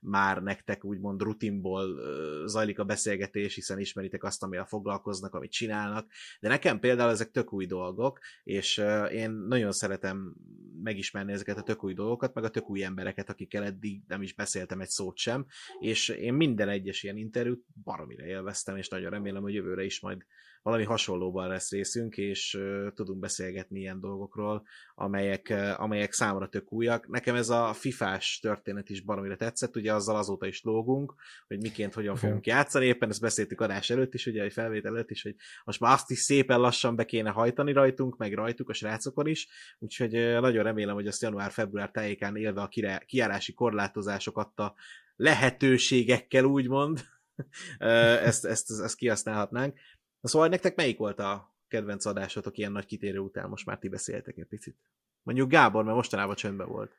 már 0.00 0.42
nektek 0.42 0.84
úgymond 0.84 1.22
rutinból 1.22 2.00
zajlik 2.46 2.78
a 2.78 2.84
beszélgetés, 2.84 3.54
hiszen 3.54 3.78
ismeritek 3.78 4.24
azt, 4.24 4.42
amivel 4.42 4.64
foglalkoznak, 4.64 5.34
amit 5.34 5.50
csinálnak, 5.50 6.10
de 6.40 6.48
nekem 6.48 6.78
például 6.80 7.10
ezek 7.10 7.30
tök 7.30 7.52
új 7.52 7.66
dolgok, 7.66 8.18
és 8.44 8.82
én 9.12 9.30
nagyon 9.30 9.72
szeretem 9.72 10.34
megismerni 10.82 11.32
ezeket 11.32 11.58
a 11.58 11.62
tök 11.62 11.84
új 11.84 11.94
dolgokat, 11.94 12.34
meg 12.34 12.44
a 12.44 12.50
tök 12.50 12.70
új 12.70 12.84
embereket, 12.84 13.30
akikkel 13.30 13.64
eddig 13.64 14.02
nem 14.06 14.22
is 14.22 14.34
beszéltem 14.34 14.80
egy 14.80 14.88
szót 14.88 15.16
sem, 15.16 15.46
és 15.78 16.08
én 16.08 16.34
minden 16.34 16.68
egyes 16.68 17.02
ilyen 17.10 17.26
interjút 17.26 17.64
baromira 17.84 18.24
élveztem, 18.24 18.76
és 18.76 18.88
nagyon 18.88 19.10
remélem, 19.10 19.42
hogy 19.42 19.54
jövőre 19.54 19.84
is 19.84 20.00
majd 20.00 20.24
valami 20.62 20.84
hasonlóban 20.84 21.48
lesz 21.48 21.70
részünk, 21.70 22.16
és 22.16 22.54
uh, 22.54 22.92
tudunk 22.94 23.20
beszélgetni 23.20 23.78
ilyen 23.78 24.00
dolgokról, 24.00 24.62
amelyek, 24.94 25.46
uh, 25.50 25.80
amelyek 25.80 26.12
számomra 26.12 26.48
tök 26.48 26.72
újak. 26.72 27.08
Nekem 27.08 27.34
ez 27.34 27.48
a 27.48 27.72
fifás 27.72 28.38
történet 28.42 28.90
is 28.90 29.00
baromira 29.00 29.36
tetszett, 29.36 29.76
ugye 29.76 29.94
azzal 29.94 30.16
azóta 30.16 30.46
is 30.46 30.62
lógunk, 30.62 31.14
hogy 31.46 31.60
miként, 31.60 31.94
hogyan 31.94 32.14
okay. 32.14 32.22
fogunk 32.22 32.46
játszani, 32.46 32.86
éppen 32.86 33.08
ezt 33.08 33.20
beszéltük 33.20 33.60
adás 33.60 33.90
előtt 33.90 34.14
is, 34.14 34.26
ugye 34.26 34.42
egy 34.42 34.52
felvétel 34.52 34.92
előtt 34.92 35.10
is, 35.10 35.22
hogy 35.22 35.34
most 35.64 35.80
már 35.80 35.92
azt 35.92 36.10
is 36.10 36.18
szépen 36.18 36.60
lassan 36.60 36.96
be 36.96 37.04
kéne 37.04 37.30
hajtani 37.30 37.72
rajtunk, 37.72 38.16
meg 38.16 38.34
rajtuk 38.34 38.68
a 38.68 38.72
srácokon 38.72 39.26
is, 39.26 39.48
úgyhogy 39.78 40.16
uh, 40.16 40.40
nagyon 40.40 40.62
remélem, 40.62 40.94
hogy 40.94 41.06
azt 41.06 41.22
január-február 41.22 41.90
tájékán 41.90 42.36
élve 42.36 42.62
a 42.62 42.68
kiárási 43.06 43.52
korlátozások 43.52 44.38
adta 44.38 44.74
lehetőségekkel, 45.20 46.44
úgymond, 46.44 47.00
ezt, 47.78 48.44
ezt, 48.44 48.70
ezt, 48.70 48.96
kihasználhatnánk. 48.96 49.78
Szóval 50.22 50.48
nektek 50.48 50.76
melyik 50.76 50.98
volt 50.98 51.18
a 51.18 51.54
kedvenc 51.68 52.04
adásotok 52.04 52.58
ilyen 52.58 52.72
nagy 52.72 52.86
kitérő 52.86 53.18
után? 53.18 53.48
Most 53.48 53.66
már 53.66 53.78
ti 53.78 53.88
beszéltek 53.88 54.36
egy 54.36 54.46
picit. 54.46 54.76
Mondjuk 55.22 55.50
Gábor, 55.50 55.84
mert 55.84 55.96
mostanában 55.96 56.34
csöndben 56.34 56.68
volt. 56.68 56.92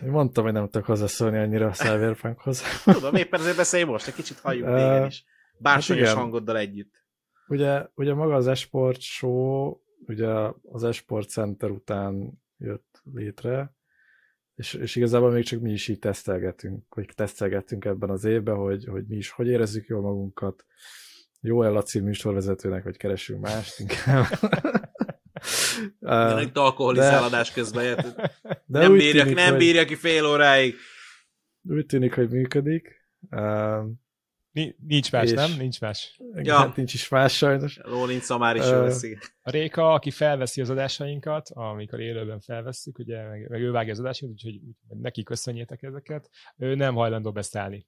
Mondtam, 0.00 0.44
hogy 0.44 0.52
nem 0.52 0.64
tudok 0.64 0.86
hozzászólni 0.86 1.38
annyira 1.38 1.66
a 1.66 1.72
Cyberpunkhoz. 1.72 2.62
Tudom, 2.84 3.14
éppen 3.14 3.40
ezért 3.40 3.56
beszélj 3.56 3.84
most, 3.84 4.06
egy 4.06 4.14
kicsit 4.14 4.38
halljuk 4.38 4.66
téged 4.66 5.06
is. 5.06 5.24
Bársonyos 5.58 6.06
hát 6.08 6.16
hangoddal 6.16 6.56
együtt. 6.56 7.04
Ugye, 7.48 7.86
ugye 7.94 8.14
maga 8.14 8.34
az 8.34 8.46
Esport 8.46 9.00
show, 9.00 9.76
ugye 10.06 10.28
az 10.62 10.84
Esport 10.84 11.28
Center 11.28 11.70
után 11.70 12.42
jött 12.56 13.02
létre, 13.14 13.76
és, 14.58 14.74
és 14.74 14.96
igazából 14.96 15.30
még 15.30 15.44
csak 15.44 15.60
mi 15.60 15.72
is 15.72 15.88
így 15.88 15.98
tesztelgetünk, 15.98 16.94
vagy 16.94 17.08
tesztelgettünk 17.14 17.84
ebben 17.84 18.10
az 18.10 18.24
évben, 18.24 18.56
hogy, 18.56 18.84
hogy 18.84 19.04
mi 19.06 19.16
is 19.16 19.30
hogy 19.30 19.46
érezzük 19.46 19.86
jól 19.86 20.00
magunkat. 20.00 20.64
Jó 21.40 21.62
el 21.62 21.72
Laci 21.72 22.00
műsorvezetőnek, 22.00 22.84
vagy 22.84 22.96
keresünk 22.96 23.40
mást 23.40 23.80
inkább. 23.80 24.26
uh, 26.00 26.42
itt 26.42 26.56
alkoholizálódás 26.66 27.52
közben. 27.52 27.94
De 28.66 28.78
nem, 28.78 28.92
bírja, 28.92 29.22
tűnik, 29.22 29.36
nem 29.36 29.56
bírja 29.56 29.84
ki 29.84 29.94
fél 29.94 30.26
óráig. 30.26 30.74
Úgy 31.62 31.86
tűnik, 31.86 32.14
hogy 32.14 32.30
működik. 32.30 33.10
Nincs 34.86 35.12
más, 35.12 35.24
és... 35.24 35.32
nem? 35.32 35.50
Nincs 35.58 35.80
más. 35.80 36.20
Ja. 36.34 36.56
Hát 36.56 36.76
nincs 36.76 36.94
is 36.94 37.08
más 37.08 37.36
sajnos. 37.36 37.78
Lóninc 37.82 38.38
már 38.38 38.56
is 38.56 38.64
uh, 38.64 38.70
veszi. 38.70 39.18
A 39.42 39.50
Réka, 39.50 39.92
aki 39.92 40.10
felveszi 40.10 40.60
az 40.60 40.70
adásainkat, 40.70 41.48
amikor 41.48 42.00
élőben 42.00 42.40
felvesszük, 42.40 42.98
ugye, 42.98 43.28
meg, 43.28 43.48
meg 43.48 43.60
ő 43.60 43.70
vágja 43.70 43.92
az 43.92 44.00
adásainkat, 44.00 44.44
úgyhogy 44.44 44.60
neki 44.88 45.22
köszönjétek 45.22 45.82
ezeket, 45.82 46.30
ő 46.56 46.74
nem 46.74 46.94
hajlandó 46.94 47.32
beszállni. 47.32 47.86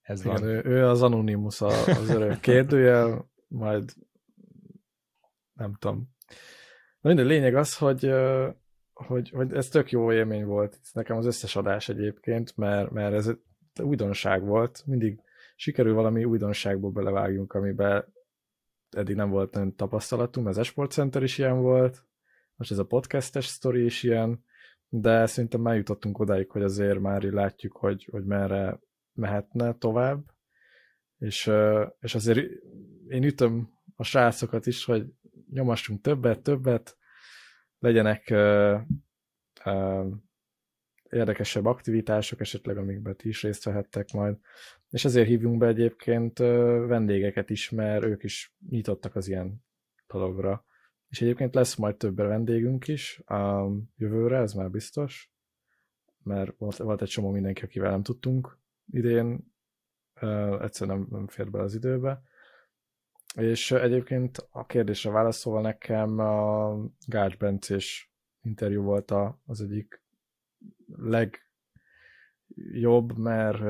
Ez 0.00 0.20
Igen, 0.20 0.32
van. 0.32 0.42
Ő, 0.42 0.62
ő 0.64 0.86
az 0.86 1.02
Anonymous, 1.02 1.60
az 1.60 2.08
örök 2.08 2.40
kérdőjel, 2.40 3.30
majd 3.48 3.92
nem 5.52 5.74
tudom. 5.78 6.16
Na 7.00 7.08
minden 7.08 7.26
lényeg 7.26 7.54
az, 7.54 7.76
hogy, 7.76 8.12
hogy, 8.92 9.30
hogy 9.30 9.52
ez 9.52 9.68
tök 9.68 9.90
jó 9.90 10.12
élmény 10.12 10.44
volt. 10.44 10.78
Nekem 10.92 11.16
az 11.16 11.26
összes 11.26 11.56
adás 11.56 11.88
egyébként, 11.88 12.56
mert, 12.56 12.90
mert 12.90 13.14
ez 13.14 13.30
újdonság 13.82 14.44
volt. 14.44 14.82
Mindig 14.86 15.20
sikerül 15.60 15.94
valami 15.94 16.24
újdonságból 16.24 16.90
belevágjunk, 16.90 17.52
amiben 17.52 18.14
eddig 18.90 19.16
nem 19.16 19.30
volt 19.30 19.54
nagyon 19.54 19.76
tapasztalatunk, 19.76 20.46
az 20.46 20.58
Esport 20.58 20.90
Center 20.90 21.22
is 21.22 21.38
ilyen 21.38 21.60
volt, 21.60 22.04
most 22.54 22.70
ez 22.70 22.78
a 22.78 22.86
podcastes 22.86 23.46
sztori 23.46 23.84
is 23.84 24.02
ilyen, 24.02 24.44
de 24.88 25.26
szerintem 25.26 25.60
már 25.60 25.76
jutottunk 25.76 26.18
odáig, 26.18 26.50
hogy 26.50 26.62
azért 26.62 26.98
már 26.98 27.22
látjuk, 27.22 27.76
hogy, 27.76 28.08
hogy 28.10 28.24
merre 28.24 28.80
mehetne 29.12 29.74
tovább, 29.74 30.24
és, 31.18 31.50
és 32.00 32.14
azért 32.14 32.50
én 33.08 33.22
ütöm 33.22 33.70
a 33.96 34.02
srácokat 34.02 34.66
is, 34.66 34.84
hogy 34.84 35.06
nyomassunk 35.50 36.00
többet, 36.00 36.42
többet, 36.42 36.96
legyenek 37.78 38.34
érdekesebb 41.10 41.66
aktivitások, 41.66 42.40
esetleg 42.40 42.76
amikben 42.76 43.16
ti 43.16 43.28
is 43.28 43.42
részt 43.42 43.64
vehettek 43.64 44.12
majd. 44.12 44.36
És 44.90 45.04
ezért 45.04 45.28
hívjunk 45.28 45.58
be 45.58 45.66
egyébként 45.66 46.38
vendégeket 46.38 47.50
is, 47.50 47.70
mert 47.70 48.04
ők 48.04 48.22
is 48.22 48.54
nyitottak 48.68 49.14
az 49.16 49.28
ilyen 49.28 49.64
dologra. 50.06 50.64
És 51.08 51.20
egyébként 51.20 51.54
lesz 51.54 51.74
majd 51.74 51.96
több 51.96 52.16
vendégünk 52.16 52.88
is 52.88 53.18
a 53.18 53.70
jövőre, 53.96 54.38
ez 54.38 54.52
már 54.52 54.70
biztos, 54.70 55.32
mert 56.22 56.58
volt, 56.58 56.76
volt 56.76 57.02
egy 57.02 57.08
csomó 57.08 57.30
mindenki, 57.30 57.64
akivel 57.64 57.90
nem 57.90 58.02
tudtunk 58.02 58.58
idén, 58.90 59.52
egyszerűen 60.60 60.98
nem, 60.98 61.06
nem 61.10 61.26
fér 61.26 61.50
be 61.50 61.60
az 61.60 61.74
időbe. 61.74 62.22
És 63.36 63.70
egyébként 63.70 64.48
a 64.50 64.66
kérdésre 64.66 65.10
válaszolva 65.10 65.60
nekem 65.60 66.18
a 66.18 66.74
Gács 67.06 67.36
Bencés 67.36 68.12
interjú 68.42 68.82
volt 68.82 69.12
az 69.46 69.60
egyik 69.60 70.02
legjobb, 70.96 71.38
mert 73.18 73.62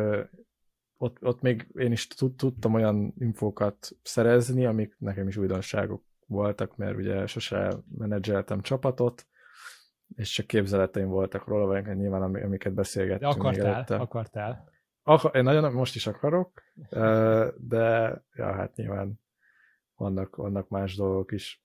ott, 0.96 1.24
ott 1.24 1.40
még 1.40 1.68
én 1.74 1.92
is 1.92 2.06
tudtam 2.36 2.74
olyan 2.74 3.14
infókat 3.18 3.90
szerezni, 4.02 4.66
amik 4.66 4.96
nekem 4.98 5.28
is 5.28 5.36
újdonságok 5.36 6.04
voltak, 6.26 6.76
mert 6.76 6.96
ugye 6.96 7.26
sose 7.26 7.76
menedzseltem 7.98 8.60
csapatot, 8.60 9.26
és 10.14 10.30
csak 10.30 10.46
képzeleteim 10.46 11.08
voltak 11.08 11.46
róla, 11.46 11.66
vagy 11.66 11.96
nyilván 11.96 12.22
amiket 12.22 12.74
beszélgettünk. 12.74 13.32
De 13.32 13.38
akartál, 13.38 14.00
akartál. 14.00 14.70
Akar, 15.02 15.36
én 15.36 15.42
nagyon 15.42 15.72
most 15.72 15.94
is 15.94 16.06
akarok, 16.06 16.62
de 17.56 18.22
ja, 18.34 18.52
hát 18.52 18.76
nyilván 18.76 19.20
vannak, 19.96 20.36
vannak 20.36 20.68
más 20.68 20.96
dolgok 20.96 21.32
is. 21.32 21.62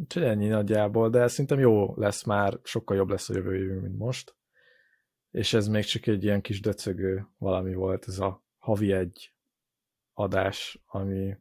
Úgyhogy 0.00 0.22
ennyi 0.22 0.46
nagyjából, 0.48 1.10
de 1.10 1.26
szerintem 1.26 1.58
jó 1.58 1.94
lesz 1.96 2.24
már, 2.24 2.58
sokkal 2.62 2.96
jobb 2.96 3.08
lesz 3.08 3.28
a 3.28 3.34
jövő 3.34 3.56
évünk, 3.56 3.82
mint 3.82 3.98
most. 3.98 4.36
És 5.30 5.54
ez 5.54 5.68
még 5.68 5.84
csak 5.84 6.06
egy 6.06 6.24
ilyen 6.24 6.40
kis 6.40 6.60
döcögő 6.60 7.26
valami 7.38 7.74
volt, 7.74 8.04
ez 8.08 8.18
a 8.18 8.44
havi 8.58 8.92
egy 8.92 9.32
adás, 10.12 10.80
ami, 10.86 11.36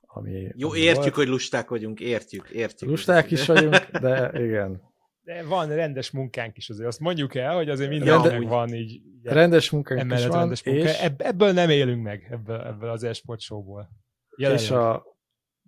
ami 0.00 0.52
Jó, 0.56 0.68
ami 0.68 0.78
értjük, 0.78 1.02
volt. 1.02 1.14
hogy 1.14 1.26
lusták 1.28 1.68
vagyunk, 1.68 2.00
értjük, 2.00 2.48
értjük. 2.50 2.90
Lusták 2.90 3.30
is 3.30 3.46
vagyunk, 3.46 3.76
de 3.90 4.30
igen. 4.44 4.82
De 5.20 5.44
van 5.44 5.68
rendes 5.68 6.10
munkánk 6.10 6.56
is 6.56 6.68
azért. 6.70 6.88
Azt 6.88 7.00
mondjuk 7.00 7.34
el, 7.34 7.54
hogy 7.54 7.68
azért 7.68 7.90
mindenkinek 7.90 8.40
de- 8.40 8.46
van 8.48 8.74
így 8.74 9.00
Rendes 9.22 9.70
munkánk 9.70 10.12
is 10.12 10.26
van, 10.26 10.38
rendes 10.38 10.62
munka. 10.64 10.82
és, 10.84 10.98
Ebb, 10.98 11.20
ebből 11.20 11.52
nem 11.52 11.70
élünk 11.70 12.02
meg, 12.02 12.26
ebből, 12.30 12.60
ebből 12.60 12.90
az 12.90 13.02
esport 13.02 13.40
showból. 13.40 13.90
Jelenleg. 14.36 14.64
és 14.64 14.70
a, 14.70 15.04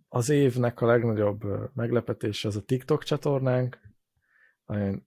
az 0.08 0.28
évnek 0.28 0.80
a 0.80 0.86
legnagyobb 0.86 1.40
meglepetése 1.74 2.48
az 2.48 2.56
a 2.56 2.62
TikTok 2.62 3.04
csatornánk, 3.04 3.78
amin 4.64 5.04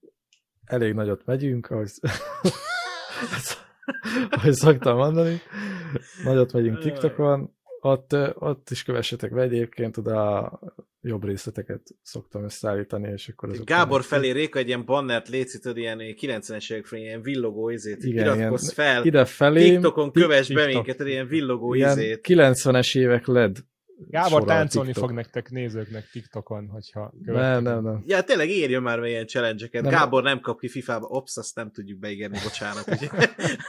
elég 0.64 0.94
nagyot 0.94 1.24
megyünk, 1.24 1.70
ahogy, 1.70 1.90
ahogy 4.30 4.52
szoktam 4.52 4.96
mondani. 4.96 5.40
Nagyot 6.24 6.52
megyünk 6.52 6.78
TikTokon, 6.78 7.54
ott, 7.80 8.16
ott 8.34 8.70
is 8.70 8.82
kövessetek 8.82 9.32
be 9.32 9.42
egyébként, 9.42 9.96
oda 9.96 10.50
jobb 11.00 11.24
részleteket 11.24 11.82
szoktam 12.02 12.44
összeállítani, 12.44 13.10
és 13.12 13.28
akkor 13.28 13.48
azok 13.48 13.66
Gábor 13.66 14.02
felé 14.02 14.30
Réka 14.30 14.58
egy 14.58 14.66
ilyen 14.66 14.84
bannert 14.84 15.28
létszítod, 15.28 15.76
ilyen 15.76 15.98
90-es 16.00 16.72
évekről, 16.72 17.00
ilyen 17.00 17.22
villogó 17.22 17.68
izét, 17.70 18.04
Igen, 18.04 18.36
iratkozz 18.36 18.62
ilyen- 18.62 18.74
fel, 18.74 19.04
ide 19.04 19.24
felé 19.24 19.68
TikTokon 19.70 20.12
kövess 20.12 20.52
be 20.52 20.66
minket, 20.66 21.00
ilyen 21.00 21.26
villogó 21.26 21.74
ilyen 21.74 21.98
izét. 21.98 22.26
90-es 22.28 22.98
évek 22.98 23.26
LED 23.26 23.58
Gábor 24.08 24.44
táncolni 24.44 24.86
TikTok. 24.92 25.04
fog 25.08 25.16
nektek 25.16 25.50
nézőknek 25.50 26.08
TikTokon, 26.12 26.68
hogyha 26.68 27.00
Nem, 27.00 27.34
követtek. 27.34 27.62
nem, 27.62 27.82
nem. 27.82 28.02
Ja, 28.06 28.22
tényleg 28.22 28.48
írjon 28.48 28.82
már 28.82 29.00
be 29.00 29.08
ilyen 29.08 29.26
challenge-eket. 29.26 29.82
Nem. 29.82 29.90
Gábor 29.90 30.22
nem 30.22 30.40
kap 30.40 30.60
ki 30.60 30.68
FIFA-ba, 30.68 31.06
ops, 31.06 31.36
azt 31.36 31.54
nem 31.56 31.70
tudjuk 31.70 31.98
beígérni, 31.98 32.38
bocsánat. 32.42 32.84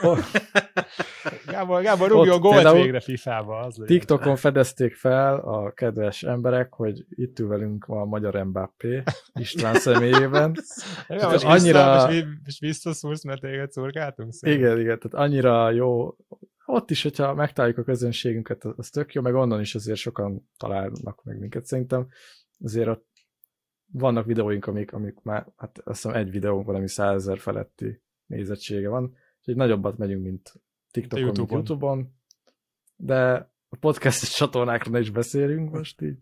Oh, 0.00 0.18
Gábor, 1.46 1.82
Gábor 1.82 2.08
rúgjon 2.08 2.34
Ott 2.34 2.40
gólt 2.40 2.72
végre 2.72 3.00
FIFA-ba. 3.00 3.58
Az 3.58 3.76
legyen. 3.76 3.96
TikTokon 3.98 4.36
fedezték 4.36 4.94
fel 4.94 5.36
a 5.38 5.70
kedves 5.72 6.22
emberek, 6.22 6.72
hogy 6.72 7.04
itt 7.08 7.38
ül 7.38 7.48
velünk 7.48 7.84
a 7.88 8.04
magyar 8.04 8.44
Mbappé 8.44 9.02
István 9.34 9.74
személyében. 9.74 10.54
Ja, 11.08 11.28
most 11.28 11.44
annyira- 11.44 12.10
most 12.44 12.58
visszaszúrsz, 12.60 13.24
mert 13.24 13.40
téged 13.40 13.70
szurkáltunk? 13.72 14.32
Szóval. 14.32 14.56
Igen, 14.58 14.80
igen, 14.80 14.98
tehát 14.98 15.26
annyira 15.26 15.70
jó. 15.70 16.16
Ott 16.66 16.90
is, 16.90 17.02
hogyha 17.02 17.34
megtaláljuk 17.34 17.78
a 17.78 17.82
közönségünket, 17.82 18.64
az 18.64 18.90
tök 18.90 19.12
jó, 19.12 19.22
meg 19.22 19.34
onnan 19.34 19.60
is 19.60 19.74
azért 19.74 19.98
sokan 19.98 20.48
találnak 20.56 21.24
meg 21.24 21.38
minket. 21.38 21.64
Szerintem 21.64 22.08
azért 22.60 22.88
ott 22.88 23.06
vannak 23.92 24.26
videóink, 24.26 24.66
amik, 24.66 24.92
amik 24.92 25.22
már, 25.22 25.46
hát 25.56 25.78
azt 25.78 26.02
hiszem 26.02 26.16
egy 26.16 26.30
videónk 26.30 26.66
valami 26.66 26.88
százezer 26.88 27.38
feletti 27.38 28.02
nézettsége 28.26 28.88
van, 28.88 29.16
úgyhogy 29.38 29.56
nagyobbat 29.56 29.98
megyünk, 29.98 30.22
mint 30.22 30.52
TikTokon, 30.90 31.24
mint 31.24 31.50
YouTube-on. 31.50 32.14
De 32.96 33.50
a 33.68 33.76
podcast 33.80 34.34
csatornákra 34.38 34.90
ne 34.90 34.98
is 34.98 35.10
beszélünk 35.10 35.70
most 35.70 36.00
így. 36.00 36.18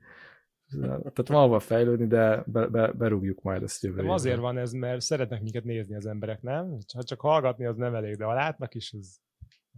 Tehát 0.81 1.29
van 1.29 1.43
hova 1.43 1.59
fejlődni, 1.59 2.07
de 2.07 2.43
be, 2.47 2.67
be, 2.67 2.93
berúgjuk 2.93 3.43
majd 3.43 3.63
ezt 3.63 3.83
jövő 3.83 3.95
Nem 3.95 4.05
évre. 4.05 4.15
azért 4.17 4.39
van 4.39 4.59
ez, 4.59 4.73
mert 4.73 5.01
szeretnek 5.01 5.43
minket 5.43 5.65
nézni 5.65 5.95
az 5.95 6.07
emberek, 6.07 6.43
nem? 6.43 6.79
Ha 6.95 7.03
csak 7.03 7.21
hallgatni, 7.21 7.67
az 7.67 7.77
nem 7.77 7.95
elég, 7.95 8.17
de 8.17 8.25
ha 8.25 8.33
látnak 8.33 8.75
is, 8.75 8.93
az 8.93 9.21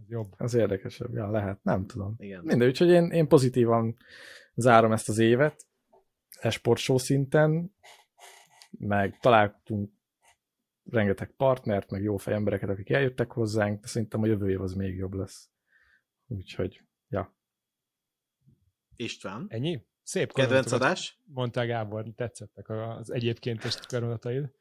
jobb. 0.07 0.33
Az 0.37 0.53
érdekesebb, 0.53 1.13
ja, 1.13 1.31
lehet, 1.31 1.63
nem 1.63 1.85
tudom. 1.85 2.15
Igen. 2.17 2.43
Mindegy, 2.43 2.67
úgyhogy 2.67 2.89
én, 2.89 3.09
én 3.11 3.27
pozitívan 3.27 3.97
zárom 4.55 4.91
ezt 4.91 5.09
az 5.09 5.17
évet, 5.17 5.67
esport 6.39 6.79
show 6.79 6.97
szinten, 6.97 7.75
meg 8.71 9.19
találtunk 9.19 9.91
rengeteg 10.89 11.31
partnert, 11.31 11.89
meg 11.89 12.03
jó 12.03 12.17
fej 12.17 12.33
embereket, 12.33 12.69
akik 12.69 12.89
eljöttek 12.89 13.31
hozzánk, 13.31 13.81
de 13.81 13.87
szerintem 13.87 14.21
a 14.21 14.25
jövő 14.25 14.49
év 14.49 14.61
az 14.61 14.73
még 14.73 14.95
jobb 14.95 15.13
lesz. 15.13 15.49
Úgyhogy, 16.27 16.81
ja. 17.07 17.35
István, 18.95 19.45
Ennyi? 19.49 19.85
Szép 20.03 20.33
kedvenc 20.33 20.71
adás? 20.71 21.21
Mondtál 21.25 21.65
Gábor, 21.65 22.05
tetszettek 22.15 22.69
az 22.69 23.11
egyébkéntes 23.11 23.79
koronataid. 23.87 24.51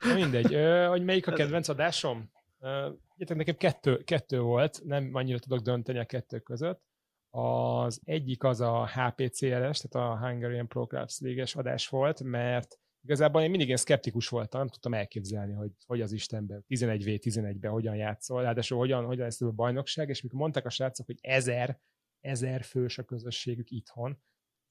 Na 0.00 0.14
mindegy, 0.14 0.54
ö, 0.54 0.86
hogy 0.86 1.04
melyik 1.04 1.26
a 1.26 1.32
kedvenc 1.32 1.68
adásom? 1.68 2.30
Ö, 2.58 2.90
Egyetek, 3.18 3.36
nekem 3.36 3.56
kettő, 3.56 4.02
kettő 4.04 4.40
volt, 4.40 4.80
nem 4.84 5.10
annyira 5.14 5.38
tudok 5.38 5.60
dönteni 5.60 5.98
a 5.98 6.04
kettő 6.04 6.38
között. 6.38 6.82
Az 7.30 8.00
egyik 8.04 8.44
az 8.44 8.60
a 8.60 8.86
HPCLS, 8.86 9.80
tehát 9.80 9.92
a 9.92 10.18
Hungarian 10.18 10.68
Pro 10.68 10.86
Clubs 10.86 11.18
League-es 11.20 11.54
adás 11.54 11.88
volt, 11.88 12.22
mert 12.22 12.78
igazából 13.04 13.42
én 13.42 13.48
mindig 13.50 13.66
ilyen 13.66 13.78
szkeptikus 13.78 14.28
voltam, 14.28 14.60
nem 14.60 14.68
tudtam 14.68 14.94
elképzelni, 14.94 15.52
hogy, 15.52 15.70
hogy 15.86 16.00
az 16.00 16.12
Istenben 16.12 16.64
11v11-ben 16.68 17.70
hogyan 17.70 17.96
játszol, 17.96 18.42
ráadásul 18.42 18.78
hogyan, 18.78 19.04
hogyan 19.04 19.24
lesz 19.24 19.40
a 19.40 19.50
bajnokság, 19.50 20.08
és 20.08 20.22
mikor 20.22 20.38
mondták 20.38 20.66
a 20.66 20.70
srácok, 20.70 21.06
hogy 21.06 21.18
ezer, 21.20 21.80
ezer 22.20 22.62
fős 22.62 22.98
a 22.98 23.04
közösségük 23.04 23.70
itthon, 23.70 24.22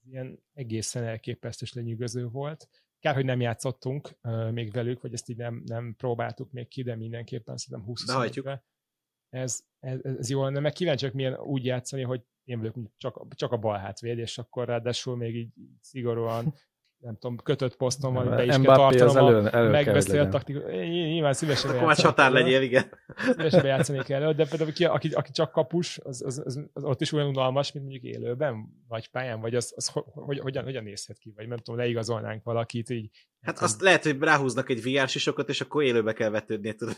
ilyen 0.06 0.44
egészen 0.54 1.04
elképesztő 1.04 1.66
és 1.66 1.74
lenyűgöző 1.74 2.28
volt. 2.28 2.68
Kár, 3.00 3.16
hogy 3.16 3.26
nem 3.26 3.42
játszottunk 3.42 4.18
uh, 4.24 4.52
még 4.52 4.72
velük, 4.72 5.02
vagy 5.02 5.14
ezt 5.14 5.30
így 5.30 5.38
nem, 5.38 5.62
nem 5.66 5.96
próbáltuk 5.98 6.52
még 6.52 6.68
ki, 6.68 6.84
de 6.84 6.96
mindenképpen 6.96 7.58
szerintem 7.58 7.88
20 7.88 8.06
Behajtjuk. 8.06 8.50
ez, 9.30 9.64
ez, 9.80 10.00
ez 10.04 10.30
jó 10.30 10.44
lenne, 10.44 10.60
meg 10.60 10.74
kíváncsiak 10.74 11.14
milyen 11.14 11.40
úgy 11.40 11.66
játszani, 11.66 12.02
hogy 12.02 12.22
én 12.44 12.60
vagyok 12.60 12.76
csak, 12.98 13.36
csak 13.36 13.52
a 13.52 13.58
bal 13.58 13.78
hátvéd, 13.78 14.18
és 14.18 14.38
akkor 14.38 14.68
ráadásul 14.68 15.18
még 15.18 15.36
így 15.36 15.54
szigorúan 15.82 16.54
nem 17.00 17.18
tudom, 17.18 17.38
kötött 17.38 17.76
poszton 17.76 18.14
van, 18.14 18.30
be 18.30 18.46
is 18.46 18.56
kell 18.56 18.76
tartanom 18.76 19.26
a 19.26 19.30
elő, 19.30 19.48
elő 19.48 19.70
megbeszélt 19.70 20.08
legyen. 20.08 20.30
taktikus. 20.30 20.62
Nyilván 20.72 21.34
szívesen 21.34 21.70
Akkor 21.70 21.86
már 21.86 21.96
csatár 21.96 22.32
legyél, 22.32 22.62
igen. 22.62 22.90
Szívesen 23.18 23.66
játszanék 23.66 24.10
elő, 24.10 24.34
de 24.34 24.46
például 24.46 24.74
ki, 24.74 24.86
aki, 24.86 25.10
aki 25.10 25.32
csak 25.32 25.52
kapus, 25.52 26.00
az, 26.04 26.24
az, 26.26 26.42
az, 26.46 26.60
az, 26.74 26.84
ott 26.84 27.02
is 27.02 27.12
olyan 27.12 27.28
unalmas, 27.28 27.72
mint 27.72 27.86
mondjuk 27.86 28.14
élőben, 28.14 28.84
vagy 28.88 29.10
pályán, 29.10 29.40
vagy 29.40 29.56
az, 29.56 29.74
az 29.76 29.88
ho, 29.88 30.02
hogy, 30.02 30.40
hogyan, 30.40 30.64
hogyan 30.64 30.84
nézhet 30.84 31.18
ki, 31.18 31.34
vagy 31.36 31.48
nem 31.48 31.58
tudom, 31.58 31.80
leigazolnánk 31.80 32.44
valakit 32.44 32.90
így. 32.90 33.10
Hát 33.42 33.60
azt 33.60 33.82
lehet, 33.82 34.04
hogy 34.04 34.20
ráhúznak 34.20 34.70
egy 34.70 34.84
VR 34.84 35.08
sisokat, 35.08 35.50
és 35.50 35.62
akkor 35.62 35.84
élőbe 35.84 36.14
kell 36.14 36.30
vetődni, 36.30 36.74
tudod. 36.74 36.96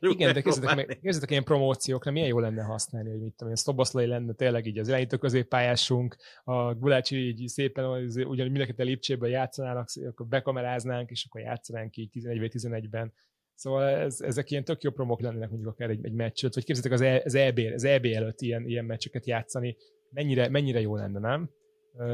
Igen, 0.00 0.32
de 0.32 0.40
képzeljétek 0.42 1.30
ilyen 1.30 1.44
promóciókra, 1.44 2.10
milyen 2.10 2.28
jó 2.28 2.38
lenne 2.38 2.62
használni, 2.62 3.10
hogy 3.10 3.20
mit 3.20 3.34
tudom 3.34 3.48
én, 3.48 3.56
Szoboszlai 3.56 4.06
lenne 4.06 4.32
tényleg 4.32 4.66
így 4.66 4.78
az 4.78 4.88
elejétő 4.88 5.16
középpályásunk, 5.16 6.16
a 6.44 6.74
Gulácsi 6.74 7.26
így 7.26 7.48
szépen, 7.48 7.84
ugyanúgy 8.06 8.36
mindenkit 8.36 8.78
a 8.78 8.82
Lipcsében 8.82 9.30
játszanának, 9.30 9.88
akkor 10.08 10.26
bekameráznánk, 10.26 11.10
és 11.10 11.26
akkor 11.28 11.40
játszanánk 11.40 11.96
így 11.96 12.10
11-11-ben. 12.14 13.12
Szóval 13.54 13.88
ez, 13.88 14.20
ezek 14.20 14.50
ilyen 14.50 14.64
tök 14.64 14.82
jó 14.82 14.90
promók 14.90 15.20
lennének 15.20 15.50
mondjuk 15.50 15.70
akár 15.70 15.90
egy, 15.90 16.04
egy 16.04 16.12
meccs 16.12 16.42
előtt, 16.42 16.54
vagy 16.54 16.64
képzeljétek 16.64 16.92
az, 16.92 17.00
e, 17.00 17.22
az, 17.24 17.34
EB, 17.34 17.58
az 17.74 17.84
EB 17.84 18.04
előtt 18.04 18.40
ilyen, 18.40 18.66
ilyen 18.66 18.84
meccseket 18.84 19.26
játszani, 19.26 19.76
mennyire, 20.10 20.48
mennyire 20.48 20.80
jó 20.80 20.96
lenne, 20.96 21.18
nem? 21.18 21.50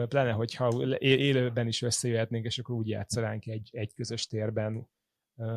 Pláne, 0.08 0.30
hogyha 0.30 0.96
élőben 0.98 1.66
is 1.66 1.82
összejöhetnénk, 1.82 2.44
és 2.44 2.58
akkor 2.58 2.74
úgy 2.74 2.88
játszanánk 2.88 3.46
egy, 3.46 3.68
egy 3.72 3.94
közös 3.94 4.26
térben, 4.26 4.88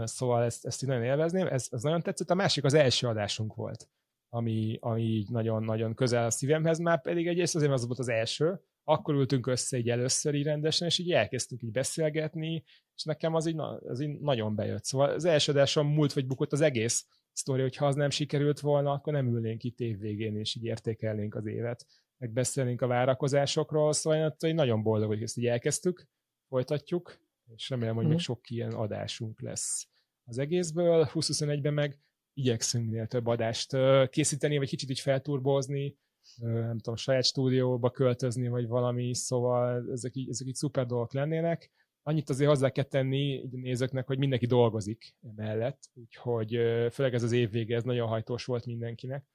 Szóval 0.03 0.43
ezt, 0.43 0.65
ezt 0.65 0.83
így 0.83 0.89
nagyon 0.89 1.03
élvezném, 1.03 1.47
ez, 1.47 1.67
ez 1.71 1.81
nagyon 1.81 2.01
tetszett. 2.01 2.29
A 2.29 2.35
másik 2.35 2.63
az 2.63 2.73
első 2.73 3.07
adásunk 3.07 3.55
volt, 3.55 3.89
ami, 4.29 4.77
ami 4.81 5.01
így 5.01 5.29
nagyon-nagyon 5.29 5.93
közel 5.93 6.25
a 6.25 6.29
szívemhez, 6.29 6.79
már 6.79 7.01
pedig 7.01 7.27
egyrészt 7.27 7.55
azért 7.55 7.71
az 7.71 7.85
volt 7.85 7.99
az 7.99 8.09
első, 8.09 8.61
akkor 8.83 9.15
ültünk 9.15 9.47
össze 9.47 9.77
így 9.77 9.89
először 9.89 10.33
így 10.33 10.43
rendesen, 10.43 10.87
és 10.87 10.97
így 10.97 11.11
elkezdtünk 11.11 11.61
így 11.61 11.71
beszélgetni, 11.71 12.63
és 12.95 13.03
nekem 13.03 13.33
az 13.35 13.47
így, 13.47 13.55
na- 13.55 13.79
az 13.81 13.99
így 13.99 14.19
nagyon 14.19 14.55
bejött. 14.55 14.83
Szóval 14.83 15.09
az 15.09 15.25
első 15.25 15.51
adáson 15.51 15.85
múlt 15.85 16.13
vagy 16.13 16.27
bukott 16.27 16.51
az 16.51 16.61
egész 16.61 17.07
sztori, 17.31 17.61
hogyha 17.61 17.85
az 17.85 17.95
nem 17.95 18.09
sikerült 18.09 18.59
volna, 18.59 18.91
akkor 18.91 19.13
nem 19.13 19.27
ülnénk 19.27 19.63
itt 19.63 19.79
évvégén, 19.79 20.37
és 20.37 20.55
így 20.55 20.63
értékelnénk 20.63 21.35
az 21.35 21.45
évet, 21.45 21.85
meg 22.17 22.31
beszélnénk 22.31 22.81
a 22.81 22.87
várakozásokról, 22.87 23.93
szóval 23.93 24.19
én 24.19 24.25
attól 24.25 24.51
nagyon 24.51 24.83
boldog, 24.83 25.07
hogy 25.07 25.21
ezt 25.21 25.37
így 25.37 25.47
elkezdtük, 25.47 26.07
folytatjuk, 26.47 27.19
és 27.55 27.69
remélem, 27.69 27.95
hogy 27.95 28.07
még 28.07 28.19
sok 28.19 28.49
ilyen 28.49 28.71
adásunk 28.71 29.41
lesz 29.41 29.87
az 30.23 30.37
egészből. 30.37 31.09
2021-ben 31.13 31.73
meg 31.73 31.99
igyekszünk 32.33 32.85
minél 32.85 33.07
több 33.07 33.27
adást 33.27 33.77
készíteni, 34.09 34.57
vagy 34.57 34.69
kicsit 34.69 34.89
így 34.89 34.99
felturbozni, 34.99 35.97
nem 36.37 36.77
tudom, 36.77 36.95
saját 36.95 37.25
stúdióba 37.25 37.91
költözni, 37.91 38.47
vagy 38.47 38.67
valami, 38.67 39.15
szóval 39.15 39.91
ezek 39.91 40.15
így, 40.15 40.29
ezek 40.29 40.47
így 40.47 40.55
szuper 40.55 40.85
dolgok 40.85 41.13
lennének. 41.13 41.71
Annyit 42.03 42.29
azért 42.29 42.49
hozzá 42.49 42.69
kell 42.69 42.83
tenni 42.83 43.33
így 43.33 43.51
nézőknek, 43.51 44.07
hogy 44.07 44.17
mindenki 44.17 44.45
dolgozik 44.45 45.15
emellett, 45.21 45.79
úgyhogy 45.93 46.49
főleg 46.91 47.13
ez 47.13 47.23
az 47.23 47.31
év 47.31 47.51
vége, 47.51 47.75
ez 47.75 47.83
nagyon 47.83 48.07
hajtós 48.07 48.45
volt 48.45 48.65
mindenkinek. 48.65 49.25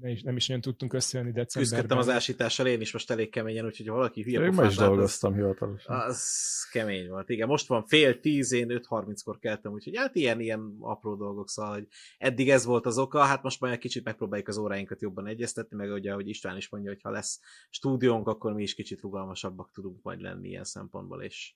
Nem 0.00 0.10
is, 0.10 0.22
nem 0.22 0.36
is 0.36 0.46
nagyon 0.46 0.62
tudtunk 0.62 0.92
összejönni 0.92 1.32
decemberben. 1.32 1.78
Küzdöttem 1.78 1.98
az 1.98 2.08
ásítással 2.08 2.66
én 2.66 2.80
is 2.80 2.92
most 2.92 3.10
elég 3.10 3.30
keményen, 3.30 3.64
úgyhogy 3.64 3.86
ha 3.86 3.94
valaki 3.94 4.22
hülye 4.22 4.40
Én 4.40 4.52
ma 4.52 4.64
is 4.64 4.76
dolgoztam 4.76 5.34
hivatalosan. 5.34 6.00
Az 6.00 6.68
kemény 6.70 7.08
volt, 7.08 7.28
igen. 7.28 7.48
Most 7.48 7.66
van 7.66 7.86
fél 7.86 8.20
tíz, 8.20 8.52
én 8.52 8.68
5.30-kor 8.68 9.38
keltem, 9.38 9.72
úgyhogy 9.72 9.96
hát 9.96 10.14
ilyen, 10.14 10.40
ilyen 10.40 10.76
apró 10.80 11.14
dolgok, 11.14 11.48
szóval, 11.48 11.72
hogy 11.72 11.86
eddig 12.18 12.50
ez 12.50 12.64
volt 12.64 12.86
az 12.86 12.98
oka, 12.98 13.20
hát 13.20 13.42
most 13.42 13.60
majd 13.60 13.72
egy 13.72 13.78
kicsit 13.78 14.04
megpróbáljuk 14.04 14.48
az 14.48 14.56
óráinkat 14.56 15.00
jobban 15.00 15.26
egyeztetni, 15.26 15.76
meg 15.76 15.92
ugye, 15.92 16.12
ahogy 16.12 16.28
István 16.28 16.56
is 16.56 16.68
mondja, 16.68 16.90
hogy 16.90 17.02
ha 17.02 17.10
lesz 17.10 17.40
stúdiónk, 17.70 18.28
akkor 18.28 18.52
mi 18.52 18.62
is 18.62 18.74
kicsit 18.74 19.00
rugalmasabbak 19.00 19.70
tudunk 19.72 20.02
majd 20.02 20.20
lenni 20.20 20.48
ilyen 20.48 20.64
szempontból, 20.64 21.22
és 21.22 21.54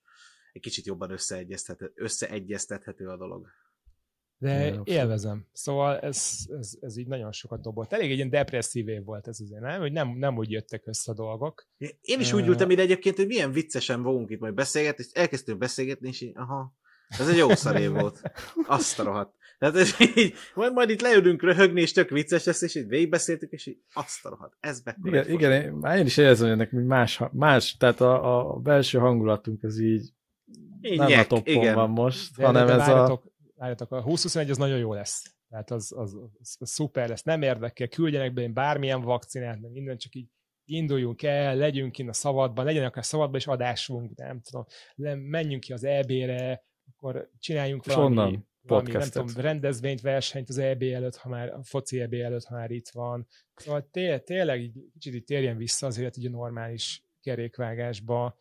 egy 0.52 0.62
kicsit 0.62 0.86
jobban 0.86 1.10
összeegyeztethető, 1.10 1.92
összeegyeztethető 1.94 3.08
a 3.08 3.16
dolog. 3.16 3.46
De 4.38 4.66
abszolút. 4.66 4.88
élvezem. 4.88 5.46
Szóval 5.52 5.98
ez, 5.98 6.38
ez, 6.58 6.76
ez 6.80 6.96
így 6.96 7.06
nagyon 7.06 7.32
sokat 7.32 7.60
dobolt. 7.60 7.92
Elég 7.92 8.10
egy 8.10 8.16
ilyen 8.16 8.30
depresszív 8.30 8.88
év 8.88 9.04
volt 9.04 9.28
ez 9.28 9.40
azért, 9.40 9.60
nem? 9.60 9.80
Hogy 9.80 9.92
nem, 9.92 10.08
nem 10.08 10.36
úgy 10.36 10.50
jöttek 10.50 10.86
össze 10.86 11.12
a 11.12 11.14
dolgok. 11.14 11.66
Én 12.00 12.20
is 12.20 12.32
úgy 12.32 12.46
ültem 12.46 12.70
ide 12.70 12.82
egyébként, 12.82 13.16
hogy 13.16 13.26
milyen 13.26 13.52
viccesen 13.52 14.02
fogunk 14.02 14.30
itt 14.30 14.40
majd 14.40 14.54
beszélgetni, 14.54 15.04
és 15.04 15.20
elkezdtünk 15.20 15.58
beszélgetni, 15.58 16.08
és 16.08 16.20
így, 16.20 16.32
aha, 16.34 16.74
ez 17.08 17.28
egy 17.28 17.36
jó 17.36 17.48
szarév 17.48 17.90
volt. 17.90 18.20
Azt 18.66 18.98
a 18.98 19.02
rohadt. 19.02 19.34
Tehát 19.58 19.76
ez 19.76 19.94
így, 20.14 20.34
majd, 20.54 20.72
majd 20.72 20.90
itt 20.90 21.00
leülünk 21.00 21.42
röhögni, 21.42 21.80
és 21.80 21.92
tök 21.92 22.10
vicces 22.10 22.44
lesz, 22.44 22.62
és 22.62 22.74
így 22.74 22.88
végigbeszéltük, 22.88 23.52
és 23.52 23.66
így 23.66 23.78
azt 23.92 24.24
a 24.24 24.28
rohadt. 24.28 24.56
Ez 24.60 24.80
mekkora 24.84 25.08
Igen, 25.16 25.30
igen 25.30 25.52
én, 25.52 25.72
már 25.72 25.98
én 25.98 26.06
is 26.06 26.16
érzem, 26.16 26.48
hogy 26.48 26.56
ennek 26.56 26.72
más, 26.86 27.20
más 27.32 27.76
tehát 27.76 28.00
a, 28.00 28.50
a 28.54 28.56
belső 28.56 28.98
hangulatunk 28.98 29.62
az 29.62 29.78
így 29.78 30.12
Így 30.80 30.98
nem 30.98 31.08
nyek, 31.08 31.24
a 31.24 31.26
toppon 31.26 31.54
igen. 31.54 31.74
van 31.74 31.90
most, 31.90 32.36
De, 32.36 32.46
hanem 32.46 32.66
de, 32.66 32.76
de 32.76 32.82
ez 32.82 32.88
a... 32.88 33.22
várjatok, 33.56 33.92
a 33.92 34.02
2021 34.02 34.50
az 34.50 34.56
nagyon 34.56 34.78
jó 34.78 34.92
lesz. 34.92 35.36
Tehát 35.48 35.70
az, 35.70 35.92
az, 35.96 36.14
az, 36.40 36.56
az 36.58 36.70
szuper 36.70 37.08
lesz. 37.08 37.22
Nem 37.22 37.42
érdekel, 37.42 37.88
küldjenek 37.88 38.32
be 38.32 38.48
bármilyen 38.48 39.00
vakcinát, 39.00 39.60
meg 39.60 39.70
minden, 39.70 39.96
csak 39.96 40.14
így 40.14 40.28
induljunk 40.64 41.22
el, 41.22 41.56
legyünk 41.56 41.92
kint 41.92 42.08
a 42.08 42.12
szabadban, 42.12 42.64
legyen 42.64 42.84
akár 42.84 43.04
szabadban 43.04 43.36
is 43.36 43.46
adásunk, 43.46 44.16
nem 44.16 44.40
tudom, 44.40 44.64
menjünk 45.28 45.62
ki 45.62 45.72
az 45.72 45.84
EB-re, 45.84 46.64
akkor 46.90 47.30
csináljunk 47.38 47.86
És 47.86 47.94
valami, 47.94 48.18
onnan 48.18 48.48
valami 48.66 48.92
nem 48.92 49.08
tudom, 49.08 49.28
rendezvényt, 49.36 50.00
versenyt 50.00 50.48
az 50.48 50.58
EB 50.58 50.82
előtt, 50.82 51.16
ha 51.16 51.28
már 51.28 51.48
a 51.48 51.62
foci 51.62 52.00
EB 52.00 52.14
előtt, 52.14 52.44
ha 52.44 52.54
már 52.54 52.70
itt 52.70 52.88
van. 52.88 53.26
Szóval 53.54 53.88
té- 53.90 54.24
tényleg 54.24 54.60
így, 54.60 54.78
kicsit 54.92 55.14
így 55.14 55.24
térjen 55.24 55.56
vissza 55.56 55.86
az 55.86 55.98
élet 55.98 56.16
így 56.16 56.26
a 56.26 56.30
normális 56.30 57.04
kerékvágásba, 57.20 58.36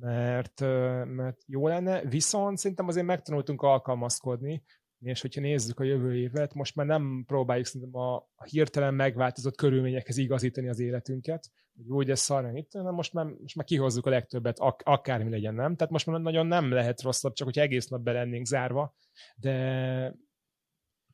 mert, 0.00 0.60
mert 1.04 1.42
jó 1.46 1.68
lenne, 1.68 2.04
viszont 2.04 2.58
szerintem 2.58 2.88
azért 2.88 3.06
megtanultunk 3.06 3.62
alkalmazkodni, 3.62 4.62
és 5.00 5.20
hogyha 5.20 5.40
nézzük 5.40 5.80
a 5.80 5.84
jövő 5.84 6.16
évet, 6.16 6.54
most 6.54 6.74
már 6.74 6.86
nem 6.86 7.24
próbáljuk 7.26 7.66
szerintem 7.66 8.00
a, 8.00 8.16
a 8.16 8.44
hirtelen 8.44 8.94
megváltozott 8.94 9.56
körülményekhez 9.56 10.16
igazítani 10.16 10.68
az 10.68 10.80
életünket, 10.80 11.50
hogy 11.76 11.88
úgy 11.88 12.10
ez 12.10 12.20
szar, 12.20 12.42
meg 12.42 12.56
itt, 12.56 12.72
hanem 12.72 12.94
most 12.94 13.12
már, 13.12 13.26
most 13.26 13.56
már 13.56 13.66
kihozzuk 13.66 14.06
a 14.06 14.10
legtöbbet, 14.10 14.58
ak- 14.58 14.82
akármi 14.82 15.30
legyen, 15.30 15.54
nem? 15.54 15.76
Tehát 15.76 15.92
most 15.92 16.06
már 16.06 16.20
nagyon 16.20 16.46
nem 16.46 16.70
lehet 16.70 17.02
rosszabb, 17.02 17.32
csak 17.32 17.46
hogy 17.46 17.58
egész 17.58 17.86
nap 17.86 18.00
be 18.00 18.12
lennénk 18.12 18.46
zárva, 18.46 18.94
de 19.36 20.14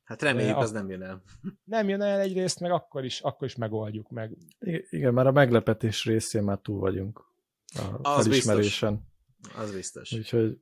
Hát 0.05 0.22
reméljük, 0.22 0.55
De 0.55 0.61
az 0.61 0.72
nem 0.72 0.91
jön 0.91 1.03
el. 1.03 1.22
nem 1.64 1.89
jön 1.89 2.01
el 2.01 2.20
egyrészt, 2.20 2.61
meg 2.61 2.70
akkor 2.70 3.05
is, 3.05 3.20
akkor 3.20 3.47
is 3.47 3.57
megoldjuk 3.57 4.11
meg. 4.11 4.37
Igen, 4.91 5.14
már 5.14 5.26
a 5.26 5.32
meglepetés 5.32 6.05
részén 6.05 6.43
már 6.43 6.59
túl 6.59 6.78
vagyunk 6.78 7.24
a 7.75 8.01
Az 8.03 8.27
felismerésen. 8.27 9.09
Az 9.57 9.73
biztos. 9.73 10.12
Úgyhogy 10.12 10.59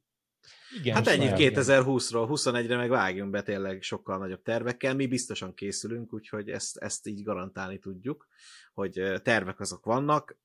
Igen, 0.78 0.94
Hát 0.94 1.06
ennyit 1.06 1.30
már- 1.30 1.38
2020-ról, 1.38 2.26
21-re 2.30 2.76
meg 2.76 2.90
vágjunk 2.90 3.30
be 3.30 3.42
tényleg 3.42 3.82
sokkal 3.82 4.18
nagyobb 4.18 4.42
tervekkel. 4.42 4.94
Mi 4.94 5.06
biztosan 5.06 5.54
készülünk, 5.54 6.12
úgyhogy 6.12 6.48
ezt, 6.48 6.76
ezt 6.76 7.06
így 7.06 7.22
garantálni 7.22 7.78
tudjuk, 7.78 8.28
hogy 8.74 9.02
tervek 9.22 9.60
azok 9.60 9.84
vannak, 9.84 10.36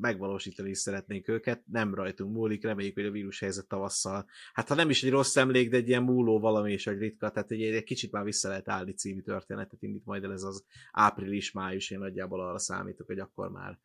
megvalósítani 0.00 0.70
is 0.70 0.78
szeretnénk 0.78 1.28
őket, 1.28 1.62
nem 1.66 1.94
rajtunk 1.94 2.34
múlik, 2.34 2.62
reméljük, 2.62 2.94
hogy 2.94 3.04
a 3.04 3.10
vírushelyzet 3.10 3.66
tavasszal, 3.66 4.26
hát 4.52 4.68
ha 4.68 4.74
nem 4.74 4.90
is 4.90 5.02
egy 5.02 5.10
rossz 5.10 5.36
emlék, 5.36 5.70
de 5.70 5.76
egy 5.76 5.88
ilyen 5.88 6.02
múló 6.02 6.40
valami 6.40 6.72
is, 6.72 6.86
egy 6.86 6.98
ritka, 6.98 7.30
tehát 7.30 7.50
egy, 7.50 7.62
egy 7.62 7.84
kicsit 7.84 8.12
már 8.12 8.24
vissza 8.24 8.48
lehet 8.48 8.68
állni 8.68 8.92
című 8.92 9.20
történetet 9.20 9.82
indít 9.82 10.04
majd 10.04 10.24
el 10.24 10.32
ez 10.32 10.42
az 10.42 10.64
április-május, 10.92 11.90
én 11.90 11.98
nagyjából 11.98 12.40
arra 12.40 12.58
számítok, 12.58 13.06
hogy 13.06 13.18
akkor 13.18 13.50
már, 13.50 13.78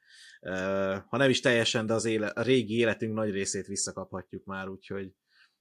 ha 1.07 1.17
nem 1.17 1.29
is 1.29 1.39
teljesen, 1.39 1.85
de 1.85 1.93
az 1.93 2.05
éle, 2.05 2.27
a 2.27 2.41
régi 2.41 2.77
életünk 2.77 3.13
nagy 3.13 3.31
részét 3.31 3.67
visszakaphatjuk 3.67 4.45
már, 4.45 4.67
úgyhogy 4.67 5.13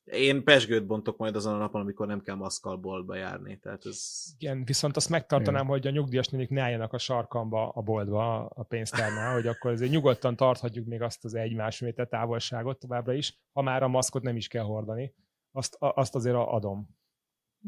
én 0.04 0.44
pesgőt 0.44 0.86
bontok 0.86 1.16
majd 1.16 1.36
azon 1.36 1.54
a 1.54 1.58
napon, 1.58 1.80
amikor 1.80 2.06
nem 2.06 2.20
kell 2.20 2.34
maszkal 2.34 2.76
boltba 2.76 3.14
járni. 3.14 3.58
Tehát 3.58 3.86
ez... 3.86 4.22
Igen, 4.38 4.64
viszont 4.64 4.96
azt 4.96 5.08
megtartanám, 5.08 5.66
hogy 5.66 5.86
a 5.86 5.90
nyugdíjas 5.90 6.28
nénik 6.28 6.48
ne 6.48 6.62
álljanak 6.62 6.92
a 6.92 6.98
sarkamba 6.98 7.68
a 7.68 7.80
boltba, 7.80 8.46
a 8.46 8.62
pénztárnál, 8.62 9.32
hogy 9.32 9.46
akkor 9.46 9.70
azért 9.70 9.90
nyugodtan 9.90 10.36
tarthatjuk 10.36 10.86
még 10.86 11.02
azt 11.02 11.24
az 11.24 11.34
egy-más 11.34 11.80
méter 11.80 12.08
távolságot 12.08 12.78
továbbra 12.78 13.12
is, 13.12 13.38
ha 13.52 13.62
már 13.62 13.82
a 13.82 13.88
maszkot 13.88 14.22
nem 14.22 14.36
is 14.36 14.48
kell 14.48 14.64
hordani. 14.64 15.14
Azt, 15.52 15.74
a- 15.74 15.92
azt 15.94 16.14
azért 16.14 16.36
adom. 16.36 16.88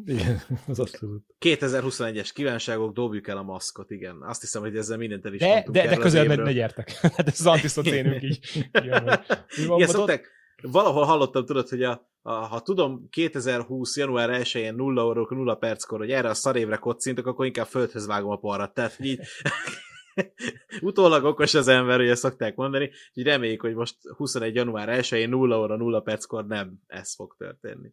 igen, 0.05 0.41
az 0.66 0.78
abszolút. 0.80 1.35
2021-es 1.41 2.30
kívánságok, 2.35 2.93
dobjuk 2.93 3.28
el 3.28 3.37
a 3.37 3.43
maszkot, 3.43 3.91
igen. 3.91 4.22
Azt 4.22 4.41
hiszem, 4.41 4.62
hogy 4.62 4.76
ezzel 4.76 4.97
mindent 4.99 5.24
el 5.26 5.32
is 5.32 5.41
De, 5.41 5.66
de, 5.70 5.87
de 5.87 5.97
közel 5.97 6.24
ne, 6.24 6.35
ne 6.35 6.53
gyertek. 6.53 6.91
hát 7.16 7.26
ez 7.28 7.41
az 7.41 7.47
antiszocénünk 7.55 8.22
így. 8.22 8.68
Jön, 8.72 9.20
Igen, 9.57 9.89
szokták, 9.89 10.30
valahol 10.70 11.04
hallottam, 11.04 11.44
tudod, 11.44 11.68
hogy 11.68 11.82
a, 11.82 12.08
a, 12.22 12.32
ha 12.32 12.60
tudom 12.60 13.08
2020. 13.10 13.96
január 13.96 14.30
1-én 14.42 14.74
0 14.74 15.06
órók 15.06 15.30
0 15.30 15.54
perckor, 15.54 15.98
hogy 15.98 16.10
erre 16.10 16.28
a 16.28 16.34
szarévre 16.34 16.76
kocintok, 16.76 17.26
akkor 17.26 17.46
inkább 17.46 17.66
földhöz 17.66 18.06
vágom 18.06 18.30
a 18.30 18.36
parrat. 18.36 18.74
Tehát 18.74 18.96
így 19.00 19.20
utólag 20.80 21.24
okos 21.24 21.54
az 21.54 21.68
ember, 21.68 21.98
hogy 21.98 22.08
ezt 22.08 22.22
szokták 22.22 22.54
mondani, 22.54 22.84
úgyhogy 22.84 23.32
reméljük, 23.32 23.60
hogy 23.60 23.74
most 23.74 23.96
21. 24.16 24.54
január 24.54 25.00
1-én 25.00 25.28
0 25.28 25.58
óra 25.58 25.76
0 25.76 26.00
perckor 26.00 26.46
nem 26.46 26.74
ez 26.86 27.14
fog 27.14 27.34
történni. 27.38 27.92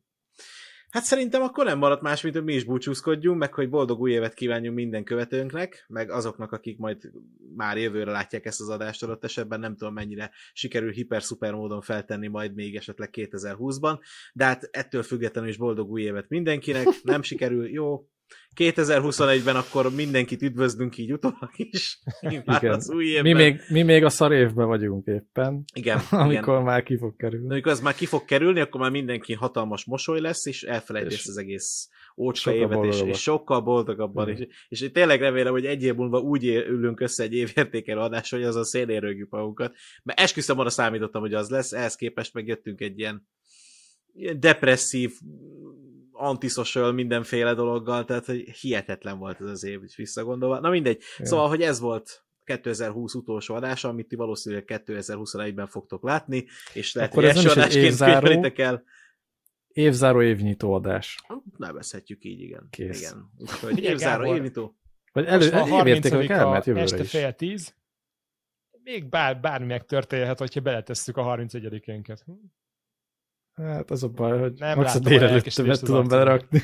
Hát 0.92 1.04
szerintem 1.04 1.42
akkor 1.42 1.66
nem 1.66 1.78
maradt 1.78 2.02
más, 2.02 2.22
mint 2.22 2.36
hogy 2.36 2.44
mi 2.44 2.54
is 2.54 2.64
búcsúzkodjunk, 2.64 3.40
meg 3.40 3.54
hogy 3.54 3.70
boldog 3.70 4.00
új 4.00 4.12
évet 4.12 4.34
kívánjunk 4.34 4.76
minden 4.76 5.04
követőnknek, 5.04 5.86
meg 5.88 6.10
azoknak, 6.10 6.52
akik 6.52 6.78
majd 6.78 7.12
már 7.56 7.78
jövőre 7.78 8.12
látják 8.12 8.46
ezt 8.46 8.62
az 8.62 8.70
adást 8.70 9.04
adott 9.04 9.24
esetben, 9.24 9.60
nem 9.60 9.76
tudom 9.76 9.94
mennyire 9.94 10.32
sikerül 10.54 10.92
hiper-szuper 10.92 11.54
módon 11.54 11.82
feltenni 11.82 12.28
majd 12.28 12.54
még 12.54 12.76
esetleg 12.76 13.10
2020-ban, 13.14 14.00
de 14.34 14.46
hát 14.46 14.70
ettől 14.72 15.04
függetlenül 15.04 15.50
is 15.50 15.58
boldog 15.58 15.90
új 15.90 16.02
évet 16.02 16.30
mindenkinek, 16.30 16.88
nem 17.04 17.22
sikerül, 17.22 17.70
jó, 17.70 18.08
2021-ben 18.56 19.56
akkor 19.56 19.96
mindenkit 19.96 20.42
üdvözlünk 20.42 20.98
így 20.98 21.14
utólag 21.14 21.52
is, 21.56 22.00
már 22.46 22.64
Igen. 22.64 22.74
az 22.74 22.90
új 22.90 23.06
évben. 23.06 23.24
Mi 23.24 23.34
még, 23.34 23.60
mi 23.70 23.82
még 23.82 24.04
a 24.04 24.10
szar 24.10 24.32
évben 24.32 24.68
vagyunk 24.68 25.06
éppen, 25.06 25.64
igen, 25.74 25.98
amikor 26.10 26.54
igen. 26.54 26.66
már 26.66 26.84
ki 26.84 26.98
fog 26.98 27.16
De 27.18 27.24
kerülni. 27.24 27.50
amikor 27.50 27.72
ez 27.72 27.82
már 27.82 27.96
ki 27.96 28.06
fog 28.06 28.26
kerülni, 28.26 28.60
akkor 28.60 28.82
már 28.82 28.92
mindenki 28.92 29.34
hatalmas 29.34 29.86
mosoly 29.86 30.20
lesz, 30.20 30.46
és 30.46 30.64
elfelejti 30.64 31.14
És 31.14 31.28
az 31.28 31.38
egész 31.38 31.90
ócska 32.18 32.54
évet, 32.54 32.84
és, 32.84 33.02
és 33.02 33.22
sokkal 33.22 33.62
boldogabban. 33.62 34.30
Igen. 34.30 34.42
És, 34.42 34.48
és 34.70 34.82
én 34.82 34.92
tényleg 34.92 35.20
remélem, 35.22 35.52
hogy 35.52 35.66
egy 35.66 35.84
év 35.84 35.96
múlva 35.96 36.20
úgy 36.20 36.46
ülünk 36.46 37.00
össze 37.00 37.24
egy 37.24 37.34
évértékelő 37.34 38.00
adás, 38.00 38.30
hogy 38.30 38.44
az 38.44 38.56
a 38.56 38.64
szélén 38.64 39.00
rögjük 39.00 39.30
magunkat. 39.30 39.76
Mert 40.04 40.20
esküszöm, 40.20 40.60
arra 40.60 40.70
számítottam, 40.70 41.22
hogy 41.22 41.34
az 41.34 41.50
lesz, 41.50 41.72
ehhez 41.72 41.96
képest 41.96 42.34
megjöttünk 42.34 42.82
egy 42.82 43.00
ilyen, 43.00 43.28
ilyen 44.14 44.40
depresszív, 44.40 45.12
antisocial 46.22 46.92
mindenféle 46.92 47.54
dologgal, 47.54 48.06
tehát 48.06 48.26
hogy 48.26 48.50
hihetetlen 48.50 49.18
volt 49.18 49.42
ez 49.42 49.48
az 49.48 49.64
év, 49.64 49.84
is 49.84 49.96
visszagondolva. 49.96 50.60
Na 50.60 50.70
mindegy. 50.70 51.02
Ja. 51.18 51.26
Szóval, 51.26 51.48
hogy 51.48 51.62
ez 51.62 51.80
volt 51.80 52.24
2020 52.44 53.14
utolsó 53.14 53.56
adása, 53.56 53.90
amit 53.90 54.08
ti 54.08 54.16
valószínűleg 54.16 54.66
2021-ben 54.68 55.68
fogtok 55.68 56.04
látni, 56.04 56.46
és 56.74 56.94
lehet, 56.94 57.12
Akkor 57.12 57.24
hogy 57.24 57.36
első 57.36 57.50
adásként 57.50 57.86
évzáró. 57.86 58.52
el. 58.56 58.84
Évzáró 59.68 60.22
évnyitó 60.22 60.74
adás. 60.74 61.20
Nevezhetjük 61.58 62.24
így, 62.24 62.40
igen. 62.42 62.68
Kész. 62.70 63.00
Igen. 63.02 63.32
Úgyhogy 63.38 63.80
évzáró, 63.80 64.22
Gábor. 64.22 64.36
évnyitó. 64.36 64.76
Vagy 65.12 65.26
elő, 65.26 65.46
évértékelők 65.46 66.30
30-a 66.30 66.32
elmehet 66.32 66.66
jövőre 66.66 66.84
este 66.84 67.02
is. 67.02 67.10
fél 67.10 67.34
tíz. 67.34 67.76
Még 68.84 69.10
bár, 69.10 69.40
bármi 69.40 69.66
megtörténhet, 69.66 70.40
hogyha 70.40 70.62
beletesszük 70.62 71.18
a 71.18 71.24
31-énket. 71.24 72.20
Hát 73.62 73.92
az 73.92 74.04
a 74.04 74.08
baj, 74.08 74.40
hogy 74.40 74.54
Nem 74.58 74.78
max 74.78 74.96
a 74.96 75.00
délelőttömet 75.00 75.84
tudom 75.84 76.08
belerakni. 76.08 76.62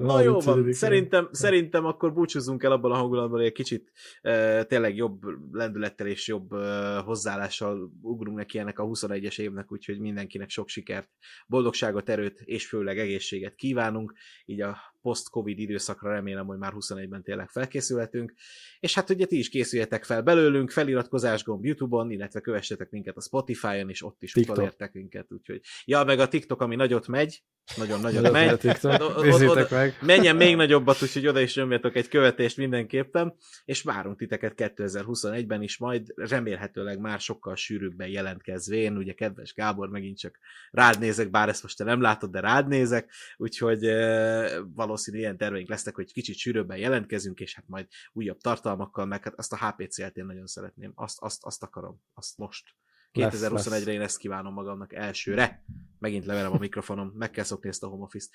Na 0.00 0.20
jó 0.20 0.40
van, 0.40 0.62
31-én. 0.62 0.72
szerintem, 0.72 1.28
szerintem 1.32 1.84
akkor 1.84 2.12
búcsúzzunk 2.12 2.62
el 2.62 2.72
abban 2.72 2.90
a 2.90 2.94
hangulatban, 2.94 3.38
hogy 3.38 3.46
egy 3.46 3.52
kicsit 3.52 3.92
uh, 4.22 4.62
tényleg 4.62 4.96
jobb 4.96 5.22
lendülettel 5.52 6.06
és 6.06 6.28
jobb 6.28 6.52
uh, 6.52 6.60
hozzáállással 7.04 7.92
ugrunk 8.02 8.36
neki 8.36 8.58
ennek 8.58 8.78
a 8.78 8.84
21-es 8.84 9.38
évnek, 9.38 9.72
úgyhogy 9.72 10.00
mindenkinek 10.00 10.50
sok 10.50 10.68
sikert, 10.68 11.08
boldogságot, 11.46 12.08
erőt 12.08 12.40
és 12.44 12.66
főleg 12.66 12.98
egészséget 12.98 13.54
kívánunk, 13.54 14.14
így 14.44 14.60
a 14.60 14.76
post-covid 15.02 15.58
időszakra 15.58 16.10
remélem, 16.10 16.46
hogy 16.46 16.58
már 16.58 16.72
21-ben 16.76 17.22
tényleg 17.22 17.48
felkészülhetünk, 17.48 18.32
és 18.80 18.94
hát 18.94 19.10
ugye 19.10 19.26
ti 19.26 19.38
is 19.38 19.48
készüljetek 19.48 20.04
fel 20.04 20.22
belőlünk, 20.22 20.70
feliratkozás 20.70 21.44
gomb 21.44 21.64
YouTube-on, 21.64 22.10
illetve 22.10 22.40
kövessetek 22.40 22.90
minket 22.90 23.16
a 23.16 23.20
Spotify-on, 23.20 23.88
és 23.88 24.02
ott 24.02 24.22
is 24.22 24.32
TikTok. 24.32 24.54
utolértek 24.54 24.92
minket, 24.92 25.32
úgyhogy 25.32 25.60
ja, 25.84 26.04
meg 26.04 26.18
a 26.18 26.28
TikTok, 26.28 26.60
ami 26.60 26.76
nagyot 26.76 27.06
megy, 27.08 27.42
nagyon-nagyon 27.76 28.22
Nagyon 28.22 28.32
megy, 28.32 28.48
szeretiktek. 28.60 28.92
Oda- 28.94 29.16
oda- 29.16 29.22
Nézzétek 29.22 29.50
oda- 29.50 29.70
meg. 29.70 29.96
menjen 30.00 30.36
még 30.36 30.56
nagyobbat, 30.56 31.02
úgyhogy 31.02 31.26
oda 31.26 31.40
is 31.40 31.54
nyomjatok 31.56 31.96
egy 31.96 32.08
követést 32.08 32.56
mindenképpen, 32.56 33.34
és 33.64 33.82
várunk 33.82 34.18
titeket 34.18 34.52
2021-ben 34.56 35.62
is, 35.62 35.78
majd 35.78 36.06
remélhetőleg 36.16 36.98
már 36.98 37.20
sokkal 37.20 37.56
sűrűbben 37.56 38.08
jelentkezvén, 38.08 38.96
ugye 38.96 39.12
kedves 39.12 39.54
Gábor, 39.54 39.88
megint 39.88 40.18
csak 40.18 40.38
rád 40.70 40.98
nézek, 40.98 41.30
bár 41.30 41.48
ezt 41.48 41.62
most 41.62 41.76
te 41.76 41.84
nem 41.84 42.00
látod, 42.00 42.30
de 42.30 42.40
rád 42.40 42.68
nézek, 42.68 43.12
úgyhogy 43.36 43.84
e, 43.84 44.60
valószínű 44.90 45.18
ilyen 45.18 45.36
terveink 45.36 45.68
lesznek, 45.68 45.94
hogy 45.94 46.12
kicsit 46.12 46.36
sűrűbben 46.36 46.78
jelentkezünk, 46.78 47.40
és 47.40 47.54
hát 47.54 47.64
majd 47.68 47.86
újabb 48.12 48.38
tartalmakkal, 48.38 49.04
meg 49.04 49.24
hát 49.24 49.34
azt 49.34 49.52
a 49.52 49.56
HPC-t 49.56 50.16
én 50.16 50.24
nagyon 50.24 50.46
szeretném, 50.46 50.92
azt, 50.94 51.18
azt, 51.20 51.44
azt 51.44 51.62
akarom, 51.62 52.00
azt 52.14 52.36
most 52.36 52.64
2021-re 53.12 53.92
én 53.92 54.00
ezt 54.00 54.18
kívánom 54.18 54.52
magamnak 54.52 54.94
elsőre. 54.94 55.64
Megint 55.98 56.24
levelem 56.24 56.52
a 56.52 56.58
mikrofonom, 56.58 57.12
meg 57.14 57.30
kell 57.30 57.44
szokni 57.44 57.68
ezt 57.68 57.82
a 57.82 57.86
home 57.86 58.04
office-t. 58.04 58.30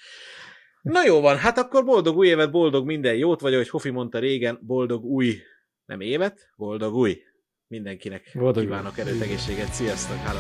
Na 0.82 1.04
jó 1.06 1.22
van, 1.22 1.38
hát 1.38 1.58
akkor 1.58 1.86
boldog 1.86 2.18
új 2.18 2.28
évet, 2.28 2.52
boldog 2.52 2.86
minden 2.86 3.16
jót, 3.16 3.42
vagy 3.42 3.54
ahogy 3.54 3.70
Hofi 3.70 3.90
mondta 3.90 4.20
régen, 4.20 4.60
boldog 4.62 5.04
új, 5.04 5.38
nem 5.86 6.02
évet, 6.02 6.52
boldog 6.56 6.94
új. 6.94 7.22
Mindenkinek 7.68 8.32
boldog 8.34 8.64
kívánok 8.64 8.98
erőt, 8.98 9.22
egészséget, 9.22 9.74
sziasztok, 9.74 10.18
háló, 10.18 10.40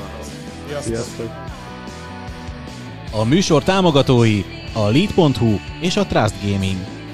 Sziasztok. 0.68 0.95
Sziasztok. 0.95 1.30
A 3.11 3.24
műsor 3.24 3.63
támogatói 3.63 4.64
a 4.76 4.89
Lead.hu 4.91 5.55
és 5.82 5.97
a 5.97 6.05
Trust 6.05 6.36
Gaming. 6.43 7.04